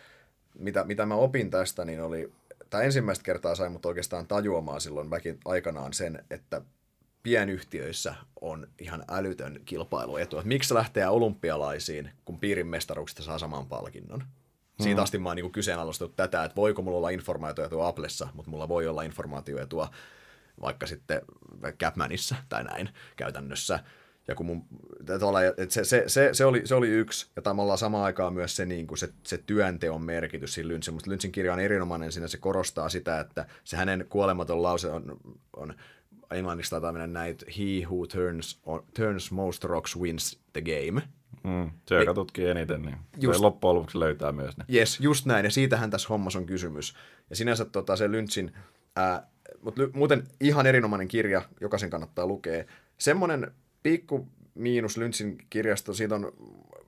mitä, 0.54 0.84
mitä 0.84 1.06
mä 1.06 1.16
opin 1.16 1.50
tästä, 1.50 1.86
niin 1.86 2.02
oli, 2.02 2.32
tai 2.70 2.86
ensimmäistä 2.86 3.24
kertaa 3.24 3.56
sain 3.56 3.72
mut 3.72 3.86
oikeastaan 3.86 4.28
tajuamaan 4.28 4.82
silloin 4.82 5.10
väkin 5.10 5.40
aikanaan 5.46 5.94
sen, 5.94 6.26
että 6.30 6.62
pienyhtiöissä 7.24 8.16
on 8.42 8.68
ihan 8.80 9.04
älytön 9.10 9.62
kilpailuetu. 9.66 10.38
Että 10.38 10.48
miksi 10.48 10.74
lähtee 10.74 11.08
olympialaisiin, 11.08 12.12
kun 12.26 12.40
piirin 12.40 12.68
mestaruuksista 12.68 13.24
saa 13.24 13.40
saman 13.40 13.66
palkinnon? 13.66 14.24
Siitä 14.80 15.02
mm. 15.02 15.04
asti 15.04 15.18
mä 15.18 15.30
oon 15.30 15.36
niin 15.36 15.52
kyseenalaistanut 15.52 16.16
tätä, 16.16 16.44
että 16.44 16.56
voiko 16.56 16.82
mulla 16.82 16.98
olla 16.98 17.10
informaatioetua 17.10 17.88
Applessa, 17.88 18.28
mutta 18.34 18.52
mulla 18.52 18.68
voi 18.68 18.88
olla 18.88 19.02
informaatioetua 19.02 19.90
vaikka 20.62 20.88
sitten 20.88 21.22
Capmanissa 21.80 22.36
tai 22.50 22.64
näin 22.64 22.90
käytännössä. 23.16 23.80
Ja 24.30 24.36
kun 24.36 24.46
mun, 24.46 24.66
että 25.58 25.74
se, 25.74 25.84
se, 25.84 26.04
se, 26.08 26.30
se, 26.34 26.46
oli, 26.46 26.62
se 26.66 26.76
oli 26.76 26.90
yksi, 26.90 27.32
ja 27.36 27.54
me 27.54 27.62
ollaan 27.62 27.78
samaan 27.78 28.04
aikaan 28.04 28.34
myös 28.34 28.56
se, 28.56 28.66
niin 28.66 28.88
kuin 28.88 28.98
se, 28.98 29.10
se 29.24 29.38
työnteon 29.38 30.02
merkitys 30.02 30.54
siinä 30.54 30.68
Lynchin. 30.68 30.94
Mutta 30.94 31.10
Lynchin 31.10 31.32
kirja 31.32 31.54
on 31.54 31.60
erinomainen 31.60 32.12
siinä, 32.12 32.28
se 32.28 32.38
korostaa 32.38 32.90
sitä, 32.90 33.20
että 33.20 33.46
se 33.64 33.78
hänen 33.78 34.06
kuolematon 34.10 34.64
lause 34.64 34.90
on, 34.90 35.18
on 35.56 35.74
englanniksi 36.32 36.70
taitaa 36.70 36.92
mennä 36.92 37.08
näin, 37.08 37.36
he 37.58 37.86
who 37.86 38.08
turns, 38.08 38.60
on, 38.66 38.84
turns 38.96 39.32
most 39.32 39.64
rocks 39.64 40.00
wins 40.00 40.40
the 40.54 40.62
game. 40.62 41.02
Mm, 41.44 41.72
se, 41.86 41.96
joka 41.96 42.14
tutkii 42.14 42.48
eniten, 42.48 42.82
niin 42.82 42.98
just, 43.18 43.40
loppujen 43.40 43.76
lopuksi 43.76 44.00
löytää 44.00 44.32
myös 44.32 44.58
ne. 44.58 44.66
Yes, 44.74 45.00
just 45.00 45.26
näin, 45.26 45.46
ja 45.46 45.52
siitähän 45.52 45.90
tässä 45.90 46.08
hommassa 46.10 46.40
on 46.40 46.46
kysymys. 46.46 46.94
Ja 47.30 47.36
sinänsä 47.36 47.66
tota, 47.66 47.96
se 47.96 48.12
Lynchin, 48.12 48.52
ää, 48.96 49.28
mutta 49.62 49.82
muuten 49.94 50.24
ihan 50.40 50.66
erinomainen 50.66 51.08
kirja, 51.08 51.42
jokaisen 51.62 51.90
kannattaa 51.90 52.28
lukea. 52.28 52.64
Semmoinen 52.98 53.52
pikku 53.84 54.28
miinus 54.56 54.98
Lynchin 54.98 55.38
kirjasto, 55.50 55.94
siitä 55.94 56.16
on 56.16 56.32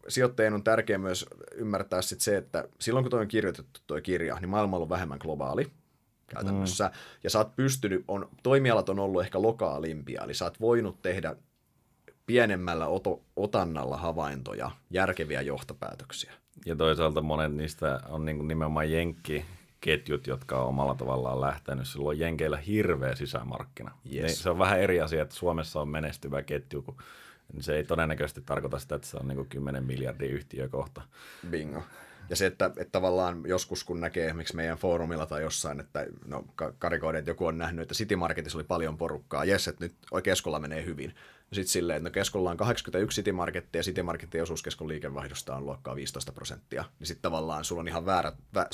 sijoittajien 0.08 0.54
on 0.54 0.64
tärkeää 0.64 1.00
myös 1.00 1.26
ymmärtää 1.56 2.02
sit 2.02 2.22
se, 2.22 2.38
että 2.38 2.68
silloin 2.80 3.04
kun 3.04 3.10
toi 3.12 3.22
on 3.22 3.28
kirjoitettu 3.28 3.80
toi 3.88 4.02
kirja, 4.02 4.40
niin 4.40 4.50
maailma 4.50 4.76
on 4.76 4.78
ollut 4.78 4.90
vähemmän 4.90 5.20
globaali 5.22 5.72
käytännössä. 6.28 6.88
Mm. 6.88 6.94
Ja 7.24 7.30
sä 7.30 7.38
oot 7.38 7.56
pystynyt, 7.56 8.04
on, 8.08 8.30
toimialat 8.44 8.90
on 8.90 9.00
ollut 9.00 9.22
ehkä 9.22 9.42
lokaalimpia, 9.42 10.24
eli 10.24 10.34
sä 10.34 10.46
oot 10.46 10.60
voinut 10.62 11.02
tehdä 11.02 11.36
pienemmällä 12.26 12.88
oto, 12.88 13.22
otannalla 13.36 13.98
havaintoja, 13.98 14.72
järkeviä 14.90 15.42
johtopäätöksiä. 15.42 16.34
Ja 16.66 16.76
toisaalta 16.76 17.22
monet 17.22 17.54
niistä 17.54 18.00
on 18.10 18.26
niin 18.26 18.38
kuin 18.38 18.48
nimenomaan 18.48 18.92
jenkki 18.92 19.46
ketjut, 19.82 20.28
jotka 20.28 20.62
on 20.62 20.68
omalla 20.68 20.96
tavallaan 20.96 21.42
lähtenyt. 21.42 21.88
Silloin 21.88 22.20
Jenkeillä 22.20 22.58
hirveä 22.58 23.16
sisämarkkina. 23.16 23.92
Yes. 24.14 24.24
Niin 24.24 24.36
se 24.36 24.50
on 24.50 24.60
vähän 24.60 24.80
eri 24.80 25.02
asia, 25.02 25.22
että 25.22 25.36
Suomessa 25.36 25.82
on 25.82 25.90
menestyvä 25.90 26.44
ketju, 26.44 26.82
kun 26.82 26.98
se 27.60 27.76
ei 27.76 27.84
todennäköisesti 27.84 28.42
tarkoita 28.42 28.80
sitä, 28.80 28.96
että 28.96 29.08
se 29.08 29.18
on 29.18 29.28
niin 29.28 29.48
10 29.48 29.84
miljardia 29.84 30.30
yhtiö 30.30 30.70
kohta. 30.70 31.02
Bingo. 31.50 31.84
Ja 32.30 32.36
se, 32.36 32.46
että, 32.46 32.66
että 32.66 32.92
tavallaan 32.92 33.44
joskus 33.46 33.84
kun 33.84 34.02
näkee 34.02 34.26
esimerkiksi 34.26 34.56
meidän 34.56 34.78
foorumilla 34.78 35.26
tai 35.26 35.42
jossain, 35.42 35.80
että 35.80 36.06
no 36.26 36.46
karikoiden, 36.80 37.20
että 37.20 37.32
joku 37.32 37.46
on 37.46 37.58
nähnyt, 37.58 37.82
että 37.82 37.96
City 37.96 38.16
Marketissa 38.16 38.58
oli 38.58 38.64
paljon 38.64 38.98
porukkaa, 38.98 39.46
jes, 39.46 39.68
että 39.68 39.86
nyt 39.86 39.96
Keskolla 40.24 40.60
menee 40.60 40.86
hyvin. 40.86 41.16
Sitten 41.54 41.72
silleen, 41.72 41.98
että 41.98 42.10
no 42.10 42.14
Keskolla 42.14 42.52
on 42.52 42.58
81 42.58 43.16
City 43.16 43.32
Markettia 43.32 43.80
ja 43.80 43.84
City 43.84 44.04
Marketin 44.04 44.44
osuus 44.44 44.64
Keskon 44.64 44.88
liikevaihdosta 44.88 45.56
on 45.56 45.66
luokkaa 45.66 45.96
15 45.96 46.32
prosenttia. 46.32 46.86
Niin 47.00 47.08
sitten 47.08 47.22
tavallaan 47.22 47.66
sulla 47.66 47.80
on 47.80 47.88
ihan 47.88 48.06
väärä, 48.06 48.32
vä, 48.56 48.68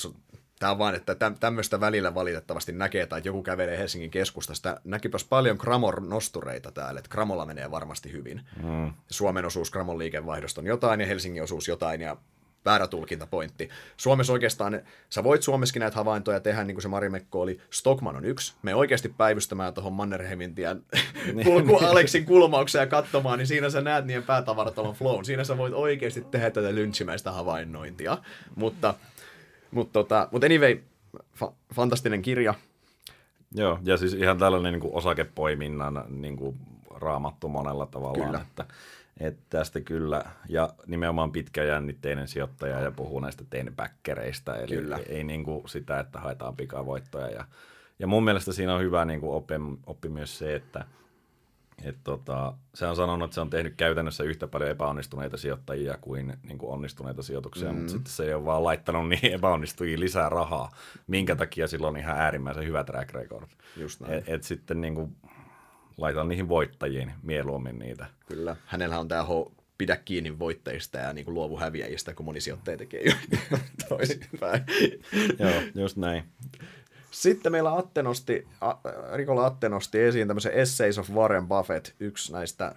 Tämä 0.60 0.72
on 0.72 0.78
vaan, 0.78 0.96
että 0.96 1.16
tämmöistä 1.40 1.80
välillä 1.80 2.16
valitettavasti 2.16 2.72
näkee, 2.72 3.06
tai 3.06 3.22
joku 3.24 3.44
kävelee 3.44 3.78
Helsingin 3.78 4.12
keskustasta. 4.12 4.82
Näkipäs 4.84 5.24
paljon 5.24 5.58
Kramor-nostureita 5.58 6.72
täällä, 6.72 7.00
että 7.00 7.10
Kramolla 7.10 7.46
menee 7.46 7.72
varmasti 7.72 8.12
hyvin. 8.12 8.42
Mm. 8.64 8.94
Suomen 9.10 9.46
osuus 9.46 9.72
Kramon 9.72 10.00
liikevaihdosta 10.00 10.62
on 10.62 10.68
jotain, 10.68 11.02
ja 11.02 11.08
Helsingin 11.08 11.44
osuus 11.44 11.68
jotain, 11.68 12.02
ja 12.02 12.18
väärä 12.66 12.88
tulkintapointti. 12.88 13.70
Suomessa 13.98 14.34
oikeastaan, 14.34 14.82
sä 15.10 15.24
voit 15.24 15.44
Suomessakin 15.44 15.80
näitä 15.80 15.96
havaintoja 15.96 16.40
tehdä, 16.40 16.64
niin 16.64 16.76
kuin 16.76 16.82
se 16.82 16.88
Mari 16.88 17.10
Mekko 17.10 17.42
oli. 17.42 17.60
Stockman 17.70 18.16
on 18.16 18.26
yksi. 18.26 18.54
Me 18.62 18.76
oikeasti 18.76 19.10
päivystämään 19.10 19.74
tuohon 19.74 19.94
Mannerheimin 19.94 20.56
tien 20.56 20.84
niin. 21.34 21.46
kulku 21.46 21.76
Aleksin 21.76 22.26
kulmauksia 22.26 22.82
ja 22.82 22.88
katsomaan, 22.88 23.38
niin 23.38 23.48
siinä 23.48 23.70
sä 23.70 23.82
näet 23.82 24.06
niiden 24.06 24.24
päätavaratalon 24.24 24.96
flown. 24.96 25.26
Siinä 25.26 25.44
sä 25.44 25.58
voit 25.58 25.74
oikeasti 25.74 26.22
tehdä 26.22 26.52
tätä 26.52 26.76
lynchimäistä 26.76 27.32
havainnointia. 27.32 28.18
Mutta 28.56 28.94
mutta 29.72 29.94
tota, 29.94 30.30
mut 30.32 30.44
anyway, 30.44 30.80
fa- 31.18 31.54
fantastinen 31.74 32.22
kirja. 32.22 32.54
Joo, 33.56 33.80
ja 33.84 33.98
siis 33.98 34.14
ihan 34.14 34.38
tällainen 34.38 34.74
niin 34.74 34.82
kuin 34.82 34.94
osakepoiminnan 34.94 36.06
niin 36.10 36.38
kuin 36.38 36.58
raamattu 36.96 37.50
monella 37.50 37.86
tavalla. 37.86 38.26
Kyllä. 38.26 38.42
Että, 38.42 38.66
että 39.20 39.42
tästä 39.50 39.82
kyllä, 39.82 40.24
ja 40.50 40.70
nimenomaan 40.88 41.32
pitkäjännitteinen 41.32 42.28
sijoittaja 42.28 42.80
ja 42.80 42.92
puhuu 42.92 43.20
näistä 43.20 43.44
tenbackereista, 43.50 44.58
eli 44.58 44.76
kyllä. 44.76 44.98
ei, 44.98 45.06
ei 45.08 45.24
niin 45.24 45.44
kuin 45.44 45.70
sitä, 45.70 46.00
että 46.00 46.20
haetaan 46.20 46.56
pikavoittoja. 46.56 47.28
Ja, 47.28 47.46
ja 48.00 48.08
mun 48.08 48.24
mielestä 48.24 48.54
siinä 48.54 48.76
on 48.76 48.82
hyvä 48.82 49.06
niin 49.06 49.20
kuin 49.20 49.32
oppi, 49.32 49.54
oppi 49.86 50.10
myös 50.10 50.38
se, 50.38 50.56
että 50.56 50.86
et 51.84 51.98
tota, 52.04 52.54
se 52.74 52.86
on 52.86 52.96
sanonut, 52.96 53.26
että 53.26 53.36
se 53.36 53.42
on 53.42 53.50
tehnyt 53.50 53.74
käytännössä 53.78 54.24
yhtä 54.24 54.48
paljon 54.48 54.70
epäonnistuneita 54.70 55.38
sijoittajia 55.38 55.98
kuin, 56.02 56.34
niin 56.44 56.58
kuin 56.58 56.72
onnistuneita 56.72 57.24
sijoituksia, 57.24 57.72
mm. 57.72 57.76
mutta 57.76 57.92
sitten 57.92 58.14
se 58.14 58.24
ei 58.24 58.34
ole 58.34 58.46
vaan 58.46 58.64
laittanut 58.64 59.10
niihin 59.10 59.34
epäonnistujiin 59.34 60.00
lisää 60.00 60.30
rahaa, 60.30 60.72
minkä 61.08 61.36
takia 61.36 61.68
sillä 61.68 61.88
on 61.88 61.98
ihan 61.98 62.18
äärimmäisen 62.18 62.66
hyvä 62.66 62.84
track 62.84 63.14
record. 63.14 63.48
Just 63.76 64.00
näin. 64.00 64.14
Et, 64.14 64.24
et 64.28 64.44
sitten 64.44 64.82
niin 64.82 64.96
kuin, 64.96 65.16
laitan 65.98 66.28
niihin 66.28 66.50
voittajiin 66.50 67.12
mieluummin 67.24 67.80
niitä. 67.80 68.06
Kyllä. 68.26 68.56
Hänellä 68.66 69.00
on 69.00 69.08
tämä 69.08 69.24
ho- 69.24 69.52
pidä 69.78 69.98
kiinni 69.98 70.40
voittajista 70.40 70.98
ja 70.98 71.14
niin 71.14 71.26
kuin 71.26 71.36
luovu 71.36 71.58
häviäjistä, 71.58 72.14
kun 72.14 72.26
moni 72.26 72.42
sijoittaja 72.42 72.78
tekee 72.78 73.04
toisinpäin. 73.90 74.64
Joo, 75.40 75.62
just 75.76 75.98
näin. 75.98 76.24
Sitten 77.18 77.52
meillä 77.52 77.78
Atte 77.78 78.04
nosti, 78.04 78.48
Rikola 79.14 79.46
Atte 79.46 79.70
nosti 79.70 80.00
esiin 80.00 80.28
tämmöisen 80.28 80.54
Essays 80.54 80.98
of 80.98 81.10
Warren 81.10 81.48
Buffett, 81.48 81.88
yksi 82.00 82.34
näistä 82.34 82.76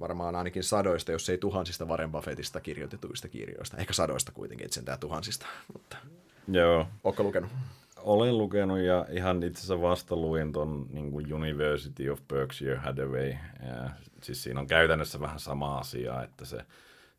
varmaan 0.00 0.36
ainakin 0.36 0.64
sadoista, 0.64 1.12
jos 1.12 1.28
ei 1.28 1.38
tuhansista 1.38 1.84
Warren 1.84 2.12
Buffettista 2.12 2.60
kirjoitetuista 2.60 3.28
kirjoista. 3.28 3.76
Ehkä 3.76 3.92
sadoista 3.92 4.32
kuitenkin, 4.32 4.64
että 4.64 4.74
sentään 4.74 4.98
tuhansista. 4.98 5.46
Mutta... 5.72 5.96
Joo. 6.48 6.86
Oletko 7.04 7.22
lukenut? 7.22 7.50
Olen 7.96 8.38
lukenut 8.38 8.78
ja 8.78 9.06
ihan 9.10 9.42
itse 9.42 9.58
asiassa 9.58 9.80
vasta 9.80 10.16
luin 10.16 10.52
ton 10.52 10.86
niin 10.90 11.34
University 11.34 12.08
of 12.08 12.20
Berkshire 12.28 12.76
Hathaway. 12.76 13.34
Ja, 13.66 13.90
siis 14.22 14.42
siinä 14.42 14.60
on 14.60 14.66
käytännössä 14.66 15.20
vähän 15.20 15.40
sama 15.40 15.78
asia, 15.78 16.22
että 16.22 16.44
se, 16.44 16.64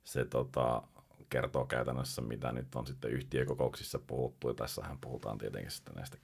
se 0.03 0.25
tota, 0.25 0.83
kertoo 1.31 1.65
käytännössä, 1.65 2.21
mitä 2.21 2.51
nyt 2.51 2.75
on 2.75 2.87
sitten 2.87 3.11
yhtiökokouksissa 3.11 3.99
puhuttu. 3.99 4.47
Ja 4.47 4.53
tässähän 4.53 4.97
puhutaan 5.01 5.37
tietenkin 5.37 5.71
sitten 5.71 5.95
näistä 5.95 6.17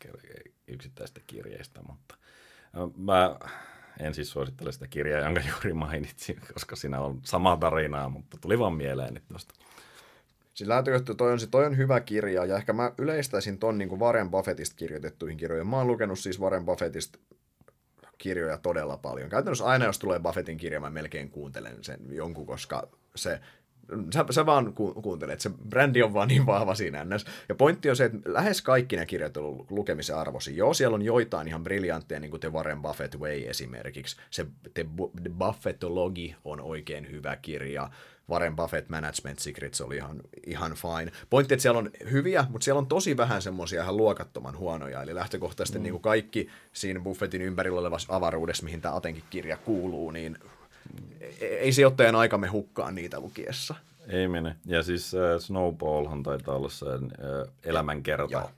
yksittäisistä 0.67 1.21
kirjeistä, 1.27 1.81
mutta 1.87 2.15
mä 2.97 3.35
en 3.99 4.13
siis 4.13 4.29
suosittele 4.29 4.71
sitä 4.71 4.87
kirjaa, 4.87 5.21
jonka 5.21 5.41
juuri 5.51 5.73
mainitsin, 5.73 6.41
koska 6.53 6.75
siinä 6.75 6.99
on 6.99 7.19
sama 7.23 7.57
tarinaa, 7.57 8.09
mutta 8.09 8.37
tuli 8.41 8.59
vaan 8.59 8.73
mieleen 8.73 9.13
nyt 9.13 9.27
tuosta. 9.27 9.53
Siis 10.53 10.67
lähtökohta 10.67 11.15
toi 11.15 11.33
on, 11.33 11.39
toi 11.51 11.65
on 11.65 11.77
hyvä 11.77 11.99
kirja, 11.99 12.45
ja 12.45 12.57
ehkä 12.57 12.73
mä 12.73 12.91
yleistäisin 12.97 13.59
ton 13.59 13.77
niin 13.77 13.89
kuin 13.89 13.99
Warren 13.99 14.31
Buffettista 14.31 14.75
kirjoitettuihin 14.75 15.37
kirjoihin. 15.37 15.67
Mä 15.67 15.77
oon 15.77 15.87
lukenut 15.87 16.19
siis 16.19 16.41
Warren 16.41 16.65
Buffettista 16.65 17.19
kirjoja 18.17 18.57
todella 18.57 18.97
paljon. 18.97 19.29
Käytännössä 19.29 19.65
aina, 19.65 19.85
jos 19.85 19.99
tulee 19.99 20.19
Buffettin 20.19 20.57
kirja, 20.57 20.79
mä 20.79 20.89
melkein 20.89 21.29
kuuntelen 21.29 21.83
sen 21.83 21.99
jonkun, 22.09 22.45
koska 22.45 22.87
se 23.15 23.41
sä, 24.13 24.25
sä 24.29 24.45
vaan 24.45 24.73
ku, 24.73 24.93
kuuntelet, 24.93 25.41
se 25.41 25.49
brändi 25.69 26.03
on 26.03 26.13
vaan 26.13 26.27
niin 26.27 26.45
vahva 26.45 26.75
siinä 26.75 27.05
ns. 27.05 27.25
Ja 27.49 27.55
pointti 27.55 27.89
on 27.89 27.95
se, 27.95 28.05
että 28.05 28.17
lähes 28.25 28.61
kaikki 28.61 28.95
ne 28.95 29.05
kirjat 29.05 29.37
on 29.37 29.65
lukemisen 29.69 30.15
arvosi. 30.15 30.57
Joo, 30.57 30.73
siellä 30.73 30.95
on 30.95 31.01
joitain 31.01 31.47
ihan 31.47 31.63
briljantteja, 31.63 32.19
niin 32.19 32.31
kuin 32.31 32.41
The 32.41 32.51
Warren 32.51 32.81
Buffett 32.81 33.15
Way 33.15 33.41
esimerkiksi. 33.47 34.17
Se 34.29 34.45
The, 34.73 34.85
The 35.23 35.31
Buffettology 35.37 36.33
on 36.45 36.61
oikein 36.61 37.11
hyvä 37.11 37.35
kirja. 37.35 37.89
Warren 38.29 38.55
Buffett 38.55 38.89
Management 38.89 39.39
Secrets 39.39 39.81
oli 39.81 39.95
ihan, 39.95 40.21
ihan 40.47 40.73
fine. 40.73 41.11
Pointti, 41.29 41.53
että 41.53 41.61
siellä 41.61 41.79
on 41.79 41.89
hyviä, 42.11 42.45
mutta 42.49 42.65
siellä 42.65 42.79
on 42.79 42.87
tosi 42.87 43.17
vähän 43.17 43.41
semmoisia 43.41 43.81
ihan 43.81 43.97
luokattoman 43.97 44.57
huonoja. 44.57 45.01
Eli 45.01 45.15
lähtökohtaisesti 45.15 45.79
mm. 45.79 45.83
niin 45.83 45.91
kuin 45.91 46.01
kaikki 46.01 46.49
siinä 46.73 46.99
Buffettin 46.99 47.41
ympärillä 47.41 47.79
olevassa 47.79 48.15
avaruudessa, 48.15 48.63
mihin 48.63 48.81
tämä 48.81 48.95
Atenkin 48.95 49.23
kirja 49.29 49.57
kuuluu, 49.57 50.11
niin 50.11 50.37
ei 51.41 51.71
sijoittajan 51.71 52.15
aikamme 52.15 52.47
hukkaan 52.47 52.95
niitä 52.95 53.19
lukiessa. 53.19 53.75
Ei 54.07 54.27
mene. 54.27 54.55
Ja 54.65 54.83
siis 54.83 55.15
äh, 55.15 55.39
Snowballhan 55.39 56.23
taitaa 56.23 56.55
olla 56.55 56.69
se 56.69 56.85
äh, 56.85 57.53
elämänkerta. 57.63 58.33
Joo. 58.33 58.51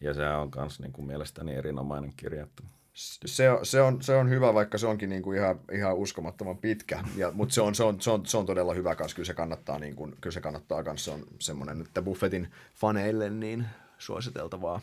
Ja 0.00 0.14
se 0.14 0.28
on 0.28 0.50
myös 0.56 0.80
niin 0.80 0.92
kuin 0.92 1.06
mielestäni 1.06 1.54
erinomainen 1.54 2.12
kirja. 2.16 2.46
Se, 2.94 3.48
se, 3.62 3.82
on, 3.82 4.02
se 4.02 4.16
on 4.16 4.30
hyvä, 4.30 4.54
vaikka 4.54 4.78
se 4.78 4.86
onkin 4.86 5.10
niin 5.10 5.22
kuin 5.22 5.38
ihan, 5.38 5.60
ihan 5.72 5.96
uskomattoman 5.96 6.58
pitkä, 6.58 7.04
ja, 7.16 7.30
mutta 7.30 7.54
se 7.54 7.60
on, 7.60 7.74
se, 7.74 7.84
on, 7.84 8.00
se, 8.00 8.10
on, 8.10 8.26
se 8.26 8.36
on 8.36 8.46
todella 8.46 8.74
hyvä 8.74 8.94
kanssa. 8.94 9.14
Kyllä 9.14 9.26
se 9.26 9.34
kannattaa, 9.34 9.78
niin 9.78 9.96
kuin, 9.96 10.16
kyllä 10.20 10.34
se 10.34 10.40
kannattaa 10.40 10.82
kanssa. 10.84 11.04
Se 11.04 11.16
on 11.16 11.26
semmoinen, 11.38 11.80
että 11.80 12.02
Buffetin 12.02 12.50
faneille 12.74 13.30
niin 13.30 13.66
suositeltavaa. 13.98 14.80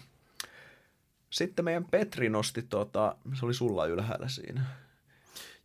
Sitten 1.30 1.66
meidän 1.66 1.86
Petri 1.86 2.30
nosti, 2.30 2.62
tota, 2.62 3.16
se 3.34 3.46
oli 3.46 3.54
sulla 3.54 3.86
ylhäällä 3.86 4.28
siinä. 4.28 4.66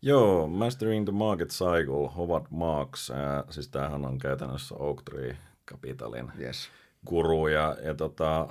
Joo, 0.03 0.47
Mastering 0.47 1.05
the 1.05 1.13
Market 1.13 1.49
Cycle, 1.49 2.09
Howard 2.17 2.47
Marks, 2.51 3.11
äh, 3.11 3.45
siis 3.51 3.69
tämähän 3.69 4.05
on 4.05 4.19
käytännössä 4.19 4.75
Oak 4.75 5.03
Tree 5.03 5.37
Capitalin 5.71 6.33
yes. 6.41 6.69
guru, 7.07 7.49
ja, 7.49 7.77
ja 7.83 7.95
tota, 7.95 8.49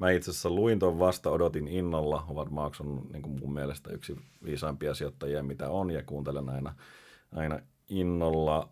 mä 0.00 0.10
itse 0.10 0.30
asiassa 0.30 0.50
luin 0.50 0.78
tuon 0.78 0.98
vasta, 0.98 1.30
odotin 1.30 1.68
innolla. 1.68 2.20
Howard 2.20 2.50
Marks 2.50 2.80
on 2.80 3.06
niin 3.12 3.22
kuin 3.22 3.38
mun 3.40 3.54
mielestä 3.54 3.90
yksi 3.90 4.16
viisaimpia 4.44 4.94
sijoittajia, 4.94 5.42
mitä 5.42 5.70
on, 5.70 5.90
ja 5.90 6.02
kuuntelen 6.02 6.48
aina, 6.48 6.74
aina 7.32 7.60
innolla. 7.88 8.68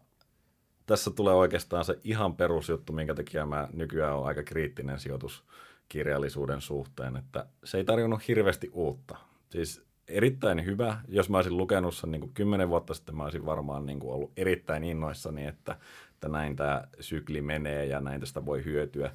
Tässä 0.87 1.11
tulee 1.11 1.35
oikeastaan 1.35 1.85
se 1.85 1.99
ihan 2.05 2.37
perusjuttu, 2.37 2.93
minkä 2.93 3.15
takia 3.15 3.47
mä 3.47 3.69
nykyään 3.73 4.17
on 4.17 4.27
aika 4.27 4.43
kriittinen 4.43 4.99
sijoituskirjallisuuden 4.99 6.61
suhteen, 6.61 7.17
että 7.17 7.47
se 7.65 7.79
ei 7.79 7.85
tarjonnut 7.85 8.29
hirveästi 8.29 8.71
uutta. 8.73 9.17
Siis 9.51 9.92
erittäin 10.09 10.65
hyvä. 10.65 10.99
Jos 11.09 11.31
mä 11.31 11.37
olisin 11.37 11.57
lukenut 11.57 11.95
sen 11.95 12.11
niin 12.11 12.33
kymmenen 12.35 12.69
vuotta 12.69 12.95
sitten, 12.95 13.17
mä 13.17 13.25
olisin 13.25 13.47
varmaan 13.47 13.87
niin 13.87 14.01
kuin 14.01 14.15
ollut 14.15 14.33
erittäin 14.37 14.85
innoissani, 14.85 15.47
että, 15.47 15.77
että 16.15 16.29
näin 16.29 16.57
tämä 16.57 16.85
sykli 17.01 17.43
menee 17.43 17.87
ja 17.87 18.01
näin 18.01 18.21
tästä 18.21 18.47
voi 18.47 18.65
hyötyä. 18.65 19.13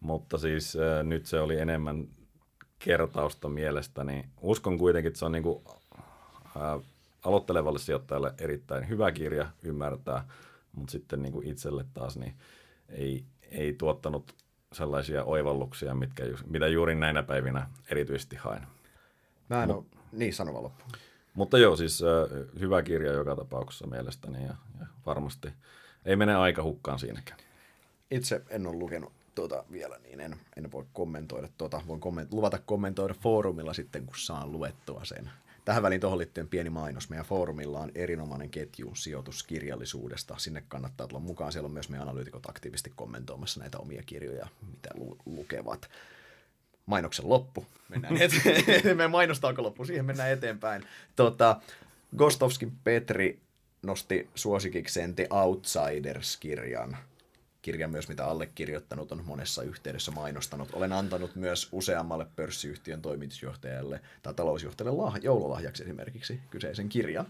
Mutta 0.00 0.38
siis 0.38 0.76
äh, 0.76 1.04
nyt 1.04 1.26
se 1.26 1.40
oli 1.40 1.60
enemmän 1.60 2.08
kertausta 2.78 3.48
mielestäni. 3.48 4.24
Uskon 4.40 4.78
kuitenkin, 4.78 5.08
että 5.08 5.18
se 5.18 5.24
on 5.24 5.32
niin 5.32 5.42
kuin, 5.42 5.64
äh, 6.56 6.80
aloittelevalle 7.24 7.78
sijoittajalle 7.78 8.34
erittäin 8.38 8.88
hyvä 8.88 9.12
kirja 9.12 9.46
ymmärtää, 9.62 10.24
mutta 10.72 10.92
sitten 10.92 11.22
niin 11.22 11.32
kuin 11.32 11.46
itselle 11.46 11.84
taas 11.94 12.16
niin 12.16 12.34
ei, 12.88 13.24
ei 13.50 13.72
tuottanut 13.72 14.34
sellaisia 14.72 15.24
oivalluksia, 15.24 15.94
mitkä, 15.94 16.24
mitä 16.46 16.68
juuri 16.68 16.94
näinä 16.94 17.22
päivinä 17.22 17.66
erityisesti 17.90 18.36
hain. 18.36 18.62
Mä 19.48 19.62
en 19.62 19.70
ole 19.70 19.84
niin, 20.12 20.34
sanova 20.34 20.62
loppu. 20.62 20.84
Mutta 21.34 21.58
joo, 21.58 21.76
siis 21.76 22.02
äh, 22.02 22.58
hyvä 22.60 22.82
kirja 22.82 23.12
joka 23.12 23.36
tapauksessa 23.36 23.86
mielestäni 23.86 24.44
ja, 24.44 24.54
ja 24.80 24.86
varmasti 25.06 25.48
ei 26.04 26.16
mene 26.16 26.34
aika 26.34 26.62
hukkaan 26.62 26.98
siinäkään. 26.98 27.40
Itse 28.10 28.42
en 28.48 28.66
ole 28.66 28.76
lukenut 28.76 29.12
tuota 29.34 29.64
vielä, 29.72 29.98
niin 29.98 30.20
en, 30.20 30.36
en 30.56 30.72
voi 30.72 30.84
kommentoida 30.92 31.48
tuota. 31.58 31.82
Voin 31.86 32.00
komment- 32.00 32.32
luvata 32.32 32.58
kommentoida 32.58 33.14
foorumilla 33.14 33.72
sitten, 33.72 34.06
kun 34.06 34.18
saan 34.18 34.52
luettua 34.52 35.04
sen. 35.04 35.30
Tähän 35.64 35.82
väliin 35.82 36.00
tuohon 36.00 36.18
liittyen 36.18 36.48
pieni 36.48 36.70
mainos. 36.70 37.10
Meidän 37.10 37.26
foorumilla 37.26 37.80
on 37.80 37.90
erinomainen 37.94 38.50
ketju 38.50 38.94
sijoituskirjallisuudesta. 38.94 40.34
Sinne 40.38 40.64
kannattaa 40.68 41.06
tulla 41.06 41.20
mukaan. 41.20 41.52
Siellä 41.52 41.66
on 41.66 41.72
myös 41.72 41.88
meidän 41.88 42.08
analyytikot 42.08 42.46
aktiivisesti 42.48 42.92
kommentoimassa 42.96 43.60
näitä 43.60 43.78
omia 43.78 44.02
kirjoja, 44.06 44.48
mitä 44.66 44.88
lu- 44.94 45.18
lukevat. 45.26 45.90
Mainoksen 46.90 47.28
loppu. 47.28 47.66
Mennään 47.88 48.16
eteen. 48.22 48.64
Meidän 48.96 49.10
mainostauko 49.10 49.62
loppu. 49.62 49.84
Siihen 49.84 50.04
mennään 50.04 50.30
eteenpäin. 50.30 50.84
Tota, 51.16 51.60
Gostovskin 52.16 52.72
Petri 52.84 53.40
nosti 53.82 54.28
suosikikseen 54.34 55.14
The 55.14 55.26
Outsiders-kirjan. 55.30 56.96
Kirja 57.62 57.88
myös, 57.88 58.08
mitä 58.08 58.26
allekirjoittanut 58.26 59.12
on 59.12 59.24
monessa 59.24 59.62
yhteydessä 59.62 60.10
mainostanut. 60.10 60.68
Olen 60.72 60.92
antanut 60.92 61.36
myös 61.36 61.68
useammalle 61.72 62.26
pörssiyhtiön 62.36 63.02
toimitusjohtajalle 63.02 64.00
tai 64.22 64.34
talousjohtajalle 64.34 65.02
lah- 65.02 65.20
joululahjaksi 65.22 65.82
esimerkiksi 65.82 66.40
kyseisen 66.50 66.88
kirjan. 66.88 67.26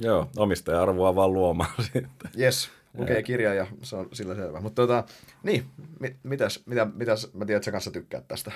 Joo, 0.00 0.30
omistaja-arvoa 0.36 1.14
vaan 1.14 1.32
luomaan 1.32 1.74
sitten. 1.92 2.30
Yes, 2.38 2.70
lukee 2.98 3.22
kirja 3.22 3.54
ja 3.54 3.66
se 3.82 3.96
on 3.96 4.08
sillä 4.12 4.34
selvä. 4.34 4.60
Mutta 4.60 4.82
tota, 4.82 5.04
niin, 5.42 5.64
mit, 6.00 6.16
mitäs, 6.22 6.62
mitä, 6.66 6.86
mitäs, 6.94 7.30
mä 7.34 7.44
tiedän, 7.44 7.58
että 7.58 7.64
sä 7.64 7.72
kanssa 7.72 7.90
tykkäät 7.90 8.28
tästä. 8.28 8.52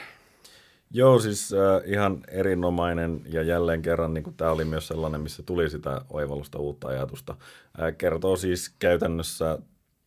Joo, 0.90 1.18
siis 1.18 1.53
äh, 1.53 1.83
ihan 1.85 2.22
erinomainen 2.29 3.20
ja 3.27 3.42
jälleen 3.42 3.83
kerran 3.83 4.14
niin 4.14 4.35
tämä 4.37 4.51
oli 4.51 4.64
myös 4.64 4.88
sellainen, 4.88 5.20
missä 5.20 5.42
tuli 5.42 5.70
sitä 5.70 6.01
oivallusta 6.11 6.59
uutta 6.59 6.88
ajatusta. 6.88 7.37
Äh, 7.83 7.96
kertoo 7.98 8.37
siis 8.37 8.74
käytännössä 8.79 9.59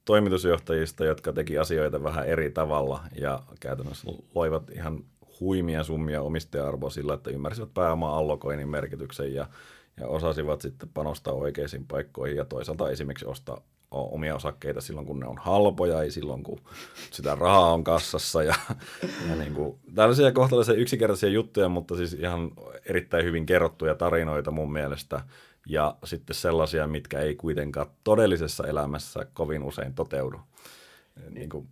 toimitusjohtajista, 0.05 1.05
jotka 1.05 1.33
teki 1.33 1.57
asioita 1.57 2.03
vähän 2.03 2.25
eri 2.25 2.51
tavalla 2.51 3.03
ja 3.19 3.43
käytännössä 3.59 4.11
loivat 4.35 4.69
ihan 4.69 5.03
huimia 5.39 5.83
summia 5.83 6.21
omistaja-arvoa 6.21 6.89
sillä, 6.89 7.13
että 7.13 7.29
ymmärsivät 7.29 7.73
pääoman 7.73 8.13
allokoinnin 8.13 8.69
merkityksen 8.69 9.33
ja, 9.33 9.47
ja 9.99 10.07
osasivat 10.07 10.61
sitten 10.61 10.89
panostaa 10.93 11.33
oikeisiin 11.33 11.85
paikkoihin 11.87 12.37
ja 12.37 12.45
toisaalta 12.45 12.89
esimerkiksi 12.89 13.25
ostaa 13.25 13.61
omia 13.91 14.35
osakkeita 14.35 14.81
silloin, 14.81 15.07
kun 15.07 15.19
ne 15.19 15.27
on 15.27 15.37
halpoja, 15.37 16.01
ei 16.01 16.11
silloin, 16.11 16.43
kun 16.43 16.61
sitä 17.11 17.35
rahaa 17.35 17.73
on 17.73 17.83
kassassa. 17.83 18.43
Ja, 18.43 18.55
ja 19.29 19.35
niin 19.35 19.53
kuin, 19.53 19.79
tällaisia 19.95 20.31
kohtalaisia 20.31 20.75
yksinkertaisia 20.75 21.29
juttuja, 21.29 21.69
mutta 21.69 21.95
siis 21.95 22.13
ihan 22.13 22.51
erittäin 22.85 23.25
hyvin 23.25 23.45
kerrottuja 23.45 23.95
tarinoita 23.95 24.51
mun 24.51 24.73
mielestä. 24.73 25.21
Ja 25.67 25.95
sitten 26.03 26.35
sellaisia, 26.35 26.87
mitkä 26.87 27.19
ei 27.19 27.35
kuitenkaan 27.35 27.87
todellisessa 28.03 28.67
elämässä 28.67 29.25
kovin 29.33 29.63
usein 29.63 29.93
toteudu. 29.93 30.39
Niin 31.29 31.49
kuin, 31.49 31.67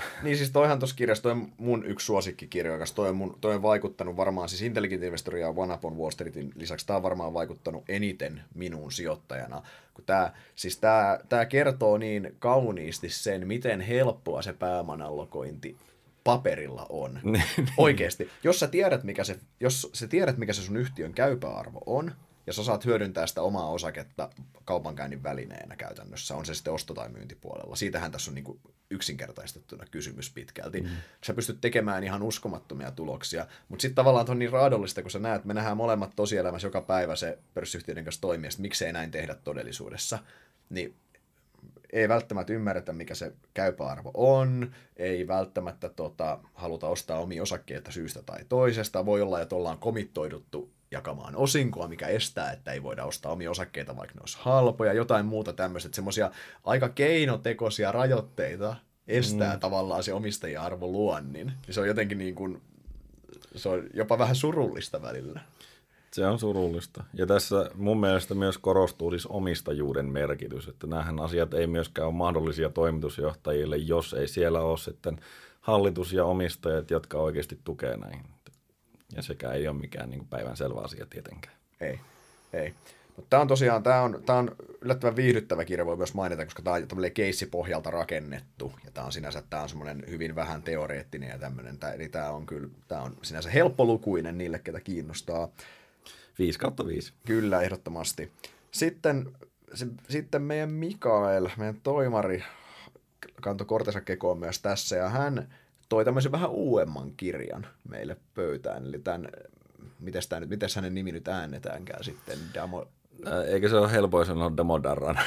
niin 0.22 0.36
siis 0.36 0.50
toihan 0.50 0.78
tuossa 0.78 0.96
kirjassa, 0.96 1.22
toi 1.22 1.32
on 1.32 1.52
mun 1.58 1.86
yksi 1.86 2.06
suosikkikirja, 2.06 2.72
joka 2.72 2.84
toi 2.94 3.08
on, 3.08 3.16
mun, 3.16 3.38
toi 3.40 3.54
on 3.54 3.62
vaikuttanut 3.62 4.16
varmaan 4.16 4.48
siis 4.48 4.62
Intelligent 4.62 5.02
Investor 5.02 5.36
ja 5.36 5.48
One 5.48 5.74
Up 5.74 5.84
on 5.84 5.98
Wall 5.98 6.10
Streetin 6.10 6.52
lisäksi, 6.54 6.86
tämä 6.86 6.96
on 6.96 7.02
varmaan 7.02 7.34
vaikuttanut 7.34 7.84
eniten 7.88 8.42
minuun 8.54 8.92
sijoittajana. 8.92 9.62
Kun 9.94 10.04
tää, 10.04 10.34
siis 10.56 10.76
tämä 10.78 11.18
tää 11.28 11.44
kertoo 11.46 11.98
niin 11.98 12.36
kauniisti 12.38 13.08
sen, 13.08 13.46
miten 13.46 13.80
helppoa 13.80 14.42
se 14.42 14.52
pääomanallokointi 14.52 15.76
paperilla 16.24 16.86
on. 16.88 17.20
Oikeasti. 17.76 18.30
Jos 18.44 18.60
sä 18.60 18.68
tiedät, 18.68 19.04
mikä 19.04 19.24
se, 19.24 19.38
jos 19.60 19.90
sä 19.92 20.08
tiedät, 20.08 20.38
mikä 20.38 20.52
se 20.52 20.62
sun 20.62 20.76
yhtiön 20.76 21.12
käypäarvo 21.12 21.82
on, 21.86 22.12
ja 22.50 22.54
sä 22.54 22.64
saat 22.64 22.84
hyödyntää 22.84 23.26
sitä 23.26 23.42
omaa 23.42 23.70
osaketta 23.70 24.30
kaupankäynnin 24.64 25.22
välineenä 25.22 25.76
käytännössä, 25.76 26.36
on 26.36 26.46
se 26.46 26.54
sitten 26.54 26.72
osto- 26.72 26.94
tai 26.94 27.08
myyntipuolella. 27.08 27.76
Siitähän 27.76 28.12
tässä 28.12 28.30
on 28.30 28.34
niin 28.34 28.44
kuin 28.44 28.60
yksinkertaistettuna 28.90 29.84
kysymys 29.90 30.30
pitkälti. 30.30 30.80
Mm. 30.80 30.88
Sä 31.24 31.34
pystyt 31.34 31.60
tekemään 31.60 32.04
ihan 32.04 32.22
uskomattomia 32.22 32.90
tuloksia, 32.90 33.46
mutta 33.68 33.82
sitten 33.82 33.94
tavallaan 33.94 34.30
on 34.30 34.38
niin 34.38 34.52
raadollista, 34.52 35.02
kun 35.02 35.10
sä 35.10 35.18
näet, 35.18 35.44
me 35.44 35.54
nähdään 35.54 35.76
molemmat 35.76 36.12
tosielämässä 36.16 36.66
joka 36.66 36.80
päivä 36.80 37.16
se 37.16 37.38
pörssiyhtiöiden 37.54 38.04
kanssa 38.04 38.20
toimia, 38.20 38.48
että 38.48 38.62
miksei 38.62 38.92
näin 38.92 39.10
tehdä 39.10 39.34
todellisuudessa. 39.34 40.18
Niin 40.70 40.94
ei 41.92 42.08
välttämättä 42.08 42.52
ymmärretä, 42.52 42.92
mikä 42.92 43.14
se 43.14 43.32
käypäarvo 43.54 44.10
on, 44.14 44.74
ei 44.96 45.28
välttämättä 45.28 45.88
tota, 45.88 46.38
haluta 46.54 46.88
ostaa 46.88 47.20
omia 47.20 47.42
osakkeita 47.42 47.92
syystä 47.92 48.22
tai 48.22 48.44
toisesta. 48.48 49.06
Voi 49.06 49.22
olla, 49.22 49.40
että 49.40 49.56
ollaan 49.56 49.78
komittoiduttu 49.78 50.70
jakamaan 50.90 51.36
osinkoa, 51.36 51.88
mikä 51.88 52.06
estää, 52.06 52.52
että 52.52 52.72
ei 52.72 52.82
voida 52.82 53.04
ostaa 53.04 53.32
omia 53.32 53.50
osakkeita, 53.50 53.96
vaikka 53.96 54.14
ne 54.14 54.20
olisi 54.20 54.38
halpoja, 54.40 54.92
jotain 54.92 55.26
muuta 55.26 55.52
tämmöistä. 55.52 55.88
Semmoisia 55.92 56.30
aika 56.64 56.88
keinotekoisia 56.88 57.92
rajoitteita 57.92 58.76
estää 59.08 59.54
mm. 59.54 59.60
tavallaan 59.60 60.02
se 60.02 60.12
omistajien 60.12 60.60
arvo 60.60 60.88
luonnin. 60.88 61.52
Se 61.70 61.80
on 61.80 61.88
jotenkin 61.88 62.18
niin 62.18 62.34
kuin, 62.34 62.62
se 63.56 63.68
on 63.68 63.82
jopa 63.94 64.18
vähän 64.18 64.36
surullista 64.36 65.02
välillä. 65.02 65.40
Se 66.12 66.26
on 66.26 66.38
surullista. 66.38 67.04
Ja 67.14 67.26
tässä 67.26 67.70
mun 67.74 68.00
mielestä 68.00 68.34
myös 68.34 68.58
korostuu 68.58 69.10
siis 69.10 69.26
omistajuuden 69.26 70.06
merkitys, 70.06 70.68
että 70.68 70.86
nämähän 70.86 71.20
asiat 71.20 71.54
ei 71.54 71.66
myöskään 71.66 72.08
ole 72.08 72.14
mahdollisia 72.14 72.70
toimitusjohtajille, 72.70 73.76
jos 73.76 74.14
ei 74.14 74.28
siellä 74.28 74.60
ole 74.60 74.78
sitten 74.78 75.20
hallitus 75.60 76.12
ja 76.12 76.24
omistajat, 76.24 76.90
jotka 76.90 77.18
oikeasti 77.18 77.60
tukee 77.64 77.96
näihin. 77.96 78.24
Ja 79.16 79.22
sekä 79.22 79.52
ei 79.52 79.68
ole 79.68 79.76
mikään 79.76 80.10
niin 80.10 80.26
päivän 80.26 80.56
selvä 80.56 80.80
asia 80.80 81.06
tietenkään. 81.06 81.56
Ei, 81.80 82.00
ei. 82.52 82.74
Mutta 83.16 83.30
tämä 83.30 83.40
on 83.40 83.48
tosiaan, 83.48 83.82
tämä 83.82 84.02
on, 84.02 84.22
tämä 84.26 84.38
on 84.38 84.56
yllättävän 84.80 85.16
viihdyttävä 85.16 85.64
kirja, 85.64 85.86
voi 85.86 85.96
myös 85.96 86.14
mainita, 86.14 86.44
koska 86.44 86.62
tämä 86.62 86.76
on 86.76 86.88
tämmöinen 86.88 87.12
keisipohjalta 87.12 87.90
rakennettu, 87.90 88.72
ja 88.84 88.90
tämä 88.90 89.06
on 89.06 89.12
sinänsä, 89.12 89.42
tämä 89.50 89.62
on 89.62 89.68
semmoinen 89.68 90.04
hyvin 90.10 90.34
vähän 90.34 90.62
teoreettinen 90.62 91.28
ja 91.28 91.38
tämmöinen, 91.38 91.78
tämä, 91.78 91.92
eli 91.92 92.08
tämä 92.08 92.30
on 92.30 92.46
kyllä, 92.46 92.68
tämä 92.88 93.02
on 93.02 93.16
sinänsä 93.22 93.50
helppolukuinen 93.50 94.38
niille, 94.38 94.58
ketä 94.58 94.80
kiinnostaa. 94.80 95.48
5 96.38 96.58
kautta 96.58 96.86
5. 96.86 97.12
Kyllä, 97.26 97.62
ehdottomasti. 97.62 98.32
Sitten, 98.70 99.32
se, 99.74 99.86
sitten 100.08 100.42
meidän 100.42 100.70
Mikael, 100.70 101.48
meidän 101.56 101.80
toimari, 101.82 102.44
kantoi 103.42 103.66
kortensa 103.66 104.00
kekoon 104.00 104.38
myös 104.38 104.62
tässä, 104.62 104.96
ja 104.96 105.08
hän 105.08 105.54
toi 105.90 106.04
tämmöisen 106.04 106.32
vähän 106.32 106.50
uudemman 106.50 107.12
kirjan 107.16 107.66
meille 107.88 108.16
pöytään, 108.34 108.86
eli 108.86 108.98
tämän, 108.98 109.28
miten 109.98 110.22
tämä 110.28 110.40
nyt, 110.40 110.48
miten 110.48 110.68
hänen 110.76 110.94
nimi 110.94 111.12
nyt 111.12 111.28
äännetäänkään 111.28 112.04
sitten, 112.04 112.38
Damo, 112.54 112.86
Eikö 113.46 113.68
se 113.68 113.76
ole 113.76 113.92
helpoin 113.92 114.26
sanoa 114.26 114.56
Damodarran? 114.56 115.18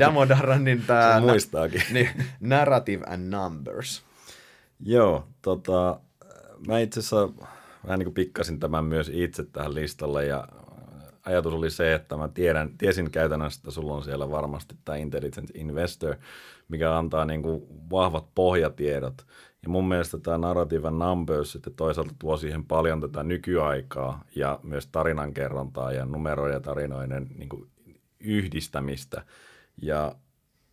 Damodarran, 0.00 0.64
niin 0.64 0.82
tämä... 0.86 1.14
Se 1.14 1.20
muistaakin. 1.20 1.82
Niin, 1.92 2.08
Narrative 2.40 3.04
and 3.06 3.34
Numbers. 3.34 4.02
Joo, 4.80 5.24
tota, 5.42 6.00
mä 6.66 6.78
itse 6.78 7.00
asiassa 7.00 7.28
vähän 7.86 7.98
niin 7.98 8.06
kuin 8.06 8.14
pikkasin 8.14 8.60
tämän 8.60 8.84
myös 8.84 9.10
itse 9.14 9.44
tähän 9.44 9.74
listalle 9.74 10.26
ja 10.26 10.48
ajatus 11.24 11.54
oli 11.54 11.70
se, 11.70 11.94
että 11.94 12.16
mä 12.16 12.28
tiedän, 12.28 12.70
tiesin 12.78 13.10
käytännössä, 13.10 13.58
että 13.58 13.70
sulla 13.70 13.94
on 13.94 14.04
siellä 14.04 14.30
varmasti 14.30 14.74
tämä 14.84 14.96
Intelligent 14.96 15.50
Investor, 15.54 16.16
mikä 16.68 16.96
antaa 16.98 17.24
niin 17.24 17.42
kuin 17.42 17.62
vahvat 17.90 18.26
pohjatiedot. 18.34 19.26
Ja 19.62 19.68
mun 19.68 19.88
mielestä 19.88 20.18
tämä 20.18 20.38
Narrative 20.38 20.90
Numbers 20.90 21.52
sitten 21.52 21.74
toisaalta 21.74 22.14
tuo 22.18 22.36
siihen 22.36 22.64
paljon 22.64 23.00
tätä 23.00 23.22
nykyaikaa 23.22 24.24
ja 24.36 24.60
myös 24.62 24.86
tarinankerrontaa 24.86 25.92
ja 25.92 26.04
numeroiden 26.04 26.54
ja 26.54 26.60
tarinoiden 26.60 27.30
niin 27.36 27.48
kuin 27.48 27.70
yhdistämistä. 28.20 29.22
Ja 29.82 30.14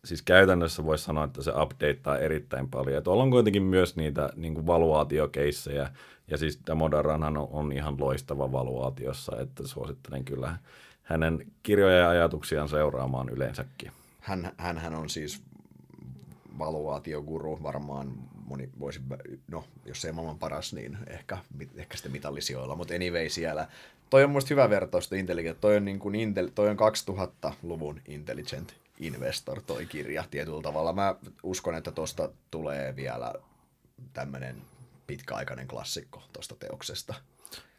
siis 0.04 0.22
käytännössä 0.22 0.84
voisi 0.84 1.04
sanoa, 1.04 1.24
että 1.24 1.42
se 1.42 1.52
updateaa 1.62 2.18
erittäin 2.18 2.68
paljon. 2.70 2.94
Ja 2.94 3.02
tuolla 3.02 3.22
on 3.22 3.30
kuitenkin 3.30 3.62
myös 3.62 3.96
niitä 3.96 4.30
niin 4.36 4.54
kuin 4.54 4.66
valuaatiokeissejä, 4.66 5.90
ja 6.28 6.36
siis 6.36 6.60
Damodaranhan 6.66 7.36
on, 7.36 7.48
on 7.50 7.72
ihan 7.72 8.00
loistava 8.00 8.52
valuaatiossa, 8.52 9.36
että 9.40 9.66
suosittelen 9.66 10.24
kyllä 10.24 10.56
hänen 11.02 11.46
kirjoja 11.62 11.96
ja 11.96 12.08
ajatuksiaan 12.08 12.68
seuraamaan 12.68 13.28
yleensäkin. 13.28 13.92
Hän, 14.20 14.52
hän 14.58 14.94
on 14.94 15.10
siis 15.10 15.42
valuaatioguru 16.58 17.62
varmaan 17.62 18.12
moni 18.50 18.70
voisi, 18.78 19.00
no 19.50 19.64
jos 19.84 20.04
ei 20.04 20.12
maailman 20.12 20.38
paras, 20.38 20.72
niin 20.72 20.98
ehkä, 21.06 21.38
ehkä 21.76 21.96
sitten 21.96 22.12
mitallisijoilla, 22.12 22.76
mutta 22.76 22.94
anyway 22.94 23.28
siellä. 23.28 23.68
Toi 24.10 24.24
on 24.24 24.30
musta 24.30 24.48
hyvä 24.48 24.70
vertaus, 24.70 25.12
Intelligent. 25.12 25.60
Toi 25.60 25.76
on, 25.76 25.84
niin 25.84 25.98
kuin 25.98 26.14
Intel, 26.14 26.48
toi 26.54 26.68
on 26.68 26.76
2000-luvun 26.76 28.00
Intelligent 28.08 28.74
Investor 29.00 29.62
toi 29.62 29.86
kirja 29.86 30.24
tietyllä 30.30 30.62
tavalla. 30.62 30.92
Mä 30.92 31.14
uskon, 31.42 31.74
että 31.74 31.92
tosta 31.92 32.30
tulee 32.50 32.96
vielä 32.96 33.34
tämmöinen 34.12 34.62
pitkäaikainen 35.06 35.68
klassikko 35.68 36.22
tuosta 36.32 36.54
teoksesta. 36.54 37.14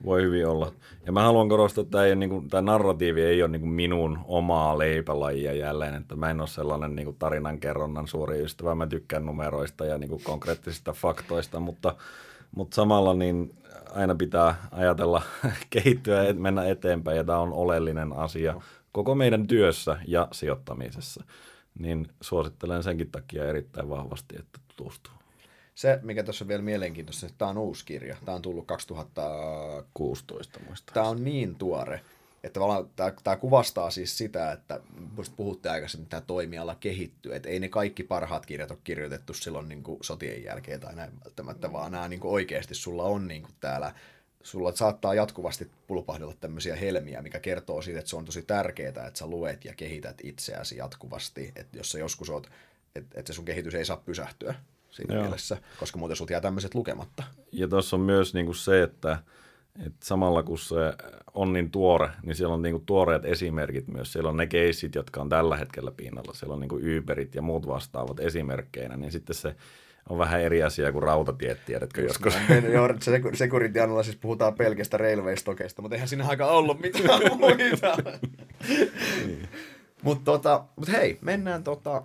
Voi 0.05 0.21
hyvin 0.21 0.47
olla. 0.47 0.71
Ja 1.05 1.11
mä 1.11 1.23
haluan 1.23 1.49
korostaa, 1.49 1.81
että 1.81 1.91
tämä, 1.91 2.05
ei, 2.05 2.15
niin 2.15 2.29
kuin, 2.29 2.47
tämä 2.49 2.61
narratiivi 2.61 3.21
ei 3.21 3.43
ole 3.43 3.51
niin 3.51 3.61
kuin 3.61 3.71
minun 3.71 4.19
omaa 4.25 4.77
leipälajia 4.77 5.53
jälleen, 5.53 5.93
että 5.95 6.15
mä 6.15 6.29
en 6.29 6.39
ole 6.39 6.47
sellainen 6.47 6.95
niin 6.95 7.05
kuin 7.05 7.17
tarinankerronnan 7.19 8.07
suuri 8.07 8.39
ystävä. 8.43 8.75
Mä 8.75 8.87
tykkään 8.87 9.25
numeroista 9.25 9.85
ja 9.85 9.97
niin 9.97 10.09
kuin 10.09 10.23
konkreettisista 10.23 10.93
faktoista, 10.93 11.59
mutta, 11.59 11.95
mutta 12.55 12.75
samalla 12.75 13.13
niin 13.13 13.55
aina 13.95 14.15
pitää 14.15 14.55
ajatella 14.71 15.21
kehittyä 15.69 16.23
ja 16.23 16.33
mennä 16.33 16.63
eteenpäin, 16.63 17.17
ja 17.17 17.23
tämä 17.23 17.39
on 17.39 17.53
oleellinen 17.53 18.13
asia 18.13 18.61
koko 18.91 19.15
meidän 19.15 19.47
työssä 19.47 19.97
ja 20.07 20.27
sijoittamisessa. 20.31 21.23
Niin 21.79 22.07
suosittelen 22.21 22.83
senkin 22.83 23.11
takia 23.11 23.45
erittäin 23.45 23.89
vahvasti, 23.89 24.35
että 24.39 24.59
tutustuu 24.67 25.20
se, 25.81 25.99
mikä 26.01 26.23
tässä 26.23 26.43
on 26.43 26.47
vielä 26.47 26.61
mielenkiintoista, 26.61 27.25
että 27.25 27.37
tämä 27.37 27.51
on 27.51 27.57
uusi 27.57 27.85
kirja. 27.85 28.17
Tämä 28.25 28.35
on 28.35 28.41
tullut 28.41 28.67
2016 28.67 30.59
muista. 30.67 30.93
Tämä 30.93 31.07
on 31.07 31.23
niin 31.23 31.55
tuore, 31.55 32.01
että 32.43 32.59
tämä, 32.95 33.13
tämä 33.23 33.35
kuvastaa 33.35 33.91
siis 33.91 34.17
sitä, 34.17 34.51
että 34.51 34.79
puhutte 35.35 35.69
aikaisemmin, 35.69 36.03
että 36.03 36.17
tämä 36.17 36.27
toimiala 36.27 36.75
kehittyy. 36.75 37.35
Että 37.35 37.49
ei 37.49 37.59
ne 37.59 37.69
kaikki 37.69 38.03
parhaat 38.03 38.45
kirjat 38.45 38.71
ole 38.71 38.79
kirjoitettu 38.83 39.33
silloin 39.33 39.69
niin 39.69 39.83
kuin 39.83 39.99
sotien 40.01 40.43
jälkeen 40.43 40.79
tai 40.79 40.95
näin 40.95 41.11
välttämättä, 41.25 41.73
vaan 41.73 41.91
nämä 41.91 42.07
niin 42.07 42.19
kuin 42.19 42.31
oikeasti 42.31 42.75
sulla 42.75 43.03
on 43.03 43.27
niin 43.27 43.41
kuin 43.41 43.55
täällä 43.59 43.95
sulla 44.43 44.75
saattaa 44.75 45.13
jatkuvasti 45.13 45.71
pulpahdella 45.87 46.33
tämmöisiä 46.39 46.75
helmiä, 46.75 47.21
mikä 47.21 47.39
kertoo 47.39 47.81
siitä, 47.81 47.99
että 47.99 48.09
se 48.09 48.15
on 48.15 48.25
tosi 48.25 48.41
tärkeää, 48.41 48.89
että 48.89 49.19
sä 49.19 49.27
luet 49.27 49.65
ja 49.65 49.73
kehität 49.73 50.17
itseäsi 50.23 50.77
jatkuvasti, 50.77 51.51
että 51.55 51.77
jos 51.77 51.91
sä 51.91 51.99
joskus 51.99 52.29
oot, 52.29 52.49
että, 52.95 53.19
että 53.19 53.33
se 53.33 53.35
sun 53.35 53.45
kehitys 53.45 53.75
ei 53.75 53.85
saa 53.85 53.97
pysähtyä 53.97 54.55
siinä 54.91 55.15
Joo. 55.15 55.23
mielessä, 55.23 55.57
koska 55.79 55.99
muuten 55.99 56.17
sut 56.17 56.29
jää 56.29 56.41
tämmöiset 56.41 56.75
lukematta. 56.75 57.23
Ja 57.51 57.67
tuossa 57.67 57.95
on 57.95 58.01
myös 58.01 58.33
niinku 58.33 58.53
se, 58.53 58.83
että, 58.83 59.17
että 59.85 60.05
samalla 60.05 60.43
kun 60.43 60.57
se 60.57 60.93
on 61.33 61.53
niin 61.53 61.71
tuore, 61.71 62.09
niin 62.23 62.35
siellä 62.35 62.53
on 62.53 62.61
niinku 62.61 62.83
tuoreet 62.85 63.25
esimerkit 63.25 63.87
myös. 63.87 64.13
Siellä 64.13 64.29
on 64.29 64.37
ne 64.37 64.47
keisit, 64.47 64.95
jotka 64.95 65.21
on 65.21 65.29
tällä 65.29 65.57
hetkellä 65.57 65.91
pinnalla. 65.91 66.33
Siellä 66.33 66.53
on 66.53 66.59
niinku 66.59 66.79
Uberit 66.97 67.35
ja 67.35 67.41
muut 67.41 67.67
vastaavat 67.67 68.19
esimerkkeinä, 68.19 68.97
niin 68.97 69.11
sitten 69.11 69.35
se 69.35 69.55
on 70.09 70.17
vähän 70.17 70.41
eri 70.41 70.63
asia 70.63 70.91
kuin 70.91 71.03
rautatiet, 71.03 71.65
tiedätkö 71.65 72.01
joskus? 72.01 72.37
Joo, 72.73 72.89
se, 72.99 73.21
security 73.33 73.79
siis 74.03 74.15
puhutaan 74.15 74.53
pelkästä 74.53 74.97
railway 74.97 75.35
stokeista, 75.35 75.81
mutta 75.81 75.95
eihän 75.95 76.07
siinä 76.07 76.27
aika 76.27 76.47
ollut 76.47 76.79
mitään 76.79 77.19
muita. 77.39 77.97
niin. 79.25 79.49
Mutta 80.01 80.31
tota, 80.31 80.63
mut 80.75 80.87
hei, 80.87 81.17
mennään, 81.21 81.63
tota, 81.63 82.03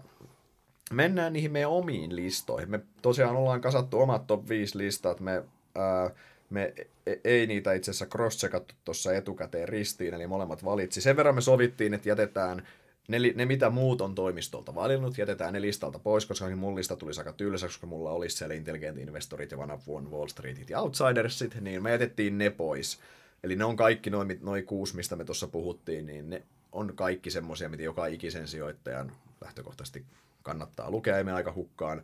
mennään 0.92 1.32
niihin 1.32 1.52
meidän 1.52 1.70
omiin 1.70 2.16
listoihin. 2.16 2.70
Me 2.70 2.80
tosiaan 3.02 3.36
ollaan 3.36 3.60
kasattu 3.60 4.00
omat 4.00 4.26
top 4.26 4.48
5 4.48 4.78
listat. 4.78 5.20
Me, 5.20 5.42
ää, 5.74 6.10
me 6.50 6.74
e, 7.06 7.14
ei 7.24 7.46
niitä 7.46 7.72
itse 7.72 7.90
asiassa 7.90 8.18
cross-checkattu 8.18 8.74
tuossa 8.84 9.14
etukäteen 9.14 9.68
ristiin, 9.68 10.14
eli 10.14 10.26
molemmat 10.26 10.64
valitsi. 10.64 11.00
Sen 11.00 11.16
verran 11.16 11.34
me 11.34 11.40
sovittiin, 11.40 11.94
että 11.94 12.08
jätetään 12.08 12.66
ne, 13.08 13.18
ne, 13.34 13.46
mitä 13.46 13.70
muut 13.70 14.00
on 14.00 14.14
toimistolta 14.14 14.74
valinnut, 14.74 15.18
jätetään 15.18 15.52
ne 15.52 15.60
listalta 15.60 15.98
pois, 15.98 16.26
koska 16.26 16.56
mun 16.56 16.76
lista 16.76 16.96
tulisi 16.96 17.20
aika 17.20 17.32
tylsä, 17.32 17.66
koska 17.66 17.86
mulla 17.86 18.10
olisi 18.10 18.36
siellä 18.36 18.54
Intelligent 18.54 18.98
Investorit 18.98 19.50
ja 19.50 19.58
One 19.58 19.78
One 19.86 20.10
Wall 20.10 20.26
Streetit 20.26 20.70
ja 20.70 20.80
Outsidersit, 20.80 21.60
niin 21.60 21.82
me 21.82 21.90
jätettiin 21.90 22.38
ne 22.38 22.50
pois. 22.50 23.00
Eli 23.42 23.56
ne 23.56 23.64
on 23.64 23.76
kaikki 23.76 24.10
noin 24.10 24.38
noi 24.42 24.62
kuusi, 24.62 24.96
mistä 24.96 25.16
me 25.16 25.24
tuossa 25.24 25.46
puhuttiin, 25.46 26.06
niin 26.06 26.30
ne 26.30 26.42
on 26.72 26.92
kaikki 26.94 27.30
semmoisia, 27.30 27.68
mitä 27.68 27.82
joka 27.82 28.06
ikisen 28.06 28.48
sijoittajan 28.48 29.12
lähtökohtaisesti 29.40 30.04
kannattaa 30.46 30.90
lukea, 30.90 31.18
ei 31.18 31.24
me 31.24 31.32
aika 31.32 31.52
hukkaan. 31.52 32.02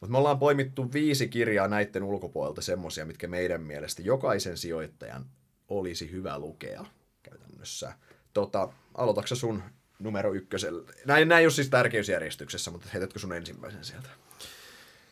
Mutta 0.00 0.12
me 0.12 0.18
ollaan 0.18 0.38
poimittu 0.38 0.92
viisi 0.92 1.28
kirjaa 1.28 1.68
näiden 1.68 2.02
ulkopuolelta 2.02 2.62
semmoisia, 2.62 3.06
mitkä 3.06 3.28
meidän 3.28 3.60
mielestä 3.60 4.02
jokaisen 4.02 4.56
sijoittajan 4.56 5.24
olisi 5.68 6.10
hyvä 6.10 6.38
lukea 6.38 6.84
käytännössä. 7.22 7.92
Tota, 8.34 8.68
aloitatko 8.94 9.34
sun 9.34 9.62
numero 9.98 10.32
ykkösellä. 10.34 10.92
Näin, 11.06 11.28
näin 11.28 11.40
ei 11.40 11.46
ole 11.46 11.52
siis 11.52 11.70
tärkeysjärjestyksessä, 11.70 12.70
mutta 12.70 12.88
heitätkö 12.92 13.18
sun 13.18 13.32
ensimmäisen 13.32 13.84
sieltä? 13.84 14.08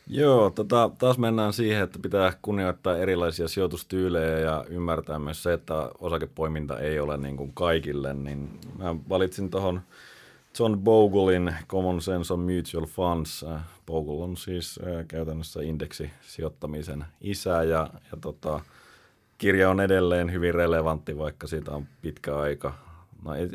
Joo, 0.06 0.50
tota, 0.50 0.90
taas 0.98 1.18
mennään 1.18 1.52
siihen, 1.52 1.82
että 1.82 1.98
pitää 1.98 2.32
kunnioittaa 2.42 2.96
erilaisia 2.96 3.48
sijoitustyylejä 3.48 4.38
ja 4.38 4.64
ymmärtää 4.68 5.18
myös 5.18 5.42
se, 5.42 5.52
että 5.52 5.90
osakepoiminta 5.98 6.78
ei 6.78 7.00
ole 7.00 7.16
niin 7.16 7.36
kuin 7.36 7.52
kaikille. 7.54 8.14
Niin 8.14 8.60
mä 8.78 8.96
valitsin 9.08 9.50
tuohon 9.50 9.82
John 10.59 10.79
Boglein 10.79 11.55
Common 11.69 12.01
Sense 12.01 12.35
on 12.35 12.40
Mutual 12.40 12.87
Funds. 12.87 13.45
Äh, 13.45 13.61
Bogle 13.87 14.25
on 14.25 14.37
siis 14.37 14.81
äh, 14.87 15.07
käytännössä 15.09 15.62
indeksisijoittamisen 15.62 17.05
isä 17.21 17.62
ja, 17.62 17.90
ja 18.12 18.19
tota, 18.21 18.61
kirja 19.38 19.71
on 19.71 19.81
edelleen 19.81 20.33
hyvin 20.33 20.55
relevantti, 20.55 21.19
vaikka 21.19 21.47
siitä 21.47 21.71
on 21.71 21.87
pitkä 22.03 22.37
aika 22.37 22.87
No 23.27 23.35
ei, 23.35 23.49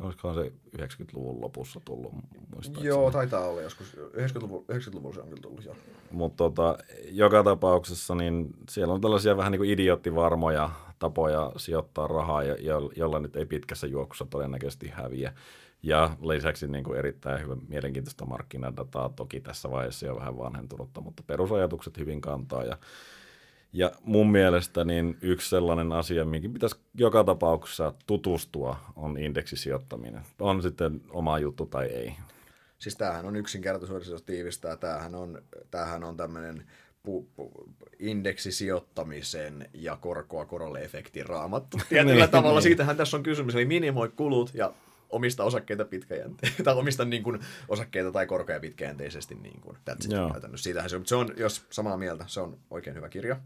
olisikohan 0.00 0.34
se 0.34 0.52
90-luvun 0.78 1.40
lopussa 1.40 1.80
tullut 1.84 2.12
muistaakseni. 2.54 2.88
Joo, 2.88 3.10
taitaa 3.10 3.48
olla 3.48 3.62
joskus. 3.62 3.96
90-luvun, 3.96 4.64
90-luvulla 4.72 5.14
se 5.14 5.20
on 5.20 5.28
kyllä 5.28 5.42
tullut, 5.42 5.64
joo. 5.64 5.76
Mutta 6.10 6.36
tota, 6.36 6.78
joka 7.10 7.42
tapauksessa 7.42 8.14
niin 8.14 8.54
siellä 8.70 8.94
on 8.94 9.00
tällaisia 9.00 9.36
vähän 9.36 9.52
niin 9.52 9.60
kuin 9.60 9.70
idioottivarmoja 9.70 10.70
tapoja 10.98 11.52
sijoittaa 11.56 12.06
rahaa, 12.06 12.42
jo, 12.42 12.90
jolla 12.96 13.20
nyt 13.20 13.36
ei 13.36 13.46
pitkässä 13.46 13.86
juoksussa 13.86 14.26
todennäköisesti 14.30 14.88
häviä. 14.88 15.32
Ja 15.84 16.16
lisäksi 16.22 16.68
niin 16.68 16.84
kuin 16.84 16.98
erittäin 16.98 17.42
hyvä, 17.42 17.56
mielenkiintoista 17.68 18.26
markkinadataa, 18.26 19.08
toki 19.16 19.40
tässä 19.40 19.70
vaiheessa 19.70 20.06
jo 20.06 20.16
vähän 20.16 20.38
vanhentunutta, 20.38 21.00
mutta 21.00 21.22
perusajatukset 21.26 21.98
hyvin 21.98 22.20
kantaa. 22.20 22.64
Ja 22.64 22.78
ja 23.76 23.92
mun 24.04 24.30
mielestä 24.30 24.84
niin 24.84 25.18
yksi 25.22 25.50
sellainen 25.50 25.92
asia, 25.92 26.24
minkä 26.24 26.48
pitäisi 26.48 26.76
joka 26.94 27.24
tapauksessa 27.24 27.94
tutustua, 28.06 28.76
on 28.96 29.18
indeksisijoittaminen. 29.18 30.22
On 30.40 30.62
sitten 30.62 31.00
oma 31.10 31.38
juttu 31.38 31.66
tai 31.66 31.86
ei. 31.86 32.14
Siis 32.78 32.96
tämähän 32.96 33.26
on 33.26 33.36
yksinkertaisuudessa, 33.36 34.12
jos 34.12 34.22
tiivistää, 34.22 34.76
tämähän 34.76 35.14
on, 35.14 35.42
tämähän 35.70 36.04
on 36.04 36.16
tämmöinen 36.16 36.66
pu, 37.02 37.28
pu, 37.36 37.52
indeksisijoittamisen 37.98 39.68
ja 39.72 39.96
korkoa 39.96 40.44
korolle 40.44 40.82
efektin 40.82 41.26
raamattu. 41.26 41.78
Tietyllä 41.88 42.14
niin, 42.14 42.30
tavalla 42.30 42.58
niin. 42.58 42.62
siitähän 42.62 42.96
tässä 42.96 43.16
on 43.16 43.22
kysymys, 43.22 43.54
eli 43.54 43.64
minimoi 43.64 44.08
kulut 44.08 44.50
ja 44.54 44.72
omista 45.14 45.44
osakkeita 45.44 45.84
pitkäjänteisesti, 45.84 46.62
tai 46.62 46.74
omista 46.74 47.04
niin 47.04 47.22
kuin, 47.22 47.40
osakkeita 47.68 48.12
tai 48.12 48.26
korkoja 48.26 48.60
pitkäjänteisesti. 48.60 49.34
Niin 49.34 49.60
kuin, 49.60 49.76
that's 49.90 50.04
it, 50.04 50.32
käytännössä. 50.32 50.64
Siitähän 50.64 50.90
se 50.90 50.96
on, 50.96 51.06
se 51.06 51.16
on, 51.16 51.30
jos 51.36 51.66
samaa 51.70 51.96
mieltä, 51.96 52.24
se 52.28 52.40
on 52.40 52.58
oikein 52.70 52.96
hyvä 52.96 53.08
kirja. 53.08 53.36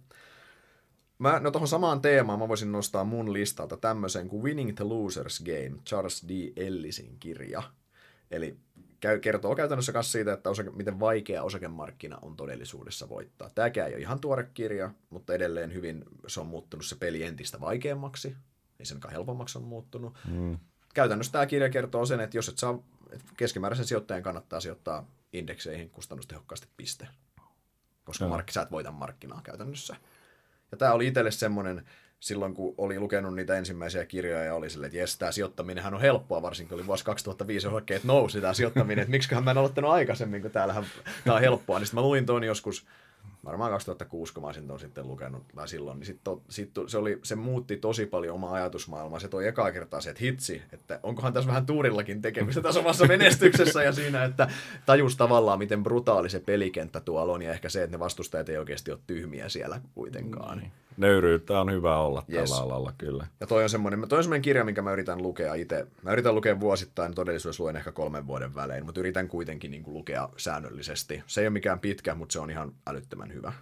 Mä, 1.19 1.41
no 1.41 1.51
tuohon 1.51 1.69
samaan 1.69 2.01
teemaan 2.01 2.39
mä 2.39 2.49
voisin 2.49 2.73
nostaa 2.73 3.05
mun 3.05 3.33
listalta 3.33 3.77
tämmöisen 3.77 4.29
kuin 4.29 4.43
Winning 4.43 4.77
the 4.77 4.85
Losers 4.85 5.43
Game, 5.45 5.83
Charles 5.87 6.25
D. 6.29 6.53
Ellisin 6.57 7.17
kirja. 7.21 7.63
Eli 8.31 8.57
käy, 9.01 9.21
kertoo 9.21 9.55
käytännössä 9.55 9.93
myös 9.93 10.13
siitä, 10.13 10.33
että 10.33 10.51
osake, 10.51 10.71
miten 10.71 11.01
vaikea 11.01 11.43
osakemarkkina 11.43 12.19
on 12.23 12.37
todellisuudessa 12.37 13.09
voittaa. 13.09 13.51
Tämäkään 13.55 13.89
ei 13.89 13.95
ole 13.95 14.03
ihan 14.03 14.21
tuore 14.21 14.49
kirja, 14.55 14.91
mutta 15.11 15.35
edelleen 15.35 15.75
hyvin 15.75 16.05
se 16.27 16.41
on 16.41 16.47
muuttunut 16.47 16.87
se 16.87 16.97
peli 16.97 17.23
entistä 17.23 17.61
vaikeammaksi. 17.61 18.37
Ei 18.81 18.87
senkaan 18.87 19.13
helpommaksi 19.13 19.59
on 19.59 19.65
muuttunut. 19.65 20.19
Mm 20.29 20.59
käytännössä 20.99 21.33
tämä 21.33 21.47
kirja 21.47 21.71
kertoo 21.71 22.07
sen, 22.07 22.21
että 22.21 22.37
jos 22.37 22.49
et 22.49 22.59
saa, 22.59 22.79
että 23.13 23.33
keskimääräisen 23.37 23.87
sijoittajan 23.87 24.23
kannattaa 24.23 24.61
sijoittaa 24.61 25.07
indekseihin 25.33 25.91
kustannustehokkaasti 25.91 26.69
piste. 26.77 27.09
Koska 28.05 28.25
no. 28.25 28.29
mark, 28.29 28.51
sä 28.51 28.63
et 28.63 28.71
voita 28.71 28.91
markkinaa 28.91 29.41
käytännössä. 29.45 29.97
Ja 30.71 30.77
tämä 30.77 30.93
oli 30.93 31.07
itselle 31.07 31.31
semmoinen, 31.31 31.85
silloin 32.21 32.55
kun 32.55 32.75
oli 32.79 32.99
lukenut 32.99 33.35
niitä 33.35 33.55
ensimmäisiä 33.55 34.05
kirjoja 34.05 34.45
ja 34.45 34.55
oli 34.55 34.71
silleen, 34.71 34.89
että 34.89 34.99
jes, 34.99 35.19
tämä 35.19 35.33
sijoittaminenhan 35.33 35.95
on 35.95 36.01
helppoa, 36.01 36.43
varsinkin 36.43 36.75
oli 36.75 36.87
vuosi 36.87 37.05
2005 37.05 37.67
osakkeet 37.67 38.05
nousi 38.05 38.41
tämä 38.41 38.55
sijoittaminen, 38.55 39.03
että 39.03 39.11
miksiköhän 39.11 39.45
mä 39.45 39.51
en 39.51 39.59
aloittanut 39.59 39.91
aikaisemmin, 39.91 40.43
kun 40.43 40.51
täällähän 40.51 40.85
tämä 41.25 41.35
on 41.35 41.41
helppoa. 41.41 41.79
Niin 41.79 41.87
sitten 41.87 41.99
mä 41.99 42.07
luin 42.07 42.27
tuon 42.27 42.45
joskus 42.45 42.87
varmaan 43.45 43.71
2006, 43.71 44.35
kun 44.35 44.43
mä 44.43 44.47
olisin 44.47 44.67
ton 44.67 44.81
sitten 44.81 45.09
lukenut, 45.09 45.43
tai 45.55 45.69
silloin, 45.69 45.99
niin 45.99 46.07
sit 46.07 46.21
to, 46.25 46.43
sit 46.49 46.71
se, 46.87 46.99
oli, 46.99 47.19
se 47.23 47.35
muutti 47.37 47.77
tosi 47.77 48.07
paljon 48.07 48.35
omaa 48.35 48.53
ajatusmaailmaa. 48.53 49.21
Se 49.21 49.29
toi 49.29 49.47
ekaa 49.47 49.73
kertaa 49.73 50.01
se, 50.01 50.11
että 50.11 50.25
hitsi, 50.25 50.63
että 50.73 51.01
onkohan 51.03 51.33
tässä 51.33 51.49
vähän 51.49 51.67
tuurillakin 51.67 52.23
tekemistä 52.23 52.61
tässä 52.61 52.81
omassa 52.81 53.07
menestyksessä 53.17 53.83
ja 53.83 53.93
siinä, 53.93 54.25
että 54.25 54.49
tajus 54.87 55.17
tavallaan, 55.17 55.59
miten 55.59 55.83
brutaali 55.83 56.31
se 56.31 56.41
pelikenttä 56.41 57.01
tuolla 57.01 57.33
on, 57.33 57.43
ja 57.43 57.51
ehkä 57.51 57.69
se, 57.69 57.83
että 57.83 57.97
ne 57.97 58.01
vastustajat 58.01 58.49
ei 58.49 58.59
oikeasti 58.59 58.91
ole 58.91 59.01
tyhmiä 59.07 59.49
siellä 59.49 59.81
kuitenkaan. 59.95 60.59
Niin. 60.59 60.73
Nöyryyttä 60.99 61.61
on 61.61 61.73
hyvä 61.73 61.99
olla 61.99 62.25
yes. 62.33 62.51
tällä 62.51 62.63
alalla, 62.63 62.93
kyllä. 62.99 63.27
Ja 63.41 63.47
toi 63.47 63.63
on 63.63 63.71
semmoinen, 63.71 64.09
toi 64.09 64.17
on 64.17 64.25
semmoinen 64.25 64.43
kirja, 64.43 64.65
minkä 64.65 64.83
mä 64.83 64.93
yritän 64.93 65.23
lukea 65.23 65.55
itse. 65.55 65.87
Mä 66.03 66.13
yritän 66.13 66.35
lukea 66.35 66.61
vuosittain, 66.61 67.15
todellisuudessa 67.15 67.63
luen 67.63 67.77
ehkä 67.77 67.93
kolmen 67.93 68.27
vuoden 68.27 68.55
välein, 68.55 68.85
mutta 68.85 69.01
yritän 69.01 69.29
kuitenkin 69.29 69.71
niin 69.71 69.83
kuin 69.83 69.95
lukea 69.95 70.29
säännöllisesti. 70.37 71.23
Se 71.27 71.41
ei 71.41 71.47
ole 71.47 71.53
mikään 71.53 71.81
pitkä, 71.81 72.15
mutta 72.15 72.33
se 72.33 72.39
on 72.39 72.51
ihan 72.51 72.73
älyttömän 72.87 73.33
hyvä. 73.33 73.53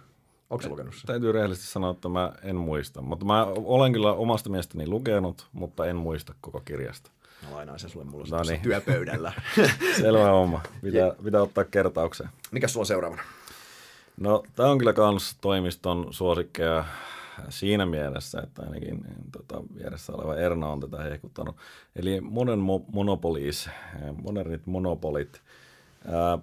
Onko 0.49 0.61
se 0.61 0.69
lukenut 0.69 0.95
sen? 0.95 1.07
Täytyy 1.07 1.31
rehellisesti 1.31 1.71
sanoa, 1.71 1.91
että 1.91 2.09
mä 2.09 2.33
en 2.43 2.55
muista. 2.55 3.01
Mutta 3.01 3.25
mä 3.25 3.45
olen 3.45 3.93
kyllä 3.93 4.13
omasta 4.13 4.49
mielestäni 4.49 4.87
lukenut, 4.87 5.47
mutta 5.53 5.85
en 5.85 5.95
muista 5.95 6.33
koko 6.41 6.61
kirjasta. 6.65 7.11
Mä 7.43 7.55
lainaan 7.55 7.79
sen 7.79 7.89
sulle 7.89 8.05
mulla 8.05 8.37
no 8.37 8.43
niin. 8.43 8.61
työpöydällä. 8.61 9.33
Selvä 10.01 10.29
homma. 10.29 10.61
Pitää, 10.83 11.11
pitää 11.23 11.41
ottaa 11.41 11.63
kertaukseen. 11.63 12.29
Mikä 12.51 12.67
sulla 12.67 12.81
on 12.81 12.85
seuraavana? 12.85 13.21
No, 14.17 14.43
tämä 14.55 14.69
on 14.69 14.77
kyllä 14.77 14.93
kans 14.93 15.37
toimiston 15.41 16.07
suosikkeja 16.11 16.85
siinä 17.49 17.85
mielessä, 17.85 18.41
että 18.41 18.61
ainakin 18.61 19.03
niin, 19.03 19.31
tota, 19.31 19.63
vieressä 19.75 20.13
oleva 20.13 20.35
Erna 20.35 20.69
on 20.69 20.79
tätä 20.79 21.03
hehkuttanut. 21.03 21.55
Eli 21.95 22.21
Modern 22.21 22.61
Mo- 22.61 22.91
Monopolies, 22.91 23.69
modernit 24.23 24.65
monopolit. 24.65 25.41
Ää, 26.07 26.37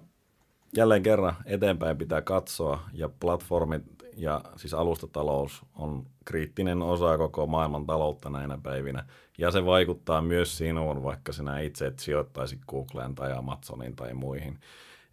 jälleen 0.77 1.03
kerran 1.03 1.35
eteenpäin 1.45 1.97
pitää 1.97 2.21
katsoa 2.21 2.89
ja 2.93 3.09
platformit 3.19 3.83
ja 4.17 4.41
siis 4.55 4.73
alustatalous 4.73 5.61
on 5.75 6.05
kriittinen 6.25 6.81
osa 6.81 7.17
koko 7.17 7.47
maailman 7.47 7.85
taloutta 7.85 8.29
näinä 8.29 8.57
päivinä. 8.63 9.05
Ja 9.37 9.51
se 9.51 9.65
vaikuttaa 9.65 10.21
myös 10.21 10.57
sinuun, 10.57 11.03
vaikka 11.03 11.31
sinä 11.31 11.59
itse 11.59 11.87
et 11.87 11.99
sijoittaisi 11.99 12.59
Googleen 12.67 13.15
tai 13.15 13.33
Amazoniin 13.33 13.95
tai 13.95 14.13
muihin. 14.13 14.59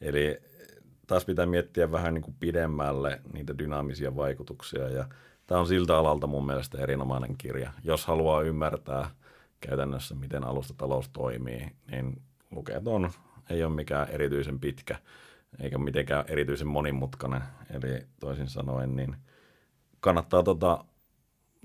Eli 0.01 0.41
taas 1.07 1.25
pitää 1.25 1.47
miettiä 1.47 1.93
vähän 1.93 2.15
niin 2.15 2.23
kuin 2.23 2.37
pidemmälle 2.41 3.21
niitä 3.33 3.59
dynaamisia 3.59 4.17
vaikutuksia 4.17 4.89
ja 4.89 5.05
tämä 5.53 5.61
on 5.61 5.67
siltä 5.67 5.99
alalta 5.99 6.27
mun 6.27 6.47
mielestä 6.47 6.79
erinomainen 6.79 7.37
kirja. 7.39 7.73
Jos 7.85 8.07
haluaa 8.07 8.43
ymmärtää 8.43 9.11
käytännössä, 9.61 10.15
miten 10.15 10.45
alustatalous 10.45 11.09
toimii, 11.09 11.71
niin 11.91 12.23
lukeeton 12.51 13.11
ei 13.51 13.65
ole 13.65 13.75
mikään 13.75 14.09
erityisen 14.09 14.61
pitkä 14.61 14.99
eikä 15.61 15.79
mitenkään 15.79 16.25
erityisen 16.29 16.67
monimutkainen. 16.67 17.43
Eli 17.71 18.07
toisin 18.21 18.49
sanoen, 18.49 18.97
niin 18.97 19.17
kannattaa 20.01 20.43
tota, 20.43 20.85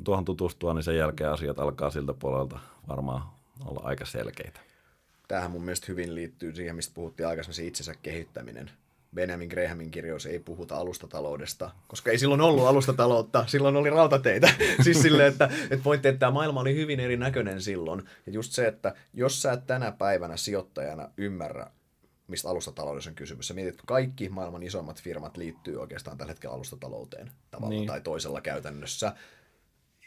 tuohon 0.03 0.25
tutustua, 0.25 0.73
niin 0.73 0.83
sen 0.83 0.97
jälkeen 0.97 1.31
asiat 1.31 1.59
alkaa 1.59 1.89
siltä 1.89 2.13
puolelta 2.13 2.59
varmaan 2.88 3.23
olla 3.65 3.81
aika 3.83 4.05
selkeitä. 4.05 4.59
Tämähän 5.27 5.51
mun 5.51 5.63
mielestä 5.63 5.85
hyvin 5.88 6.15
liittyy 6.15 6.55
siihen, 6.55 6.75
mistä 6.75 6.93
puhuttiin 6.93 7.27
aikaisemmin, 7.27 7.55
se 7.55 7.65
itsensä 7.65 7.93
kehittäminen. 8.03 8.71
Benjamin 9.15 9.47
Grahamin 9.47 9.91
kirjoissa 9.91 10.29
ei 10.29 10.39
puhuta 10.39 10.75
alustataloudesta, 10.75 11.71
koska 11.87 12.11
ei 12.11 12.19
silloin 12.19 12.41
ollut 12.41 12.67
alustataloutta, 12.67 13.43
silloin 13.47 13.75
oli 13.75 13.89
rautateitä. 13.89 14.49
siis 14.83 15.01
silleen, 15.01 15.31
että, 15.31 15.49
että 15.63 15.83
voitte, 15.83 16.09
että 16.09 16.19
tämä 16.19 16.31
maailma 16.31 16.59
oli 16.59 16.75
hyvin 16.75 16.99
erinäköinen 16.99 17.61
silloin. 17.61 18.03
Ja 18.25 18.31
just 18.31 18.51
se, 18.51 18.67
että 18.67 18.95
jos 19.13 19.41
sä 19.41 19.51
et 19.51 19.67
tänä 19.67 19.91
päivänä 19.91 20.37
sijoittajana 20.37 21.09
ymmärrä, 21.17 21.67
mistä 22.27 22.49
alustataloudessa 22.49 23.09
on 23.09 23.15
kysymys. 23.15 23.47
Sä 23.47 23.53
mietit, 23.53 23.73
että 23.73 23.83
kaikki 23.85 24.29
maailman 24.29 24.63
isoimmat 24.63 25.01
firmat 25.01 25.37
liittyy 25.37 25.81
oikeastaan 25.81 26.17
tällä 26.17 26.31
hetkellä 26.31 26.55
alustatalouteen 26.55 27.31
tavalla 27.51 27.69
niin. 27.69 27.87
tai 27.87 28.01
toisella 28.01 28.41
käytännössä. 28.41 29.13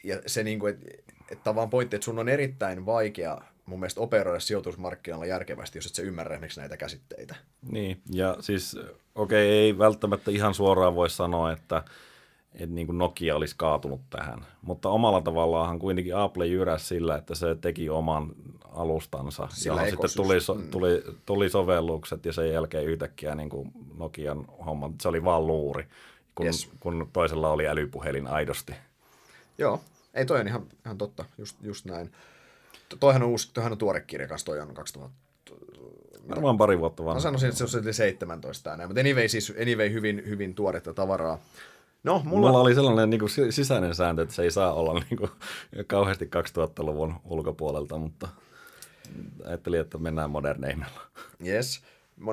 Ja 0.04 0.22
se, 0.26 0.42
niin 0.44 0.58
kuin, 0.58 0.74
että, 0.74 1.12
että 1.30 1.54
vaan 1.54 1.70
pointti, 1.70 1.96
että 1.96 2.04
sun 2.04 2.18
on 2.18 2.28
erittäin 2.28 2.86
vaikea 2.86 3.40
mun 3.70 3.80
mielestä 3.80 4.00
operoida 4.00 4.40
sijoitusmarkkinoilla 4.40 5.26
järkevästi, 5.26 5.78
jos 5.78 5.86
et 5.86 5.94
sä 5.94 6.02
ymmärrä 6.02 6.34
esimerkiksi 6.34 6.60
näitä 6.60 6.76
käsitteitä. 6.76 7.34
Niin, 7.70 8.00
ja 8.12 8.36
siis 8.40 8.74
okei, 8.74 9.14
okay, 9.14 9.36
ei 9.36 9.78
välttämättä 9.78 10.30
ihan 10.30 10.54
suoraan 10.54 10.94
voi 10.94 11.10
sanoa, 11.10 11.52
että, 11.52 11.82
että 12.54 12.74
niin 12.74 12.86
kuin 12.86 12.98
Nokia 12.98 13.36
olisi 13.36 13.54
kaatunut 13.58 14.00
tähän, 14.10 14.46
mutta 14.62 14.88
omalla 14.88 15.20
tavallaan 15.20 15.78
kuitenkin 15.78 16.16
Apple 16.16 16.46
jyräsi 16.46 16.86
sillä, 16.86 17.16
että 17.16 17.34
se 17.34 17.56
teki 17.60 17.90
oman 17.90 18.32
alustansa, 18.72 19.48
Sillä 19.52 19.80
johon 19.80 19.90
sitten 19.90 20.10
tuli, 20.16 20.40
so, 20.40 20.54
mm. 20.54 20.70
tuli, 20.70 21.04
tuli 21.26 21.50
sovellukset 21.50 22.24
ja 22.24 22.32
sen 22.32 22.52
jälkeen 22.52 22.84
yhtäkkiä 22.84 23.34
niin 23.34 23.48
kuin 23.48 23.72
Nokian 23.98 24.44
homma, 24.66 24.92
se 25.02 25.08
oli 25.08 25.24
vaan 25.24 25.46
luuri, 25.46 25.86
kun, 26.34 26.46
yes. 26.46 26.68
kun 26.80 27.08
toisella 27.12 27.50
oli 27.50 27.68
älypuhelin 27.68 28.26
aidosti. 28.26 28.74
Joo, 29.58 29.80
ei 30.14 30.26
toi 30.26 30.40
on 30.40 30.48
ihan, 30.48 30.66
ihan 30.84 30.98
totta, 30.98 31.24
just, 31.38 31.56
just 31.62 31.84
näin. 31.84 32.10
Toihan 33.00 33.22
on, 33.22 33.28
uusi, 33.28 33.50
toihan 33.54 33.72
on 33.72 33.78
tuore 33.78 34.00
kirja 34.00 34.28
kanssa, 34.28 34.46
toi 34.46 34.60
on 34.60 34.74
2000 34.74 35.14
Varmaan 36.28 36.58
pari 36.58 36.78
vuotta 36.78 37.04
vanha. 37.04 37.14
Mä 37.14 37.20
sanoisin, 37.20 37.48
että 37.48 37.66
se 37.66 37.78
on 37.78 37.94
17 37.94 38.76
näin, 38.76 38.88
mutta 38.88 39.00
anyway, 39.00 39.28
siis, 39.28 39.52
anyway 39.62 39.92
hyvin, 39.92 40.22
hyvin 40.26 40.54
tuoretta 40.54 40.94
tavaraa. 40.94 41.38
No, 42.04 42.22
mulla... 42.24 42.46
mulla 42.46 42.60
oli 42.60 42.74
sellainen 42.74 43.10
niin 43.10 43.18
kuin 43.18 43.30
sisäinen 43.50 43.94
sääntö, 43.94 44.22
että 44.22 44.34
se 44.34 44.42
ei 44.42 44.50
saa 44.50 44.72
olla 44.72 45.02
niin 45.10 45.18
kuin, 45.18 45.30
kauheasti 45.86 46.24
2000-luvun 46.24 47.14
ulkopuolelta, 47.24 47.98
mutta 47.98 48.28
ajattelin, 49.44 49.80
että 49.80 49.98
mennään 49.98 50.30
moderneimmilla. 50.30 51.00
Yes. 51.46 51.82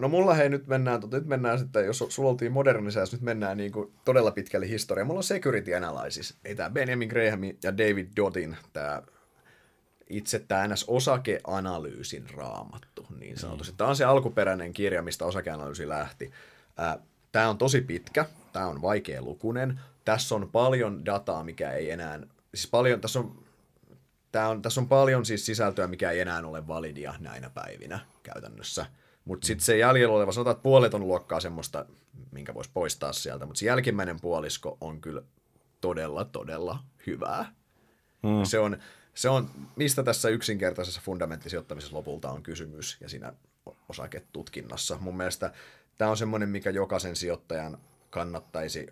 No 0.01 0.07
mulla 0.07 0.33
hei 0.33 0.49
nyt 0.49 0.67
mennään, 0.67 1.01
nyt 1.11 1.25
mennään 1.25 1.59
sitten, 1.59 1.85
jos 1.85 2.03
sulla 2.09 2.29
oltiin 2.29 2.51
modernisäässä, 2.51 3.15
nyt 3.15 3.23
mennään 3.23 3.57
niin 3.57 3.71
kuin 3.71 3.91
todella 4.05 4.31
pitkälle 4.31 4.67
historia. 4.67 5.05
Mulla 5.05 5.19
on 5.19 5.23
Security 5.23 5.75
Analysis. 5.75 6.37
Ei 6.45 6.55
tämä 6.55 6.69
Benjamin 6.69 7.09
Graham 7.09 7.43
ja 7.63 7.77
David 7.77 8.07
Dodin, 8.15 8.57
tämä 8.73 9.01
itse 10.09 10.39
tämä 10.39 10.67
NS-osakeanalyysin 10.67 12.29
raamattu, 12.29 13.05
niin 13.19 13.37
sanotusti. 13.37 13.73
Mm. 13.73 13.77
Tämä 13.77 13.89
on 13.89 13.95
se 13.95 14.05
alkuperäinen 14.05 14.73
kirja, 14.73 15.01
mistä 15.01 15.25
osakeanalyysi 15.25 15.87
lähti. 15.87 16.31
Tämä 17.31 17.49
on 17.49 17.57
tosi 17.57 17.81
pitkä, 17.81 18.25
tämä 18.53 18.67
on 18.67 18.81
vaikea 18.81 19.21
lukunen. 19.21 19.79
Tässä 20.05 20.35
on 20.35 20.49
paljon 20.51 21.05
dataa, 21.05 21.43
mikä 21.43 21.71
ei 21.71 21.91
enää, 21.91 22.19
siis 22.55 22.67
paljon, 22.67 23.01
tässä 23.01 23.19
on 23.19 23.47
Tää 24.31 24.49
on, 24.49 24.61
tässä 24.61 24.81
on 24.81 24.87
paljon 24.87 25.25
siis 25.25 25.45
sisältöä, 25.45 25.87
mikä 25.87 26.11
ei 26.11 26.19
enää 26.19 26.47
ole 26.47 26.67
validia 26.67 27.13
näinä 27.19 27.49
päivinä 27.49 27.99
käytännössä. 28.23 28.85
Mutta 29.25 29.47
sitten 29.47 29.65
se 29.65 29.77
jäljellä 29.77 30.15
oleva, 30.15 30.31
sanotaan, 30.31 30.51
että 30.51 30.63
puolet 30.63 30.93
on 30.93 31.07
luokkaa 31.07 31.39
semmoista, 31.39 31.85
minkä 32.31 32.53
voisi 32.53 32.69
poistaa 32.73 33.13
sieltä, 33.13 33.45
mutta 33.45 33.59
se 33.59 33.65
jälkimmäinen 33.65 34.19
puolisko 34.21 34.77
on 34.81 35.01
kyllä 35.01 35.21
todella, 35.81 36.25
todella 36.25 36.83
hyvää. 37.07 37.53
Mm. 38.23 38.43
Se, 38.43 38.59
on, 38.59 38.77
se 39.17 39.29
on, 39.29 39.49
mistä 39.75 40.03
tässä 40.03 40.29
yksinkertaisessa 40.29 41.01
fundamenttisijoittamisessa 41.03 41.97
lopulta 41.97 42.31
on 42.31 42.43
kysymys 42.43 42.97
ja 43.01 43.09
siinä 43.09 43.33
osaketutkinnassa. 43.89 44.97
Mun 45.01 45.17
mielestä 45.17 45.51
tämä 45.97 46.11
on 46.11 46.17
semmoinen, 46.17 46.49
mikä 46.49 46.69
jokaisen 46.69 47.15
sijoittajan 47.15 47.77
kannattaisi 48.09 48.87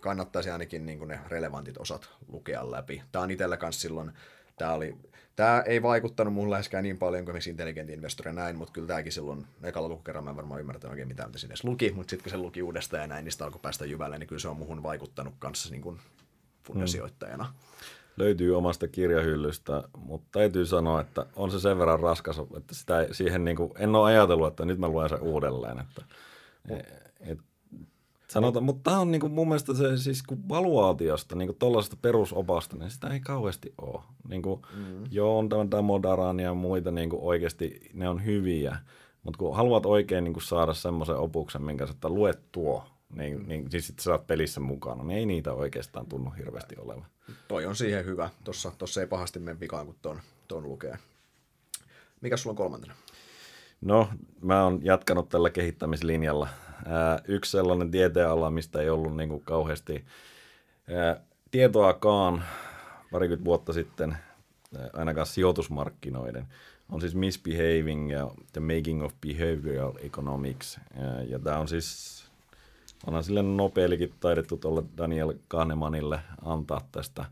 kannattaisi 0.00 0.50
ainakin 0.50 0.86
niin 0.86 1.08
ne 1.08 1.20
relevantit 1.28 1.78
osat 1.78 2.10
lukea 2.28 2.70
läpi. 2.70 3.02
Tämä 3.12 3.22
on 3.22 3.30
itsellä 3.30 3.56
kanssa 3.56 3.80
silloin, 3.80 4.12
tämä, 4.58 4.72
oli, 4.72 4.96
tämä 5.36 5.62
ei 5.66 5.82
vaikuttanut 5.82 6.34
muuhun 6.34 6.50
läheskään 6.50 6.84
niin 6.84 6.98
paljon 6.98 7.24
kuin 7.24 7.32
esimerkiksi 7.32 7.50
Intelligent 7.50 7.90
Investor 7.90 8.26
ja 8.26 8.32
näin, 8.32 8.56
mutta 8.56 8.72
kyllä 8.72 8.88
tämäkin 8.88 9.12
silloin 9.12 9.46
ekalla 9.62 9.88
lukukerran 9.88 10.24
mä 10.24 10.30
en 10.30 10.36
varmaan 10.36 10.60
ymmärtänyt 10.60 10.90
oikein 10.90 11.08
mitään, 11.08 11.28
mitä 11.28 11.38
sinne 11.38 11.52
edes 11.52 11.64
luki, 11.64 11.92
mutta 11.92 12.10
sitten 12.10 12.24
kun 12.24 12.30
se 12.30 12.36
luki 12.36 12.62
uudestaan 12.62 13.00
ja 13.00 13.06
näin, 13.06 13.24
niin 13.24 13.32
sitä 13.32 13.44
alkoi 13.44 13.60
päästä 13.62 13.84
jyvälle, 13.84 14.18
niin 14.18 14.28
kyllä 14.28 14.40
se 14.40 14.48
on 14.48 14.56
muuhun 14.56 14.82
vaikuttanut 14.82 15.34
kanssa 15.38 15.70
niin 15.70 15.82
kuin 15.82 16.00
fundesijoittajana. 16.62 17.44
Hmm. 17.44 17.99
Löytyy 18.20 18.56
omasta 18.56 18.88
kirjahyllystä, 18.88 19.82
mutta 19.98 20.28
täytyy 20.32 20.66
sanoa, 20.66 21.00
että 21.00 21.26
on 21.36 21.50
se 21.50 21.60
sen 21.60 21.78
verran 21.78 22.00
raskas, 22.00 22.38
että 22.56 22.74
sitä, 22.74 23.08
siihen 23.12 23.44
niin 23.44 23.56
kuin, 23.56 23.72
en 23.78 23.94
ole 23.94 24.06
ajatellut, 24.06 24.46
että 24.46 24.64
nyt 24.64 24.78
mä 24.78 24.88
luen 24.88 25.08
sen 25.08 25.22
uudelleen. 25.22 25.78
Että, 25.80 26.04
et, 27.20 27.38
Sanotaan, 28.30 28.64
mutta 28.64 28.90
tämä 28.90 29.00
on 29.00 29.10
niinku 29.10 29.28
mun 29.28 29.48
mielestä 29.48 29.74
se 29.74 29.96
siis 29.96 30.22
kun 30.22 30.48
valuaatiosta, 30.48 31.36
niinku 31.36 31.56
tuollaisesta 31.58 31.96
perusopasta, 32.02 32.76
niin 32.76 32.90
sitä 32.90 33.08
ei 33.08 33.20
kauheasti 33.20 33.74
ole. 33.80 34.02
Niinku, 34.28 34.62
mm. 34.76 35.04
Joo, 35.10 35.38
on 35.38 35.48
tämä 35.48 35.70
Damodaran 35.70 36.40
ja 36.40 36.54
muita 36.54 36.90
niinku 36.90 37.28
oikeasti, 37.28 37.90
ne 37.94 38.08
on 38.08 38.24
hyviä, 38.24 38.76
mutta 39.22 39.38
kun 39.38 39.56
haluat 39.56 39.86
oikein 39.86 40.24
niinku 40.24 40.40
saada 40.40 40.74
semmoisen 40.74 41.16
opuksen, 41.16 41.62
minkä 41.62 41.86
sä 41.86 41.94
luet 42.04 42.40
tuo, 42.52 42.84
niin, 43.10 43.40
mm. 43.40 43.48
niin 43.48 43.70
siis 43.70 43.86
sit 43.86 43.98
sä 43.98 44.04
saat 44.04 44.26
pelissä 44.26 44.60
mukana, 44.60 45.04
niin 45.04 45.18
ei 45.18 45.26
niitä 45.26 45.52
oikeastaan 45.52 46.06
tunnu 46.06 46.30
hirveästi 46.30 46.74
olevan. 46.78 47.06
Toi 47.48 47.66
on 47.66 47.76
siihen 47.76 48.04
hyvä. 48.04 48.30
Tossa, 48.44 48.72
tossa 48.78 49.00
ei 49.00 49.06
pahasti 49.06 49.38
mene 49.38 49.60
vikaan, 49.60 49.86
kun 49.86 49.96
ton, 50.02 50.20
ton 50.48 50.62
lukee. 50.62 50.98
Mikä 52.20 52.36
sulla 52.36 52.52
on 52.52 52.56
kolmantena? 52.56 52.94
No, 53.80 54.08
mä 54.42 54.64
oon 54.64 54.80
jatkanut 54.82 55.28
tällä 55.28 55.50
kehittämislinjalla 55.50 56.48
yksi 57.28 57.50
sellainen 57.50 57.90
tieteenala, 57.90 58.50
mistä 58.50 58.80
ei 58.80 58.90
ollut 58.90 59.16
niin 59.16 59.28
kuin 59.28 59.44
kauheasti 59.44 60.04
tietoakaan 61.50 62.44
parikymmentä 63.10 63.44
vuotta 63.44 63.72
sitten, 63.72 64.16
ainakaan 64.92 65.26
sijoitusmarkkinoiden, 65.26 66.46
on 66.88 67.00
siis 67.00 67.14
Misbehaving 67.14 68.12
ja 68.12 68.30
The 68.52 68.60
Making 68.60 69.02
of 69.02 69.12
Behavioral 69.20 69.92
Economics. 70.02 70.80
Ja 71.28 71.38
tämä 71.38 71.58
on 71.58 71.68
siis, 71.68 72.19
onhan 73.06 73.24
sille 73.24 73.42
nopealikin 73.42 74.14
taidettu 74.20 74.56
tuolle 74.56 74.82
Daniel 74.96 75.34
Kahnemanille 75.48 76.20
antaa 76.44 76.88
tästä 76.92 77.24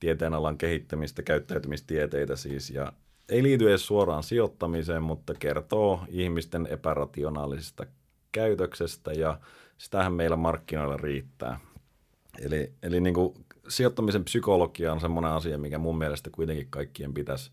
tieteenalan 0.00 0.58
kehittämistä, 0.58 1.22
käyttäytymistieteitä 1.22 2.36
siis, 2.36 2.70
ja 2.70 2.92
ei 3.28 3.42
liity 3.42 3.68
edes 3.68 3.86
suoraan 3.86 4.22
sijoittamiseen, 4.22 5.02
mutta 5.02 5.34
kertoo 5.34 6.00
ihmisten 6.08 6.66
epärationaalisista 6.70 7.86
käytöksestä 8.32 9.12
ja 9.12 9.38
sitähän 9.78 10.12
meillä 10.12 10.36
markkinoilla 10.36 10.96
riittää. 10.96 11.60
Eli, 12.40 12.72
eli 12.82 13.00
niin 13.00 13.14
kuin 13.14 13.34
sijoittamisen 13.68 14.24
psykologia 14.24 14.92
on 14.92 15.00
semmoinen 15.00 15.30
asia, 15.30 15.58
mikä 15.58 15.78
mun 15.78 15.98
mielestä 15.98 16.30
kuitenkin 16.30 16.66
kaikkien 16.70 17.14
pitäisi 17.14 17.50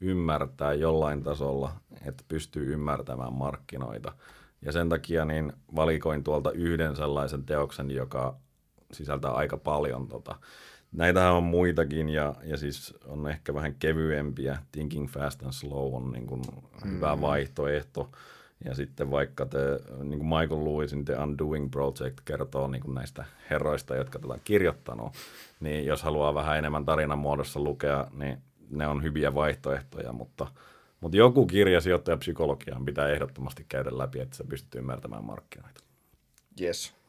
ymmärtää 0.00 0.74
jollain 0.74 1.22
tasolla, 1.22 1.72
että 2.06 2.24
pystyy 2.28 2.72
ymmärtämään 2.72 3.32
markkinoita. 3.32 4.12
Ja 4.62 4.72
sen 4.72 4.88
takia 4.88 5.24
niin 5.24 5.52
valikoin 5.76 6.24
tuolta 6.24 6.52
yhden 6.52 6.96
sellaisen 6.96 7.44
teoksen, 7.44 7.90
joka 7.90 8.36
sisältää 8.92 9.30
aika 9.30 9.56
paljon 9.56 10.08
tota. 10.08 10.36
Näitähän 10.92 11.32
on 11.32 11.42
muitakin 11.42 12.08
ja, 12.08 12.34
ja 12.44 12.56
siis 12.56 12.94
on 13.04 13.28
ehkä 13.28 13.54
vähän 13.54 13.74
kevyempiä. 13.74 14.58
Thinking 14.72 15.08
Fast 15.08 15.42
and 15.42 15.52
Slow 15.52 15.94
on 15.94 16.12
niin 16.12 16.26
kuin 16.26 16.42
hyvä 16.84 17.16
mm. 17.16 17.20
vaihtoehto. 17.20 18.10
Ja 18.64 18.74
sitten 18.74 19.10
vaikka 19.10 19.46
te, 19.46 19.58
niin 20.02 20.18
kuin 20.18 20.28
Michael 20.28 20.64
Lewisin 20.64 21.04
The 21.04 21.16
Undoing 21.16 21.70
Project 21.70 22.20
kertoo 22.24 22.68
niin 22.68 22.82
kuin 22.82 22.94
näistä 22.94 23.24
herroista, 23.50 23.96
jotka 23.96 24.18
tätä 24.18 24.32
on 24.32 24.40
kirjoittanut, 24.44 25.12
niin 25.60 25.86
jos 25.86 26.02
haluaa 26.02 26.34
vähän 26.34 26.58
enemmän 26.58 26.84
tarinan 26.84 27.18
muodossa 27.18 27.60
lukea, 27.60 28.06
niin 28.12 28.38
ne 28.70 28.86
on 28.86 29.02
hyviä 29.02 29.34
vaihtoehtoja, 29.34 30.12
mutta, 30.12 30.46
mutta 31.00 31.16
joku 31.16 31.46
kirja 31.46 31.80
sijoittajapsykologiaan 31.80 32.84
pitää 32.84 33.08
ehdottomasti 33.08 33.66
käydä 33.68 33.98
läpi, 33.98 34.20
että 34.20 34.36
se 34.36 34.44
pystyy 34.44 34.78
ymmärtämään 34.78 35.24
markkinoita. 35.24 35.80
Yes. 36.60 37.00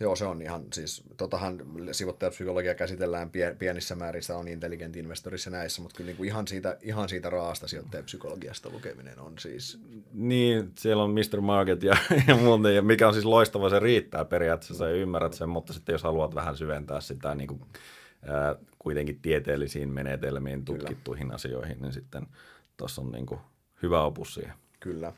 Joo, 0.00 0.16
se 0.16 0.24
on 0.24 0.42
ihan, 0.42 0.64
siis 0.72 1.02
totahan 1.16 1.62
sivuttajapsykologia 1.92 2.74
käsitellään 2.74 3.30
pie, 3.30 3.56
pienissä 3.58 3.94
määrissä, 3.94 4.36
on 4.36 4.48
intelligent 4.48 4.96
investorissa 4.96 5.50
näissä, 5.50 5.82
mutta 5.82 5.96
kyllä 5.96 6.08
niin 6.08 6.16
kuin 6.16 6.28
ihan, 6.28 6.48
siitä, 6.48 6.78
ihan 6.82 7.08
siitä 7.08 7.30
raasta 7.30 7.68
sijoittajapsykologiasta 7.68 8.70
lukeminen 8.70 9.18
on 9.18 9.38
siis... 9.38 9.80
Niin, 10.12 10.72
siellä 10.78 11.02
on 11.02 11.10
Mr. 11.10 11.40
Market 11.40 11.82
ja, 11.82 11.96
ja 12.28 12.36
muuta, 12.36 12.70
ja 12.70 12.82
mikä 12.82 13.08
on 13.08 13.14
siis 13.14 13.24
loistava, 13.24 13.70
se 13.70 13.78
riittää 13.78 14.24
periaatteessa, 14.24 14.88
ja 14.88 14.94
ymmärrät 14.94 15.32
sen, 15.32 15.48
mutta 15.48 15.72
sitten 15.72 15.92
jos 15.92 16.02
haluat 16.02 16.34
vähän 16.34 16.56
syventää 16.56 17.00
sitä 17.00 17.34
niin 17.34 17.48
kuin, 17.48 17.60
ää, 18.26 18.56
kuitenkin 18.78 19.20
tieteellisiin 19.22 19.88
menetelmiin, 19.88 20.64
tutkittuihin 20.64 21.26
kyllä. 21.26 21.34
asioihin, 21.34 21.82
niin 21.82 21.92
sitten 21.92 22.26
tuossa 22.76 23.02
on 23.02 23.12
niin 23.12 23.26
kuin, 23.26 23.40
hyvä 23.82 24.02
opus 24.02 24.34
siihen. 24.34 24.54
Kyllä. 24.80 25.12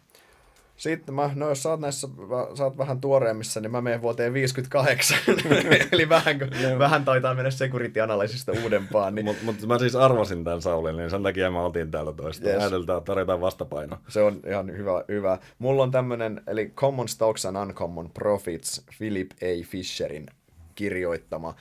Sitten 0.76 1.14
mä, 1.14 1.30
no 1.34 1.48
jos 1.48 1.62
sä 1.62 1.68
oot, 1.68 1.80
näissä, 1.80 2.08
sä 2.54 2.64
oot 2.64 2.78
vähän 2.78 3.00
tuoreemmissa, 3.00 3.60
niin 3.60 3.70
mä 3.70 3.80
menen 3.80 4.02
vuoteen 4.02 4.32
58. 4.32 5.18
Eli 5.92 6.08
vähän, 6.08 6.38
vähän 6.78 7.04
taitaa 7.04 7.34
mennä 7.34 7.50
security 7.50 8.00
analysista 8.00 8.52
uudempaan. 8.62 9.14
Niin... 9.14 9.24
Mutta 9.24 9.44
mut 9.44 9.66
mä 9.66 9.78
siis 9.78 9.96
arvasin 9.96 10.44
tämän 10.44 10.62
Saulin, 10.62 10.96
niin 10.96 11.10
sen 11.10 11.22
takia 11.22 11.50
mä 11.50 11.62
otin 11.62 11.90
täällä 11.90 12.12
toista. 12.12 12.48
Yes. 12.48 12.58
Ajateltaan, 12.60 13.02
tarjotaan 13.02 13.40
vastapaino. 13.40 13.98
Se 14.08 14.22
on 14.22 14.40
ihan 14.46 14.72
hyvä. 14.76 15.04
hyvä. 15.08 15.38
Mulla 15.58 15.82
on 15.82 15.90
tämmönen, 15.90 16.42
eli 16.46 16.72
Common 16.76 17.08
Stocks 17.08 17.46
and 17.46 17.56
Uncommon 17.56 18.10
Profits, 18.10 18.84
Philip 18.98 19.30
A. 19.32 19.66
Fisherin 19.66 20.26
kirjoittama. 20.74 21.54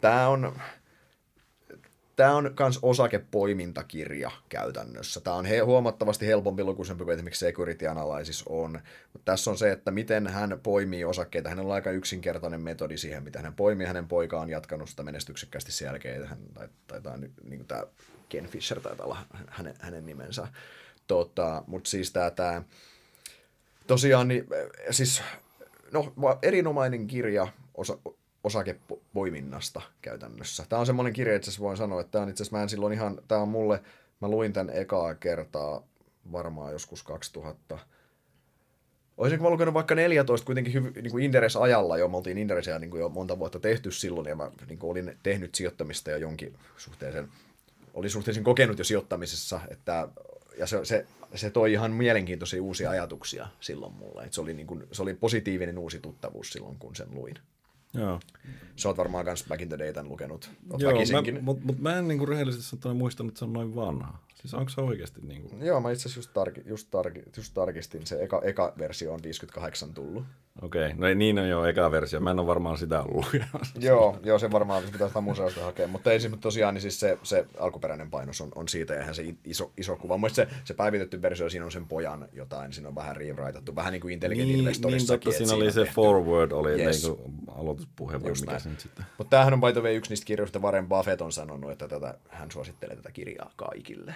Tämä 0.00 0.28
on, 0.28 0.52
Tämä 2.16 2.34
on 2.34 2.54
myös 2.60 2.78
osakepoimintakirja 2.82 4.30
käytännössä. 4.48 5.20
Tämä 5.20 5.36
on 5.36 5.44
he, 5.44 5.58
huomattavasti 5.58 6.26
helpompi 6.26 6.64
lukuisempi 6.64 7.04
kuin 7.04 7.14
esimerkiksi 7.14 7.46
Security 7.46 7.86
Analysis 7.86 8.44
on. 8.48 8.72
Mutta 9.12 9.32
tässä 9.32 9.50
on 9.50 9.58
se, 9.58 9.72
että 9.72 9.90
miten 9.90 10.26
hän 10.26 10.60
poimii 10.62 11.04
osakkeita. 11.04 11.48
Hänellä 11.48 11.68
on 11.68 11.74
aika 11.74 11.90
yksinkertainen 11.90 12.60
metodi 12.60 12.98
siihen, 12.98 13.22
mitä 13.22 13.40
hän 13.40 13.54
poimii. 13.54 13.86
Hänen 13.86 14.08
poika 14.08 14.40
on 14.40 14.50
jatkanut 14.50 14.90
sitä 14.90 15.02
menestyksekkäästi 15.02 15.72
sen 15.72 15.86
jälkeen. 15.86 16.26
Hän 16.26 16.38
taitaa 16.86 17.16
nyt, 17.16 17.32
niin 17.44 17.58
kuin 17.58 17.68
tämä 17.68 17.84
Ken 18.28 18.46
Fisher 18.46 18.80
taitaa 18.80 19.06
olla 19.06 19.18
hänen, 19.48 19.74
hänen 19.78 20.06
nimensä. 20.06 20.48
Tota, 21.06 21.64
Mutta 21.66 21.90
siis 21.90 22.12
tämä, 22.12 22.30
tämä 22.30 22.62
tosiaan, 23.86 24.28
niin, 24.28 24.46
siis, 24.90 25.22
no, 25.92 26.12
erinomainen 26.42 27.06
kirja 27.06 27.48
osa, 27.74 27.98
osakepoiminnasta 28.46 29.82
käytännössä. 30.02 30.66
Tämä 30.68 30.80
on 30.80 30.86
semmoinen 30.86 31.12
kirja, 31.12 31.38
asiassa 31.38 31.60
voin 31.60 31.76
sanoa, 31.76 32.00
että 32.00 32.10
tämä 32.10 32.22
on 32.22 32.28
itse 32.28 32.42
asiassa, 32.42 32.56
mä 32.56 32.62
en 32.62 32.68
silloin 32.68 32.92
ihan, 32.92 33.18
tämä 33.28 33.40
on 33.40 33.48
mulle, 33.48 33.82
mä 34.20 34.28
luin 34.28 34.52
tämän 34.52 34.76
ekaa 34.76 35.14
kertaa 35.14 35.82
varmaan 36.32 36.72
joskus 36.72 37.02
2000, 37.02 37.78
Olisinko 39.16 39.44
mä 39.44 39.50
lukenut 39.50 39.74
vaikka 39.74 39.94
14 39.94 40.46
kuitenkin 40.46 40.74
hyv, 40.74 40.84
niin 40.84 41.10
kuin 41.10 41.24
Inderes-ajalla 41.24 41.98
jo, 41.98 42.08
me 42.08 42.16
oltiin 42.16 42.38
Inderesia 42.38 42.78
niin 42.78 42.90
kuin 42.90 43.00
jo 43.00 43.08
monta 43.08 43.38
vuotta 43.38 43.60
tehty 43.60 43.90
silloin, 43.90 44.26
ja 44.26 44.36
mä 44.36 44.50
niin 44.68 44.78
kuin 44.78 44.90
olin 44.90 45.18
tehnyt 45.22 45.54
sijoittamista 45.54 46.10
jo 46.10 46.16
jonkin 46.16 46.58
suhteellisen, 46.76 47.28
olin 47.94 48.10
suhteellisen 48.10 48.44
kokenut 48.44 48.78
jo 48.78 48.84
sijoittamisessa, 48.84 49.60
että, 49.70 50.08
ja 50.58 50.66
se, 50.66 50.84
se, 50.84 51.06
se 51.34 51.50
toi 51.50 51.72
ihan 51.72 51.90
mielenkiintoisia 51.90 52.62
uusia 52.62 52.90
ajatuksia 52.90 53.48
silloin 53.60 53.92
mulle, 53.92 54.22
että 54.22 54.34
se 54.34 54.40
oli, 54.40 54.54
niin 54.54 54.66
kuin, 54.66 54.86
se 54.92 55.02
oli 55.02 55.14
positiivinen 55.14 55.78
uusi 55.78 55.98
tuttavuus 56.00 56.52
silloin, 56.52 56.78
kun 56.78 56.96
sen 56.96 57.14
luin. 57.14 57.34
Joo. 57.98 58.20
Sä 58.76 58.88
oot 58.88 58.96
varmaan 58.96 59.24
myös 59.24 59.44
Back 59.48 59.62
in 59.62 59.68
the 59.68 59.78
Day 59.78 59.92
tämän 59.92 60.10
lukenut. 60.10 60.50
Oot 60.70 60.80
Joo, 60.80 60.92
mutta 61.40 61.66
mut 61.66 61.78
mä 61.78 61.98
en 61.98 62.08
niinku 62.08 62.26
rehellisesti 62.26 62.64
sanottuna 62.64 62.94
muistanut, 62.94 63.30
että 63.30 63.38
se 63.38 63.44
on 63.44 63.52
noin 63.52 63.74
vanha. 63.74 64.18
Siis 64.34 64.54
onko 64.54 64.68
se 64.68 64.80
oikeasti 64.80 65.20
niin 65.20 65.42
kuin... 65.42 65.66
Joo, 65.66 65.80
mä 65.80 65.90
itse 65.90 66.02
asiassa 66.02 66.18
just, 66.18 66.30
tarki, 66.34 66.62
just, 66.66 66.88
tarki, 66.90 67.22
just 67.36 67.54
tarkistin. 67.54 68.06
Se 68.06 68.22
eka, 68.22 68.40
eka 68.44 68.72
versio 68.78 69.12
on 69.12 69.20
58 69.22 69.94
tullut. 69.94 70.24
Okei, 70.62 70.86
okay. 70.86 70.98
no 70.98 71.14
niin 71.14 71.38
on 71.38 71.48
jo 71.48 71.64
eka 71.64 71.90
versio. 71.90 72.20
Mä 72.20 72.30
en 72.30 72.38
ole 72.38 72.46
varmaan 72.46 72.78
sitä 72.78 73.02
ollut 73.02 73.26
joo, 73.78 74.18
joo, 74.24 74.38
se 74.38 74.50
varmaan 74.50 74.82
pitää 74.92 75.08
sitä 75.08 75.20
museosta 75.20 75.64
hakea. 75.64 75.88
Mutta 75.88 76.12
ei 76.12 76.20
siis, 76.20 76.32
tosiaan 76.40 76.74
niin 76.74 76.82
siis 76.82 77.00
se, 77.00 77.18
se 77.22 77.46
alkuperäinen 77.58 78.10
painos 78.10 78.40
on, 78.40 78.48
on 78.54 78.68
siitä 78.68 78.94
ja 78.94 79.00
eihän 79.00 79.14
se 79.14 79.34
iso, 79.44 79.72
iso 79.76 79.96
kuva. 79.96 80.16
Mun 80.16 80.30
se, 80.30 80.48
se 80.64 80.74
päivitetty 80.74 81.22
versio, 81.22 81.48
siinä 81.48 81.64
on 81.64 81.72
sen 81.72 81.86
pojan 81.86 82.28
jotain, 82.32 82.72
siinä 82.72 82.88
on 82.88 82.94
vähän 82.94 83.16
rewritettu, 83.16 83.76
vähän 83.76 83.92
niin 83.92 84.00
kuin 84.00 84.12
Intelligent 84.12 84.48
niin, 84.48 84.58
Investorissa. 84.58 85.12
Niin, 85.14 85.20
totta, 85.20 85.38
siinä 85.38 85.54
oli 85.54 85.72
se 85.72 85.84
forward, 85.84 86.52
oli 86.52 86.70
yes. 86.70 87.04
niin 87.04 87.16
kuin 87.16 87.34
aloituspuheenvuoro, 87.48 88.34
mikä 88.40 88.58
sitten. 88.58 89.06
Mutta 89.18 89.30
tämähän 89.30 89.54
on 89.54 89.60
by 89.60 89.72
the 89.72 89.82
way 89.82 89.96
yksi 89.96 90.10
niistä 90.10 90.26
kirjoista, 90.26 90.58
Warren 90.58 90.88
Buffett 90.88 91.20
on 91.20 91.32
sanonut, 91.32 91.70
että 91.70 91.88
tätä, 91.88 92.14
hän 92.28 92.50
suosittelee 92.50 92.96
tätä 92.96 93.10
kirjaa 93.12 93.50
kaikille. 93.56 94.14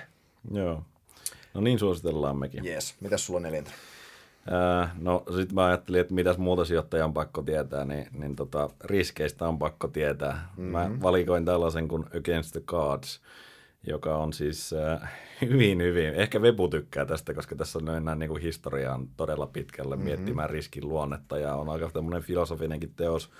Joo. 0.52 0.82
No 1.54 1.60
niin 1.60 1.78
suositellaan 1.78 2.36
mekin. 2.36 2.66
Yes. 2.66 2.94
Mitäs 3.00 3.26
sulla 3.26 3.36
on 3.36 3.42
neljäntä? 3.42 3.70
No 4.98 5.22
sitten 5.36 5.54
mä 5.54 5.66
ajattelin, 5.66 6.00
että 6.00 6.14
mitäs 6.14 6.38
muuta 6.38 6.64
sijoittajan 6.64 7.04
on 7.04 7.14
pakko 7.14 7.42
tietää, 7.42 7.84
niin, 7.84 8.06
niin 8.12 8.36
tota, 8.36 8.70
riskeistä 8.84 9.48
on 9.48 9.58
pakko 9.58 9.88
tietää. 9.88 10.48
Mm-hmm. 10.56 10.72
Mä 10.72 10.90
valikoin 11.02 11.44
tällaisen 11.44 11.88
kuin 11.88 12.04
Against 12.18 12.52
the 12.52 12.60
Cards, 12.60 13.20
joka 13.86 14.16
on 14.16 14.32
siis 14.32 14.72
äh, 14.72 15.12
hyvin, 15.40 15.82
hyvin, 15.82 16.14
ehkä 16.14 16.42
Vebu 16.42 16.68
tykkää 16.68 17.06
tästä, 17.06 17.34
koska 17.34 17.56
tässä 17.56 17.78
on 17.78 17.84
mennään 17.84 18.18
niin 18.18 18.28
kuin 18.28 18.42
historiaan 18.42 19.08
todella 19.16 19.46
pitkälle 19.46 19.96
mm-hmm. 19.96 20.04
miettimään 20.04 20.50
riskin 20.50 20.88
luonnetta 20.88 21.38
ja 21.38 21.54
on 21.54 21.68
aika 21.68 21.90
tämmöinen 21.92 22.22
filosofinenkin 22.22 22.92
teos. 22.96 23.30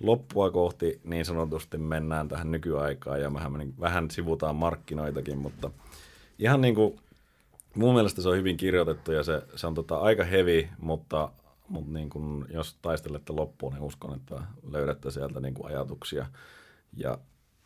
Loppua 0.00 0.50
kohti 0.50 1.00
niin 1.04 1.24
sanotusti 1.24 1.78
mennään 1.78 2.28
tähän 2.28 2.50
nykyaikaan 2.50 3.20
ja 3.20 3.34
vähän, 3.34 3.52
vähän 3.80 4.10
sivutaan 4.10 4.56
markkinoitakin, 4.56 5.38
mutta 5.38 5.70
ihan 6.38 6.60
niin 6.60 6.74
kuin 6.74 7.00
mun 7.78 7.94
mielestä 7.94 8.22
se 8.22 8.28
on 8.28 8.36
hyvin 8.36 8.56
kirjoitettu 8.56 9.12
ja 9.12 9.22
se, 9.22 9.42
se 9.56 9.66
on 9.66 9.74
tota 9.74 9.96
aika 9.98 10.24
heavy, 10.24 10.68
mutta, 10.78 11.32
mutta 11.68 11.92
niin 11.92 12.10
kun, 12.10 12.46
jos 12.50 12.78
taistelette 12.82 13.32
loppuun, 13.32 13.72
niin 13.72 13.82
uskon, 13.82 14.16
että 14.16 14.42
löydätte 14.70 15.10
sieltä 15.10 15.40
niin 15.40 15.54
ajatuksia 15.62 16.26
ja 16.96 17.18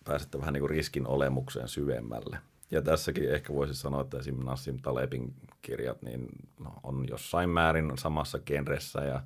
pääsette 0.04 0.38
vähän 0.38 0.54
niin 0.54 0.70
riskin 0.70 1.06
olemukseen 1.06 1.68
syvemmälle. 1.68 2.38
Ja 2.70 2.82
tässäkin 2.82 3.30
ehkä 3.30 3.54
voisi 3.54 3.74
sanoa, 3.74 4.00
että 4.00 4.18
esimerkiksi 4.18 4.46
Nassim 4.46 4.78
Talebin 4.82 5.34
kirjat 5.62 6.02
niin 6.02 6.28
no, 6.60 6.74
on 6.82 7.04
jossain 7.08 7.50
määrin 7.50 7.92
samassa 7.98 8.38
genressä 8.38 9.00
ja 9.00 9.22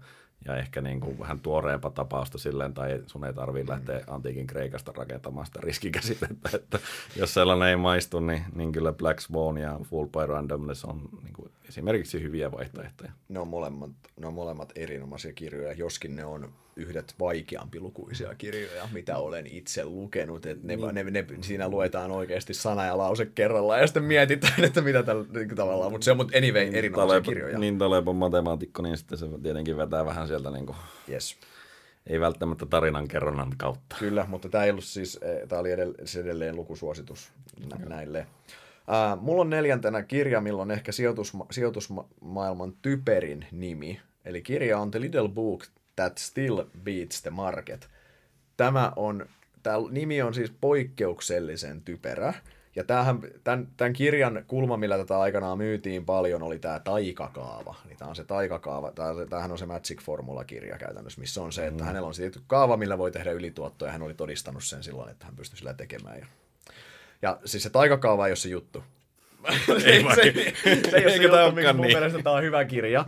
ja 0.46 0.56
ehkä 0.56 0.80
niin 0.80 1.00
kuin 1.00 1.18
vähän 1.18 1.40
tuoreempaa 1.40 1.90
tapausta 1.90 2.38
silleen, 2.38 2.74
tai 2.74 3.02
sun 3.06 3.24
ei 3.24 3.34
tarvitse 3.34 3.64
mm. 3.64 3.70
lähteä 3.70 4.00
antiikin 4.06 4.46
Kreikasta 4.46 4.92
rakentamaan 4.96 5.46
sitä 5.46 5.60
riskikäsitettä, 5.62 6.50
että 6.54 6.78
jos 7.16 7.34
sellainen 7.34 7.68
ei 7.68 7.76
maistu, 7.76 8.20
niin, 8.20 8.44
niin 8.54 8.72
kyllä 8.72 8.92
Black 8.92 9.20
Swan 9.20 9.58
ja 9.58 9.80
Full 9.82 10.06
by 10.06 10.26
Randomness 10.26 10.84
on 10.84 11.08
niin 11.22 11.32
kuin 11.32 11.52
esimerkiksi 11.68 12.22
hyviä 12.22 12.52
vaihtoehtoja. 12.52 13.12
Ne 13.28 13.38
on 13.38 13.48
molemmat, 13.48 13.90
ne 14.20 14.26
on 14.26 14.34
molemmat 14.34 14.72
erinomaisia 14.74 15.32
kirjoja, 15.32 15.72
joskin 15.72 16.16
ne 16.16 16.24
on 16.24 16.52
yhdet 16.76 17.14
vaikeampi 17.20 17.80
lukuisia 17.80 18.34
kirjoja, 18.34 18.88
mitä 18.92 19.16
olen 19.16 19.46
itse 19.46 19.84
lukenut. 19.84 20.46
Et 20.46 20.62
ne, 20.62 20.76
niin. 20.76 20.94
ne, 20.94 21.02
ne, 21.02 21.26
siinä 21.40 21.68
luetaan 21.68 22.10
oikeasti 22.10 22.54
sana 22.54 22.84
ja 22.84 22.98
lause 22.98 23.26
kerrallaan 23.26 23.80
ja 23.80 23.86
sitten 23.86 24.04
mietitään, 24.04 24.64
että 24.64 24.80
mitä 24.80 25.02
tällä 25.02 25.24
niin 25.32 25.56
tavallaan. 25.56 25.92
Mutta 25.92 26.04
se 26.04 26.10
on 26.10 26.16
mutta 26.16 26.38
anyway 26.38 26.64
niin, 26.64 26.74
erinomaisia 26.74 27.08
Taleb, 27.08 27.24
kirjoja. 27.24 27.58
Niin 27.58 27.78
Taleb 27.78 28.08
on 28.08 28.16
matemaatikko, 28.16 28.82
niin 28.82 28.96
sitten 28.96 29.18
se 29.18 29.26
tietenkin 29.42 29.76
vetää 29.76 30.04
vähän 30.04 30.28
sieltä 30.28 30.50
niin 30.50 30.66
kuin, 30.66 30.76
yes. 31.08 31.36
ei 32.06 32.20
välttämättä 32.20 32.66
tarinan 32.66 33.08
kerronnan 33.08 33.52
kautta. 33.56 33.96
Kyllä, 33.98 34.26
mutta 34.28 34.48
tämä 34.48 34.64
ei 34.64 34.70
ollut 34.70 34.84
siis, 34.84 35.18
eh, 35.22 35.48
tämä 35.48 35.60
oli 35.60 35.72
edelleen, 35.72 36.04
edelleen 36.20 36.56
lukusuositus 36.56 37.32
näille. 37.88 38.26
Uh, 38.88 39.22
mulla 39.22 39.40
on 39.40 39.50
neljäntenä 39.50 40.02
kirja, 40.02 40.40
millä 40.40 40.62
on 40.62 40.70
ehkä 40.70 40.92
sijoitusma- 40.92 41.46
sijoitusmaailman 41.50 42.72
typerin 42.82 43.46
nimi. 43.52 44.00
Eli 44.24 44.42
kirja 44.42 44.78
on 44.78 44.90
The 44.90 45.00
Little 45.00 45.28
Book 45.28 45.64
That 45.96 46.18
Still 46.18 46.62
Beats 46.84 47.22
the 47.22 47.30
Market. 47.30 47.88
Tämä 48.56 48.92
on, 48.96 49.26
tämä 49.62 49.76
nimi 49.90 50.22
on 50.22 50.34
siis 50.34 50.52
poikkeuksellisen 50.60 51.82
typerä. 51.82 52.34
Ja 52.76 52.84
tämähän, 52.84 53.20
tämän, 53.44 53.68
tämän 53.76 53.92
kirjan 53.92 54.44
kulma, 54.46 54.76
millä 54.76 54.98
tätä 54.98 55.18
aikanaan 55.18 55.58
myytiin 55.58 56.04
paljon, 56.04 56.42
oli 56.42 56.58
tämä 56.58 56.80
taikakaava. 56.80 57.74
Niin 57.84 57.98
tämä 57.98 58.08
on 58.08 58.16
se 58.16 58.24
taikakaava, 58.24 58.92
tämähän 59.30 59.52
on 59.52 59.58
se 59.58 59.66
Magic 59.66 60.02
Formula-kirja 60.02 60.78
käytännössä, 60.78 61.20
missä 61.20 61.42
on 61.42 61.52
se, 61.52 61.66
että 61.66 61.82
mm. 61.82 61.86
hänellä 61.86 62.08
on 62.08 62.14
tietty 62.14 62.40
kaava, 62.46 62.76
millä 62.76 62.98
voi 62.98 63.10
tehdä 63.10 63.32
ylituottoja, 63.32 63.88
ja 63.88 63.92
hän 63.92 64.02
oli 64.02 64.14
todistanut 64.14 64.64
sen 64.64 64.82
silloin, 64.82 65.10
että 65.10 65.26
hän 65.26 65.36
pystyi 65.36 65.58
sillä 65.58 65.74
tekemään. 65.74 66.18
Ja, 66.18 66.26
ja 67.22 67.40
siis 67.44 67.62
se 67.62 67.70
taikakaava 67.70 68.26
ei 68.26 68.30
ole 68.30 68.36
se 68.36 68.48
juttu. 68.48 68.84
Ei 69.84 70.04
se, 70.14 70.22
se, 70.22 70.90
se, 70.90 70.96
ei 70.96 71.04
ole 71.04 71.16
se 71.16 71.22
juttu, 71.22 71.74
mun 71.74 71.86
niin. 71.86 71.96
mielestä 71.96 72.22
tämä 72.22 72.36
on 72.36 72.42
hyvä 72.42 72.64
kirja 72.64 73.04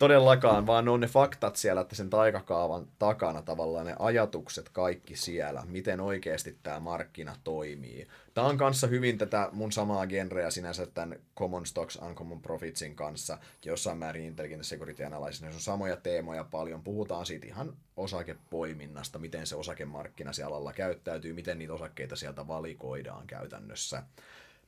todellakaan, 0.00 0.66
vaan 0.66 0.84
ne 0.84 0.90
on 0.90 1.00
ne 1.00 1.06
faktat 1.06 1.56
siellä, 1.56 1.80
että 1.80 1.94
sen 1.94 2.10
taikakaavan 2.10 2.86
takana 2.98 3.42
tavallaan 3.42 3.86
ne 3.86 3.96
ajatukset 3.98 4.68
kaikki 4.68 5.16
siellä, 5.16 5.62
miten 5.66 6.00
oikeasti 6.00 6.58
tämä 6.62 6.80
markkina 6.80 7.36
toimii. 7.44 8.08
Tämä 8.34 8.46
on 8.46 8.58
kanssa 8.58 8.86
hyvin 8.86 9.18
tätä 9.18 9.48
mun 9.52 9.72
samaa 9.72 10.06
genreä 10.06 10.50
sinänsä 10.50 10.86
tämän 10.86 11.18
Common 11.38 11.66
Stocks, 11.66 11.96
Uncommon 11.96 12.42
Profitsin 12.42 12.96
kanssa, 12.96 13.38
jossain 13.64 13.98
määrin 13.98 14.24
Intelligent 14.24 14.66
Security 14.66 15.04
Analysis, 15.04 15.42
on 15.42 15.52
samoja 15.52 15.96
teemoja 15.96 16.44
paljon. 16.44 16.82
Puhutaan 16.82 17.26
siitä 17.26 17.46
ihan 17.46 17.76
osakepoiminnasta, 17.96 19.18
miten 19.18 19.46
se 19.46 19.56
osakemarkkina 19.56 20.32
siellä 20.32 20.56
alalla 20.56 20.72
käyttäytyy, 20.72 21.32
miten 21.32 21.58
niitä 21.58 21.72
osakkeita 21.72 22.16
sieltä 22.16 22.48
valikoidaan 22.48 23.26
käytännössä. 23.26 24.02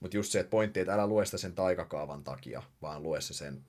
Mutta 0.01 0.17
just 0.17 0.33
se, 0.33 0.41
että 0.41 0.51
pointti, 0.51 0.81
että 0.81 0.95
älä 0.95 1.07
lue 1.07 1.25
sitä 1.25 1.39
sen 1.39 1.55
taikakaavan 1.55 2.25
takia, 2.25 2.63
vaan 2.83 3.03
lue 3.03 3.21
se 3.21 3.35
sen 3.35 3.65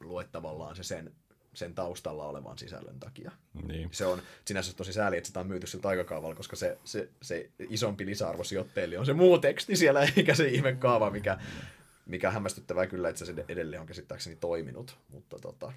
lue 0.00 0.24
tavallaan 0.24 0.76
se 0.76 0.82
sen, 0.82 1.12
sen 1.54 1.74
taustalla 1.74 2.26
olevan 2.26 2.58
sisällön 2.58 3.00
takia. 3.00 3.30
Niin. 3.66 3.88
Se 3.92 4.06
on 4.06 4.22
sinänsä 4.44 4.76
tosi 4.76 4.92
sääli, 4.92 5.16
että 5.16 5.26
sitä 5.26 5.40
on 5.40 5.46
myyty 5.46 5.66
sillä 5.66 5.88
aikakaavalla, 5.88 6.34
koska 6.34 6.56
se, 6.56 6.78
se, 6.84 7.08
se 7.22 7.50
isompi 7.70 8.06
lisäarvo 8.06 8.44
sijoitteille 8.44 8.98
on 8.98 9.06
se 9.06 9.12
muu 9.12 9.38
teksti 9.38 9.76
siellä, 9.76 10.00
eikä 10.16 10.34
se 10.34 10.48
ihme 10.48 10.72
kaava, 10.72 11.10
mikä, 11.10 11.38
mikä 12.06 12.30
hämmästyttävää 12.30 12.86
kyllä, 12.86 13.08
että 13.08 13.24
se 13.24 13.34
edelleen 13.48 13.80
on 13.80 13.86
käsittääkseni 13.86 14.36
toiminut. 14.36 14.96
Mutta 15.08 15.38
tota, 15.38 15.72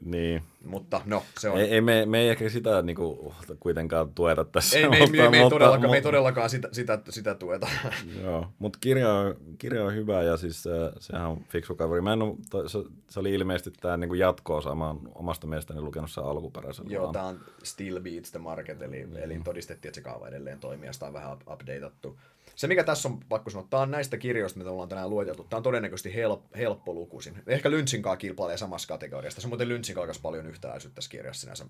niin. 0.00 0.42
Mutta 0.64 1.00
no, 1.04 1.22
se 1.38 1.48
on... 1.48 1.58
Ei, 1.58 1.74
ei 1.74 1.80
me, 1.80 2.06
me 2.06 2.20
ei 2.20 2.28
ehkä 2.28 2.48
sitä 2.48 2.82
niin 2.82 2.96
kuin, 2.96 3.32
kuitenkaan 3.60 4.14
tueta 4.14 4.44
tässä. 4.44 4.78
Ei, 4.78 4.88
me, 4.88 4.98
mutta, 4.98 5.16
me, 5.16 5.28
me, 5.28 5.38
ei, 5.42 5.50
todellakaan, 5.50 5.80
mutta, 5.80 5.90
me 5.90 5.96
ei 5.96 6.02
todellakaan 6.02 6.50
sitä, 6.50 6.68
sitä, 6.72 6.98
sitä 7.08 7.34
tueta. 7.34 7.68
Joo, 8.22 8.46
mutta 8.58 8.78
kirja, 8.82 9.12
on, 9.12 9.36
kirja 9.58 9.84
on 9.84 9.94
hyvä 9.94 10.22
ja 10.22 10.36
siis 10.36 10.62
se, 10.62 10.70
sehän 11.00 11.28
on 11.28 11.44
fiksu 11.48 11.74
kaveri. 11.74 12.00
Mä 12.00 12.12
en 12.12 12.22
ole, 12.22 12.36
se, 12.66 12.78
se, 13.08 13.20
oli 13.20 13.34
ilmeisesti 13.34 13.70
tämä 13.80 13.96
niin 13.96 14.18
jatko-osa. 14.18 14.74
Mä 14.74 14.86
oon 14.86 15.12
omasta 15.14 15.46
mielestäni 15.46 15.80
lukenut 15.80 16.10
sen 16.10 16.24
alkuperäisen. 16.24 16.90
Joo, 16.90 17.12
tämä 17.12 17.24
on 17.24 17.40
Still 17.62 18.00
Beats 18.00 18.30
the 18.30 18.38
Market, 18.38 18.82
eli, 18.82 19.06
mm. 19.06 19.16
eli 19.16 19.40
todistettiin, 19.44 19.90
että 19.90 20.00
se 20.00 20.04
kaava 20.04 20.28
edelleen 20.28 20.58
toimii 20.58 20.86
ja 20.86 20.92
sitä 20.92 21.06
on 21.06 21.12
vähän 21.12 21.32
updateattu. 21.32 22.18
Se, 22.54 22.66
mikä 22.66 22.84
tässä 22.84 23.08
on 23.08 23.20
pakko 23.28 23.50
sanoa, 23.50 23.66
tämä 23.70 23.82
on 23.82 23.90
näistä 23.90 24.16
kirjoista, 24.16 24.58
mitä 24.58 24.70
ollaan 24.70 24.88
tänään 24.88 25.10
lueteltu, 25.10 25.44
tämä 25.44 25.58
on 25.58 25.62
todennäköisesti 25.62 26.14
help, 26.14 26.40
helppolukuisin. 26.56 27.42
Ehkä 27.46 27.70
Lynchinkaan 27.70 28.18
kilpailee 28.18 28.56
samassa 28.56 28.88
kategoriassa. 28.88 29.40
Se 29.40 29.46
on 29.46 29.50
muuten 29.50 29.68
Lynchin 29.68 29.91
aika 30.00 30.12
paljon 30.22 30.46
yhtäläisyyttä 30.46 30.94
tässä 30.94 31.10
kirjassa 31.10 31.40
sinänsä 31.40 31.64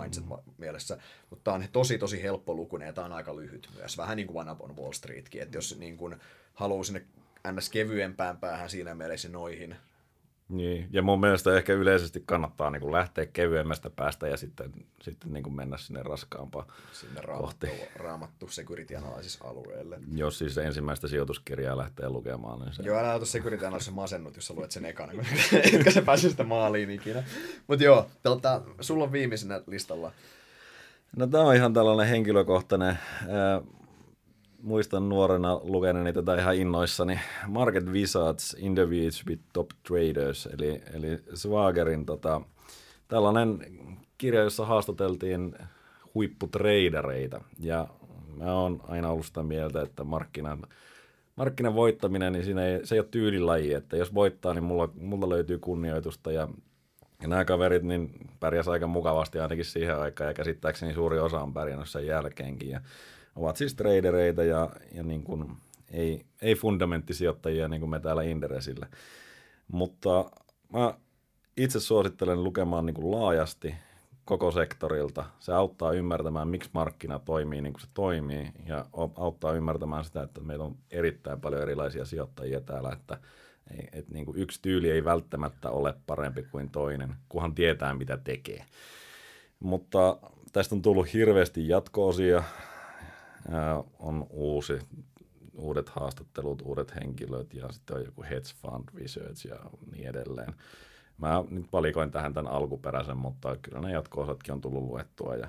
mindset-mielessä, 0.00 0.98
mutta 1.30 1.44
tämä 1.44 1.54
on 1.54 1.68
tosi 1.72 1.98
tosi 1.98 2.22
helppolukuinen 2.22 2.86
ja 2.86 2.92
tämä 2.92 3.04
on 3.04 3.12
aika 3.12 3.36
lyhyt 3.36 3.68
myös. 3.74 3.98
Vähän 3.98 4.16
niin 4.16 4.26
kuin 4.26 4.36
One 4.36 4.50
Up 4.50 4.60
on 4.60 4.76
Wall 4.76 4.92
Streetkin, 4.92 5.42
että 5.42 5.56
jos 5.56 5.78
niin 5.78 5.96
kuin 5.96 6.16
haluaa 6.54 6.84
sinne 6.84 7.04
ns. 7.52 7.70
kevyempään 7.70 8.36
päähän 8.36 8.70
siinä 8.70 8.94
mielessä 8.94 9.28
noihin 9.28 9.76
niin, 10.48 10.88
ja 10.90 11.02
mun 11.02 11.20
mielestä 11.20 11.56
ehkä 11.56 11.72
yleisesti 11.72 12.22
kannattaa 12.26 12.70
niin 12.70 12.80
kuin 12.80 12.92
lähteä 12.92 13.26
kevyemmästä 13.26 13.90
päästä 13.90 14.28
ja 14.28 14.36
sitten, 14.36 14.72
sitten 15.02 15.32
niin 15.32 15.42
kuin 15.42 15.54
mennä 15.54 15.76
sinne 15.76 16.02
raskaampaan 16.02 16.66
sinne 16.92 17.20
raamattu, 17.20 17.66
kohti. 17.66 17.88
raamattu 17.96 18.48
security 18.48 18.96
analysis 18.96 19.42
alueelle. 19.42 19.98
Jos 20.14 20.38
siis 20.38 20.58
ensimmäistä 20.58 21.08
sijoituskirjaa 21.08 21.78
lähtee 21.78 22.08
lukemaan. 22.08 22.60
Niin 22.60 22.72
se... 22.74 22.82
Joo, 22.82 22.98
älä 22.98 23.14
ota 23.14 23.26
security 23.26 23.66
analysis 23.66 23.94
masennut, 23.94 24.36
jos 24.36 24.46
sä 24.46 24.54
luet 24.54 24.70
sen 24.70 24.84
ekana, 24.84 25.12
etkä 25.74 25.90
sä 25.90 26.02
pääse 26.02 26.30
sitä 26.30 26.44
maaliin 26.44 26.90
ikinä. 26.90 27.22
Mutta 27.66 27.84
joo, 27.84 28.06
tota, 28.22 28.62
sulla 28.80 29.04
on 29.04 29.12
viimeisenä 29.12 29.60
listalla. 29.66 30.12
No 31.16 31.26
tämä 31.26 31.44
on 31.44 31.54
ihan 31.54 31.72
tällainen 31.72 32.08
henkilökohtainen. 32.08 32.88
Äh, 32.88 33.62
muistan 34.64 35.08
nuorena 35.08 35.60
lukeneeni 35.62 36.12
tätä 36.12 36.34
ihan 36.34 36.54
innoissani. 36.54 37.20
Market 37.46 37.86
Wizards 37.86 38.56
Interviews 38.58 39.26
with 39.26 39.42
Top 39.52 39.70
Traders, 39.88 40.46
eli, 40.46 40.82
eli 40.94 41.18
Swagerin 41.34 42.06
tota, 42.06 42.40
tällainen 43.08 43.58
kirja, 44.18 44.42
jossa 44.42 44.66
haastateltiin 44.66 45.54
huipputradereita. 46.14 47.40
Ja 47.60 47.88
mä 48.36 48.54
oon 48.54 48.80
aina 48.88 49.10
ollut 49.10 49.26
sitä 49.26 49.42
mieltä, 49.42 49.82
että 49.82 50.04
markkinan, 50.04 50.62
markkinan 51.36 51.74
voittaminen, 51.74 52.32
niin 52.32 52.44
siinä 52.44 52.66
ei, 52.66 52.86
se 52.86 52.94
ei 52.94 52.98
ole 52.98 53.08
tyylilaji, 53.10 53.72
että 53.72 53.96
jos 53.96 54.14
voittaa, 54.14 54.54
niin 54.54 54.64
mulla, 54.64 54.88
mulla 55.00 55.28
löytyy 55.28 55.58
kunnioitusta 55.58 56.32
ja 56.32 56.48
ja 57.22 57.28
nämä 57.28 57.44
kaverit 57.44 57.82
niin 57.82 58.10
pärjäs 58.40 58.68
aika 58.68 58.86
mukavasti 58.86 59.38
ainakin 59.38 59.64
siihen 59.64 59.98
aikaan 59.98 60.28
ja 60.28 60.34
käsittääkseni 60.34 60.94
suuri 60.94 61.18
osa 61.18 61.40
on 61.40 61.54
pärjännyt 61.54 61.88
sen 61.88 62.06
jälkeenkin. 62.06 62.70
Ja 62.70 62.80
ovat 63.36 63.56
siis 63.56 63.74
tradereita 63.74 64.44
ja, 64.44 64.70
ja 64.94 65.02
niin 65.02 65.22
kuin, 65.22 65.52
ei, 65.90 66.24
ei 66.42 66.54
fundamenttisijoittajia 66.54 67.68
niin 67.68 67.80
kuin 67.80 67.90
me 67.90 68.00
täällä 68.00 68.22
Inderesillä. 68.22 68.86
Mutta 69.72 70.30
mä 70.72 70.94
itse 71.56 71.80
suosittelen 71.80 72.44
lukemaan 72.44 72.86
niin 72.86 72.94
kuin 72.94 73.10
laajasti 73.10 73.74
koko 74.24 74.50
sektorilta. 74.50 75.24
Se 75.40 75.52
auttaa 75.52 75.92
ymmärtämään, 75.92 76.48
miksi 76.48 76.70
markkina 76.72 77.18
toimii 77.18 77.62
niin 77.62 77.72
kuin 77.72 77.80
se 77.80 77.88
toimii 77.94 78.50
ja 78.66 78.86
auttaa 79.16 79.52
ymmärtämään 79.52 80.04
sitä, 80.04 80.22
että 80.22 80.40
meillä 80.40 80.64
on 80.64 80.76
erittäin 80.90 81.40
paljon 81.40 81.62
erilaisia 81.62 82.04
sijoittajia 82.04 82.60
täällä, 82.60 82.92
että 82.92 83.18
et 83.92 84.08
niin 84.08 84.24
kuin 84.24 84.38
yksi 84.38 84.62
tyyli 84.62 84.90
ei 84.90 85.04
välttämättä 85.04 85.70
ole 85.70 85.94
parempi 86.06 86.42
kuin 86.42 86.70
toinen, 86.70 87.14
kunhan 87.28 87.54
tietää, 87.54 87.94
mitä 87.94 88.16
tekee. 88.16 88.64
Mutta 89.60 90.16
tästä 90.52 90.74
on 90.74 90.82
tullut 90.82 91.12
hirveästi 91.12 91.68
jatko-osia 91.68 92.42
on 93.98 94.26
uusi, 94.30 94.78
uudet 95.54 95.88
haastattelut, 95.88 96.62
uudet 96.62 96.94
henkilöt 96.94 97.54
ja 97.54 97.72
sitten 97.72 97.96
on 97.96 98.04
joku 98.04 98.22
hedge 98.22 98.48
fund 98.62 98.84
research 98.94 99.46
ja 99.46 99.56
niin 99.92 100.08
edelleen. 100.08 100.54
Mä 101.18 101.44
nyt 101.50 101.72
valikoin 101.72 102.10
tähän 102.10 102.34
tämän 102.34 102.52
alkuperäisen, 102.52 103.16
mutta 103.16 103.56
kyllä 103.56 103.80
ne 103.80 103.92
jatko-osatkin 103.92 104.52
on 104.52 104.60
tullut 104.60 104.82
luettua 104.82 105.36
ja 105.36 105.48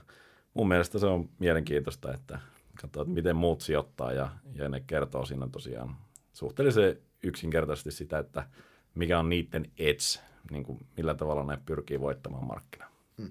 mun 0.53 0.67
mielestä 0.67 0.99
se 0.99 1.05
on 1.05 1.29
mielenkiintoista, 1.39 2.13
että 2.13 2.39
katsotaan, 2.81 3.03
että 3.03 3.13
miten 3.13 3.35
muut 3.35 3.61
sijoittaa 3.61 4.11
ja, 4.13 4.29
ja 4.53 4.69
ne 4.69 4.83
kertoo 4.87 5.25
siinä 5.25 5.47
tosiaan 5.51 5.95
suhteellisen 6.33 6.97
yksinkertaisesti 7.23 7.91
sitä, 7.91 8.19
että 8.19 8.47
mikä 8.95 9.19
on 9.19 9.29
niiden 9.29 9.71
edge, 9.77 10.21
niin 10.51 10.63
kuin 10.63 10.85
millä 10.97 11.15
tavalla 11.15 11.43
ne 11.43 11.57
pyrkii 11.65 11.99
voittamaan 11.99 12.47
markkinaa. 12.47 12.89
Hmm. 13.17 13.29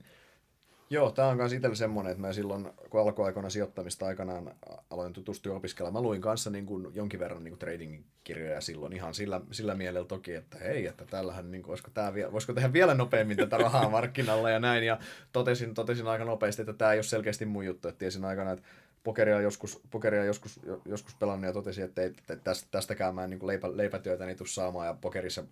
Joo, 0.94 1.10
tämä 1.10 1.28
on 1.28 1.36
myös 1.36 1.52
itsellä 1.52 1.76
semmoinen, 1.76 2.10
että 2.10 2.20
mä 2.20 2.32
silloin, 2.32 2.70
kun 2.90 3.00
alkuaikoina 3.00 3.50
sijoittamista 3.50 4.06
aikanaan 4.06 4.54
aloin 4.90 5.12
tutustua 5.12 5.56
opiskelemaan, 5.56 6.02
mä 6.02 6.08
luin 6.08 6.20
kanssa 6.20 6.50
niin 6.50 6.66
kuin 6.66 6.94
jonkin 6.94 7.20
verran 7.20 7.44
niin 7.44 7.58
trading-kirjoja 7.58 8.60
silloin 8.60 8.92
ihan 8.92 9.14
sillä, 9.14 9.40
sillä 9.50 9.74
mielellä 9.74 10.08
toki, 10.08 10.34
että 10.34 10.58
hei, 10.58 10.86
että 10.86 11.04
täällähän, 11.04 11.50
niin 11.50 11.62
kuin, 11.62 11.68
voisiko, 11.68 11.90
tämä, 11.94 12.12
voisiko 12.32 12.52
tehdä 12.52 12.72
vielä 12.72 12.94
nopeammin 12.94 13.36
tätä 13.36 13.58
rahaa 13.58 13.88
markkinalla 13.90 14.50
ja 14.50 14.58
näin, 14.58 14.84
ja 14.84 14.98
totesin, 15.32 15.74
totesin 15.74 16.06
aika 16.06 16.24
nopeasti, 16.24 16.62
että 16.62 16.72
tämä 16.72 16.92
ei 16.92 16.98
ole 16.98 17.02
selkeästi 17.02 17.46
mun 17.46 17.66
juttu, 17.66 17.88
että 17.88 17.98
tiesin 17.98 18.24
aikana, 18.24 18.50
että 18.50 18.64
pokeria 19.04 19.40
joskus, 19.40 19.80
pokeria 19.90 20.24
joskus, 20.24 20.60
joskus 20.84 21.14
pelannut 21.14 21.46
ja 21.46 21.52
totesin, 21.52 21.84
että, 21.84 22.02
ei, 22.02 22.06
että 22.06 22.36
tästä, 22.36 22.68
tästäkään 22.70 23.14
mä 23.14 23.24
en 23.24 23.30
niin 23.30 23.46
leipä, 23.46 23.76
leipätyötä 23.76 24.26
niin 24.26 24.38
saamaan 24.44 24.86
ja 24.86 24.94
pokerissa 25.00 25.44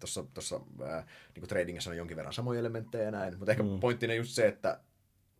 tuossa, 0.00 0.24
tuossa 0.34 0.60
niin 1.34 1.48
tradingissa 1.48 1.90
on 1.90 1.96
jonkin 1.96 2.16
verran 2.16 2.32
samoja 2.32 2.60
elementtejä 2.60 3.04
ja 3.04 3.10
näin, 3.10 3.38
mutta 3.38 3.50
ehkä 3.50 3.62
mm. 3.62 3.80
pointtina 3.80 4.14
just 4.14 4.30
se, 4.30 4.48
että 4.48 4.80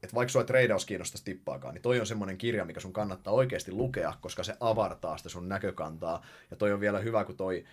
että 0.02 0.14
vaikka 0.14 0.32
sua 0.32 0.44
treidaus 0.44 0.86
kiinnostaisi 0.86 1.24
tippaakaan, 1.24 1.74
niin 1.74 1.82
toi 1.82 2.00
on 2.00 2.06
semmoinen 2.06 2.38
kirja, 2.38 2.64
mikä 2.64 2.80
sun 2.80 2.92
kannattaa 2.92 3.32
oikeasti 3.32 3.72
lukea, 3.72 4.14
koska 4.20 4.42
se 4.42 4.54
avartaa 4.60 5.16
sitä 5.16 5.28
sun 5.28 5.48
näkökantaa. 5.48 6.26
Ja 6.50 6.56
toi 6.56 6.72
on 6.72 6.80
vielä 6.80 6.98
hyvä, 6.98 7.24
kun 7.24 7.36
toi, 7.36 7.64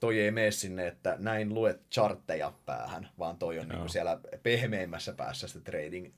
toi 0.00 0.20
ei 0.20 0.30
mene 0.30 0.50
sinne, 0.50 0.86
että 0.86 1.16
näin 1.18 1.54
luet 1.54 1.80
chartteja 1.90 2.52
päähän, 2.66 3.08
vaan 3.18 3.36
toi 3.36 3.58
on 3.58 3.68
niinku 3.68 3.88
siellä 3.88 4.20
pehmeimmässä 4.42 5.12
päässä 5.12 5.48
sitä 5.48 5.60
trading 5.60 6.12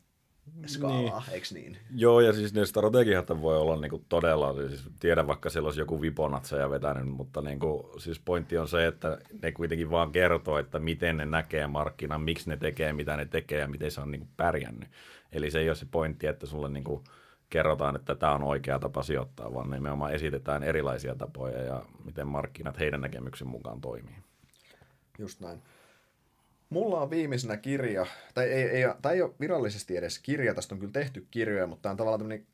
skaalaa, 0.67 1.21
niin. 1.21 1.35
eikö 1.35 1.47
niin? 1.55 1.77
Joo, 1.95 2.21
ja 2.21 2.33
siis 2.33 2.55
ne 2.55 2.67
strategiat 2.67 3.29
voi 3.41 3.59
olla 3.59 3.77
niinku 3.77 4.05
todella, 4.09 4.69
siis 4.69 4.85
tiedän 5.01 5.27
vaikka 5.27 5.51
siellä 5.51 5.67
olisi 5.67 5.81
joku 5.81 6.01
viponatseja 6.01 6.71
vetänyt, 6.71 7.09
mutta 7.09 7.43
niinku, 7.43 7.91
siis 7.99 8.21
pointti 8.21 8.59
on 8.59 8.69
se, 8.69 8.87
että 8.87 9.19
ne 9.43 9.53
kuitenkin 9.53 9.91
vaan 9.91 10.13
kertoo, 10.13 10.59
että 10.59 10.79
miten 10.79 11.17
ne 11.17 11.27
näkee 11.27 11.67
markkinan, 11.67 12.23
miksi 12.23 12.51
ne 12.51 12.57
tekee, 12.57 12.93
mitä 12.93 13.17
ne 13.17 13.27
tekee 13.27 13.61
ja 13.61 13.69
miten 13.69 13.91
se 13.91 14.01
on 14.01 14.11
niinku 14.11 14.29
pärjännyt. 14.37 14.89
Eli 15.33 15.51
se 15.51 15.61
ei 15.61 15.69
ole 15.69 15.77
se 15.77 15.87
pointti, 15.91 16.27
että 16.27 16.47
sulle 16.47 16.69
niinku 16.69 17.05
kerrotaan, 17.51 17.97
että 17.97 18.15
tämä 18.15 18.35
on 18.35 18.43
oikea 18.43 18.79
tapa 18.79 19.03
sijoittaa, 19.03 19.55
vaan 19.55 19.71
nimenomaan 19.71 20.15
esitetään 20.15 20.63
erilaisia 20.63 21.15
tapoja 21.15 21.63
ja 21.63 21.83
miten 22.05 22.27
markkinat 22.27 22.79
heidän 22.79 23.01
näkemyksen 23.01 23.49
mukaan 23.49 23.81
toimii. 23.81 24.17
Just 25.19 25.41
näin. 25.41 25.63
Mulla 26.73 27.01
on 27.01 27.11
viimeisenä 27.11 27.57
kirja, 27.57 28.07
tai 28.35 28.45
ei, 28.45 28.63
ei, 28.63 28.85
tai 29.03 29.15
ei 29.15 29.23
ole 29.23 29.35
virallisesti 29.41 29.97
edes 29.97 30.19
kirja, 30.19 30.55
tästä 30.55 30.75
on 30.75 30.79
kyllä 30.79 30.93
tehty 30.93 31.27
kirjoja, 31.31 31.67
mutta 31.67 31.83
tämä 31.83 31.91
on 31.91 31.97
tavallaan 31.97 32.21
tämmöinen, 32.21 32.47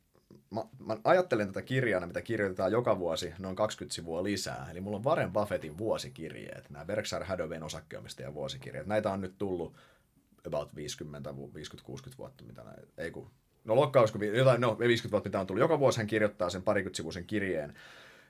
mä, 0.51 0.63
mä 0.79 0.97
ajattelen 1.03 1.47
tätä 1.47 1.61
kirjana, 1.61 2.07
mitä 2.07 2.21
kirjoitetaan 2.21 2.71
joka 2.71 2.99
vuosi 2.99 3.33
noin 3.39 3.55
20 3.55 3.95
sivua 3.95 4.23
lisää. 4.23 4.67
Eli 4.71 4.81
mulla 4.81 4.97
on 4.97 5.03
Warren 5.03 5.33
Buffettin 5.33 5.77
vuosikirjeet, 5.77 6.69
nämä 6.69 6.85
Berkshire 6.85 7.25
Hathawayn 7.25 7.63
osakkeomistajan 7.63 8.33
vuosikirjat. 8.33 8.87
Näitä 8.87 9.11
on 9.11 9.21
nyt 9.21 9.37
tullut 9.37 9.75
about 10.47 10.75
50, 10.75 11.29
50-60 11.29 11.33
vuotta, 12.17 12.43
mitä 12.43 12.63
näin, 12.63 12.79
ei 12.97 13.11
kun, 13.11 13.31
no 13.65 13.75
lokkaus, 13.75 14.11
kun 14.11 14.23
jotain, 14.23 14.61
no 14.61 14.79
50 14.79 15.11
vuotta, 15.11 15.29
mitä 15.29 15.39
on 15.39 15.47
tullut. 15.47 15.61
Joka 15.61 15.79
vuosi 15.79 15.97
hän 15.97 16.07
kirjoittaa 16.07 16.49
sen 16.49 16.63
parikymmentä 16.63 17.21
kirjeen. 17.27 17.73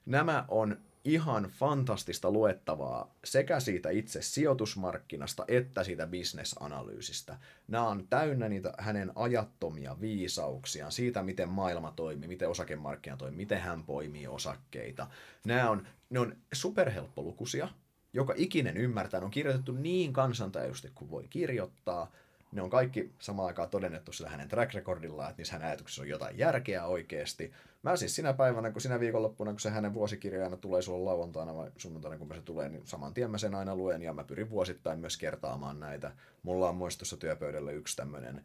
Nämä 0.06 0.46
on 0.48 0.78
ihan 1.04 1.44
fantastista 1.44 2.32
luettavaa 2.32 3.16
sekä 3.26 3.60
siitä 3.60 3.90
itse 3.90 4.22
sijoitusmarkkinasta 4.22 5.46
että 5.48 5.84
siitä 5.84 6.08
bisnesanalyysistä. 6.08 7.38
Nämä 7.68 7.88
on 7.88 8.08
täynnä 8.10 8.50
niitä 8.50 8.74
hänen 8.78 9.12
ajattomia 9.16 10.02
viisauksia 10.02 10.90
siitä, 10.90 11.24
miten 11.24 11.50
maailma 11.50 11.92
toimii, 11.92 12.28
miten 12.28 12.50
osakemarkkina 12.50 13.18
toimii, 13.18 13.38
miten 13.38 13.62
hän 13.62 13.84
poimii 13.84 14.28
osakkeita. 14.28 15.08
Nämä 15.46 15.70
on, 15.70 15.88
ne 16.10 16.20
on 16.20 16.36
superhelppolukuisia, 16.54 17.68
joka 18.14 18.34
ikinen 18.38 18.78
ymmärtää. 18.78 19.20
Ne 19.20 19.26
on 19.26 19.32
kirjoitettu 19.32 19.72
niin 19.72 20.14
kansantajuisesti 20.14 20.92
kuin 20.96 21.12
voi 21.12 21.28
kirjoittaa, 21.30 22.12
ne 22.52 22.62
on 22.62 22.70
kaikki 22.70 23.12
samaan 23.20 23.48
aikaan 23.48 23.70
todennettu 23.70 24.12
sillä 24.12 24.30
hänen 24.30 24.48
track 24.48 24.74
recordillaan, 24.74 25.30
että 25.30 25.40
niissä 25.40 25.54
hänen 25.54 25.68
ajatuksissa 25.68 26.02
on 26.02 26.10
jotain 26.10 26.38
järkeä 26.38 26.86
oikeasti. 26.86 27.54
Mä 27.84 27.96
siis 27.96 28.16
sinä 28.16 28.34
päivänä, 28.34 28.72
kun 28.72 28.82
sinä 28.82 29.00
viikonloppuna, 29.00 29.52
kun 29.52 29.60
se 29.60 29.70
hänen 29.70 29.94
vuosikirjana 29.94 30.58
tulee 30.58 30.82
sulla 30.82 31.12
lauantaina 31.12 31.56
vai 31.56 31.72
sunnuntaina, 31.78 32.18
kun 32.18 32.36
se 32.36 32.42
tulee, 32.42 32.70
niin 32.70 32.88
saman 32.88 33.14
tien 33.14 33.32
mä 33.32 33.38
sen 33.38 33.56
aina 33.56 33.76
luen 33.76 34.02
ja 34.02 34.14
mä 34.14 34.24
pyrin 34.24 34.50
vuosittain 34.50 35.00
myös 35.00 35.18
kertaamaan 35.18 35.80
näitä. 35.80 36.12
Mulla 36.44 36.70
on 36.70 36.76
muistossa 36.76 37.18
työpöydällä 37.18 37.72
yksi 37.72 37.96
tämmöinen 37.96 38.44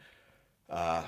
äh, 0.72 1.04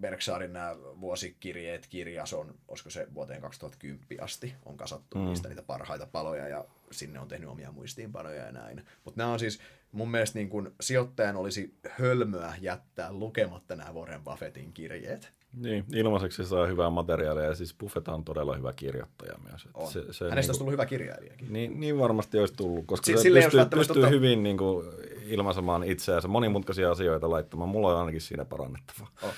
Bergsaarin 0.00 0.52
nämä 0.52 0.76
vuosikirjeet, 1.00 1.86
kirjas 1.86 2.32
on, 2.32 2.54
olisiko 2.68 2.90
se 2.90 3.06
vuoteen 3.14 3.40
2010 3.40 4.24
asti, 4.24 4.54
on 4.64 4.76
kasattu 4.76 5.18
mm. 5.18 5.24
niistä 5.24 5.48
niitä 5.48 5.62
parhaita 5.62 6.06
paloja 6.06 6.48
ja 6.48 6.64
sinne 6.90 7.20
on 7.20 7.28
tehnyt 7.28 7.48
omia 7.48 7.72
muistiinpanoja 7.72 8.44
ja 8.44 8.52
näin. 8.52 8.86
Mutta 9.04 9.20
nämä 9.20 9.32
on 9.32 9.38
siis, 9.38 9.60
mun 9.92 10.10
mielestä 10.10 10.38
niin 10.38 10.48
kun 10.48 10.74
sijoittajan 10.80 11.36
olisi 11.36 11.74
hölmöä 11.88 12.54
jättää 12.60 13.12
lukematta 13.12 13.76
nämä 13.76 13.92
Warren 13.92 14.24
Buffettin 14.24 14.72
kirjeet. 14.72 15.32
Niin, 15.56 15.84
ilmaiseksi 15.94 16.44
saa 16.44 16.66
hyvää 16.66 16.90
materiaalia 16.90 17.44
ja 17.44 17.54
siis 17.54 17.74
Buffett 17.74 18.08
on 18.08 18.24
todella 18.24 18.56
hyvä 18.56 18.72
kirjoittaja 18.72 19.38
myös. 19.50 19.68
On. 19.74 19.86
Se, 19.86 19.92
se 19.92 20.04
Hänestä 20.04 20.24
niin 20.24 20.34
olisi 20.34 20.58
tullut 20.58 20.72
hyvä 20.72 20.86
kirjailijakin. 20.86 21.52
Niin, 21.52 21.80
niin 21.80 21.98
varmasti 21.98 22.38
olisi 22.38 22.54
tullut, 22.54 22.86
koska 22.86 23.04
S- 23.04 23.22
se 23.22 23.30
pystyy, 23.30 23.64
pystyy 23.64 23.94
totta... 23.94 24.08
hyvin 24.08 24.42
niin 24.42 24.58
kuin, 24.58 24.86
ilmaisemaan 25.26 25.84
itseänsä, 25.84 26.28
monimutkaisia 26.28 26.90
asioita 26.90 27.30
laittamaan. 27.30 27.68
Mulla 27.68 27.92
on 27.92 27.98
ainakin 27.98 28.20
siinä 28.20 28.44
parannettavaa. 28.44 29.10
Oh. 29.22 29.34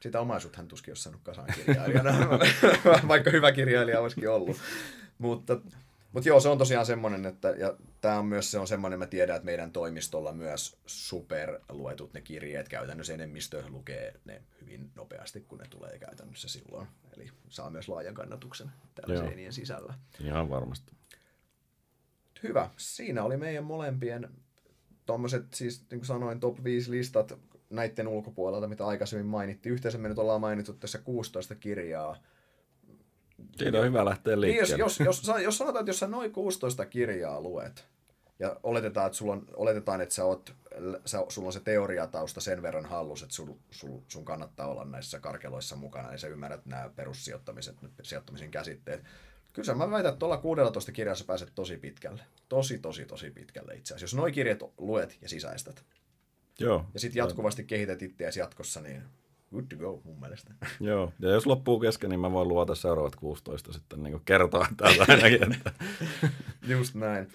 Sitä 0.00 0.20
omaisuutta 0.20 0.56
hän 0.56 0.68
tuskin 0.68 0.90
olisi 0.90 1.02
saanut 1.02 1.20
kasaan 1.24 1.48
kirjailijana, 1.56 2.12
vaikka 3.08 3.30
hyvä 3.30 3.52
kirjailija 3.52 4.00
olisikin 4.00 4.30
ollut. 4.30 4.56
Mutta 5.18 5.60
mutta 6.12 6.28
joo, 6.28 6.40
se 6.40 6.48
on 6.48 6.58
tosiaan 6.58 6.86
semmoinen, 6.86 7.26
että 7.26 7.48
ja 7.48 7.74
tämä 8.00 8.18
on 8.18 8.26
myös 8.26 8.50
se 8.50 8.58
on 8.58 8.68
semmoinen, 8.68 8.98
mä 8.98 9.06
tiedän, 9.06 9.36
että 9.36 9.44
meidän 9.44 9.72
toimistolla 9.72 10.32
myös 10.32 10.78
superluetut 10.86 12.14
ne 12.14 12.20
kirjeet, 12.20 12.68
käytännössä 12.68 13.14
enemmistö 13.14 13.62
lukee 13.68 14.20
ne 14.24 14.42
hyvin 14.60 14.90
nopeasti, 14.94 15.40
kun 15.40 15.58
ne 15.58 15.64
tulee 15.70 15.98
käytännössä 15.98 16.48
silloin. 16.48 16.88
Eli 17.16 17.30
saa 17.48 17.70
myös 17.70 17.88
laajan 17.88 18.14
kannatuksen 18.14 18.70
tällä 18.94 19.20
seinien 19.20 19.52
sisällä. 19.52 19.94
Ihan 20.20 20.50
varmasti. 20.50 20.92
Hyvä. 22.42 22.70
Siinä 22.76 23.24
oli 23.24 23.36
meidän 23.36 23.64
molempien 23.64 24.28
tuommoiset, 25.06 25.54
siis 25.54 25.80
niin 25.90 26.00
kuin 26.00 26.06
sanoin, 26.06 26.40
top 26.40 26.64
5 26.64 26.90
listat 26.90 27.38
näiden 27.70 28.08
ulkopuolelta, 28.08 28.68
mitä 28.68 28.86
aikaisemmin 28.86 29.26
mainittiin. 29.26 29.72
Yhteensä 29.72 29.98
me 29.98 30.08
nyt 30.08 30.18
ollaan 30.18 30.40
mainittu 30.40 30.72
tässä 30.72 30.98
16 30.98 31.54
kirjaa 31.54 32.16
Siinä 33.56 33.78
on 33.78 33.84
hyvä 33.84 34.04
lähteä 34.04 34.40
liikkeelle. 34.40 34.74
Niin, 34.74 34.80
jos, 34.80 35.00
jos, 35.00 35.20
jos, 35.26 35.42
jos 35.44 35.58
sanotaan, 35.58 35.82
että 35.82 35.90
jos 35.90 35.98
sä 35.98 36.06
noin 36.06 36.32
16 36.32 36.86
kirjaa 36.86 37.40
luet, 37.40 37.86
ja 38.38 38.56
oletetaan, 38.62 39.06
että, 39.06 39.18
sulla 39.18 39.32
on, 39.32 39.46
oletetaan, 39.54 40.00
että 40.00 40.14
sä 40.14 40.24
oot, 40.24 40.54
sä, 41.04 41.24
sulla 41.28 41.46
on 41.46 41.52
se 41.52 41.60
teoriatausta 41.60 42.40
sen 42.40 42.62
verran 42.62 42.86
hallus, 42.86 43.22
että 43.22 43.34
sul, 43.34 43.54
sul, 43.70 44.00
sun 44.08 44.24
kannattaa 44.24 44.68
olla 44.68 44.84
näissä 44.84 45.20
karkeloissa 45.20 45.76
mukana, 45.76 46.10
niin 46.10 46.18
sä 46.18 46.28
ymmärrät 46.28 46.66
nämä 46.66 46.90
perussijoittamiset, 46.96 47.76
sijoittamisen 48.02 48.50
käsitteet. 48.50 49.04
Kyllä 49.52 49.74
mä 49.74 49.90
väitän, 49.90 50.08
että 50.08 50.18
tuolla 50.18 50.36
16 50.36 50.92
kirjassa 50.92 51.24
pääset 51.24 51.52
tosi 51.54 51.76
pitkälle. 51.76 52.22
Tosi, 52.48 52.78
tosi, 52.78 53.04
tosi 53.04 53.30
pitkälle 53.30 53.74
itse 53.74 53.94
asiassa. 53.94 54.04
Jos 54.04 54.14
noin 54.14 54.34
kirjat 54.34 54.60
luet 54.78 55.18
ja 55.22 55.28
sisäistät. 55.28 55.84
Joo. 56.58 56.86
Ja 56.94 57.00
sitten 57.00 57.18
jatkuvasti 57.20 57.64
kehität 57.64 58.02
itseäsi 58.02 58.40
jatkossa, 58.40 58.80
niin 58.80 59.02
good 59.56 59.66
to 59.68 59.76
go 59.76 60.00
mun 60.04 60.20
mielestä. 60.20 60.54
Joo, 60.80 61.12
ja 61.18 61.30
jos 61.30 61.46
loppuu 61.46 61.80
kesken, 61.80 62.10
niin 62.10 62.20
mä 62.20 62.32
voin 62.32 62.48
luvata 62.48 62.74
seuraavat 62.74 63.16
16 63.16 63.72
sitten 63.72 64.02
niin 64.02 64.20
kertoa 64.24 64.66
täältä 64.76 65.04
ainakin. 65.08 65.52
Että. 65.52 65.72
Just 66.72 66.94
näin. 66.94 67.28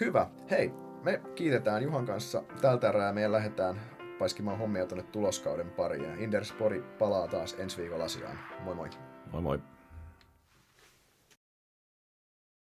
Hyvä. 0.00 0.26
Hei, 0.50 0.72
me 1.02 1.20
kiitetään 1.34 1.82
Juhan 1.82 2.06
kanssa 2.06 2.42
tältä 2.60 2.88
erää. 2.88 3.12
Meidän 3.12 3.32
lähdetään 3.32 3.80
paiskimaan 4.18 4.58
hommia 4.58 4.86
tuonne 4.86 5.04
tuloskauden 5.12 5.70
pariin. 5.70 6.18
Inderspori 6.18 6.82
palaa 6.98 7.28
taas 7.28 7.56
ensi 7.58 7.76
viikolla 7.76 8.04
asiaan. 8.04 8.38
Moi 8.64 8.74
moi. 8.74 8.90
Moi 9.32 9.42
moi. 9.42 9.60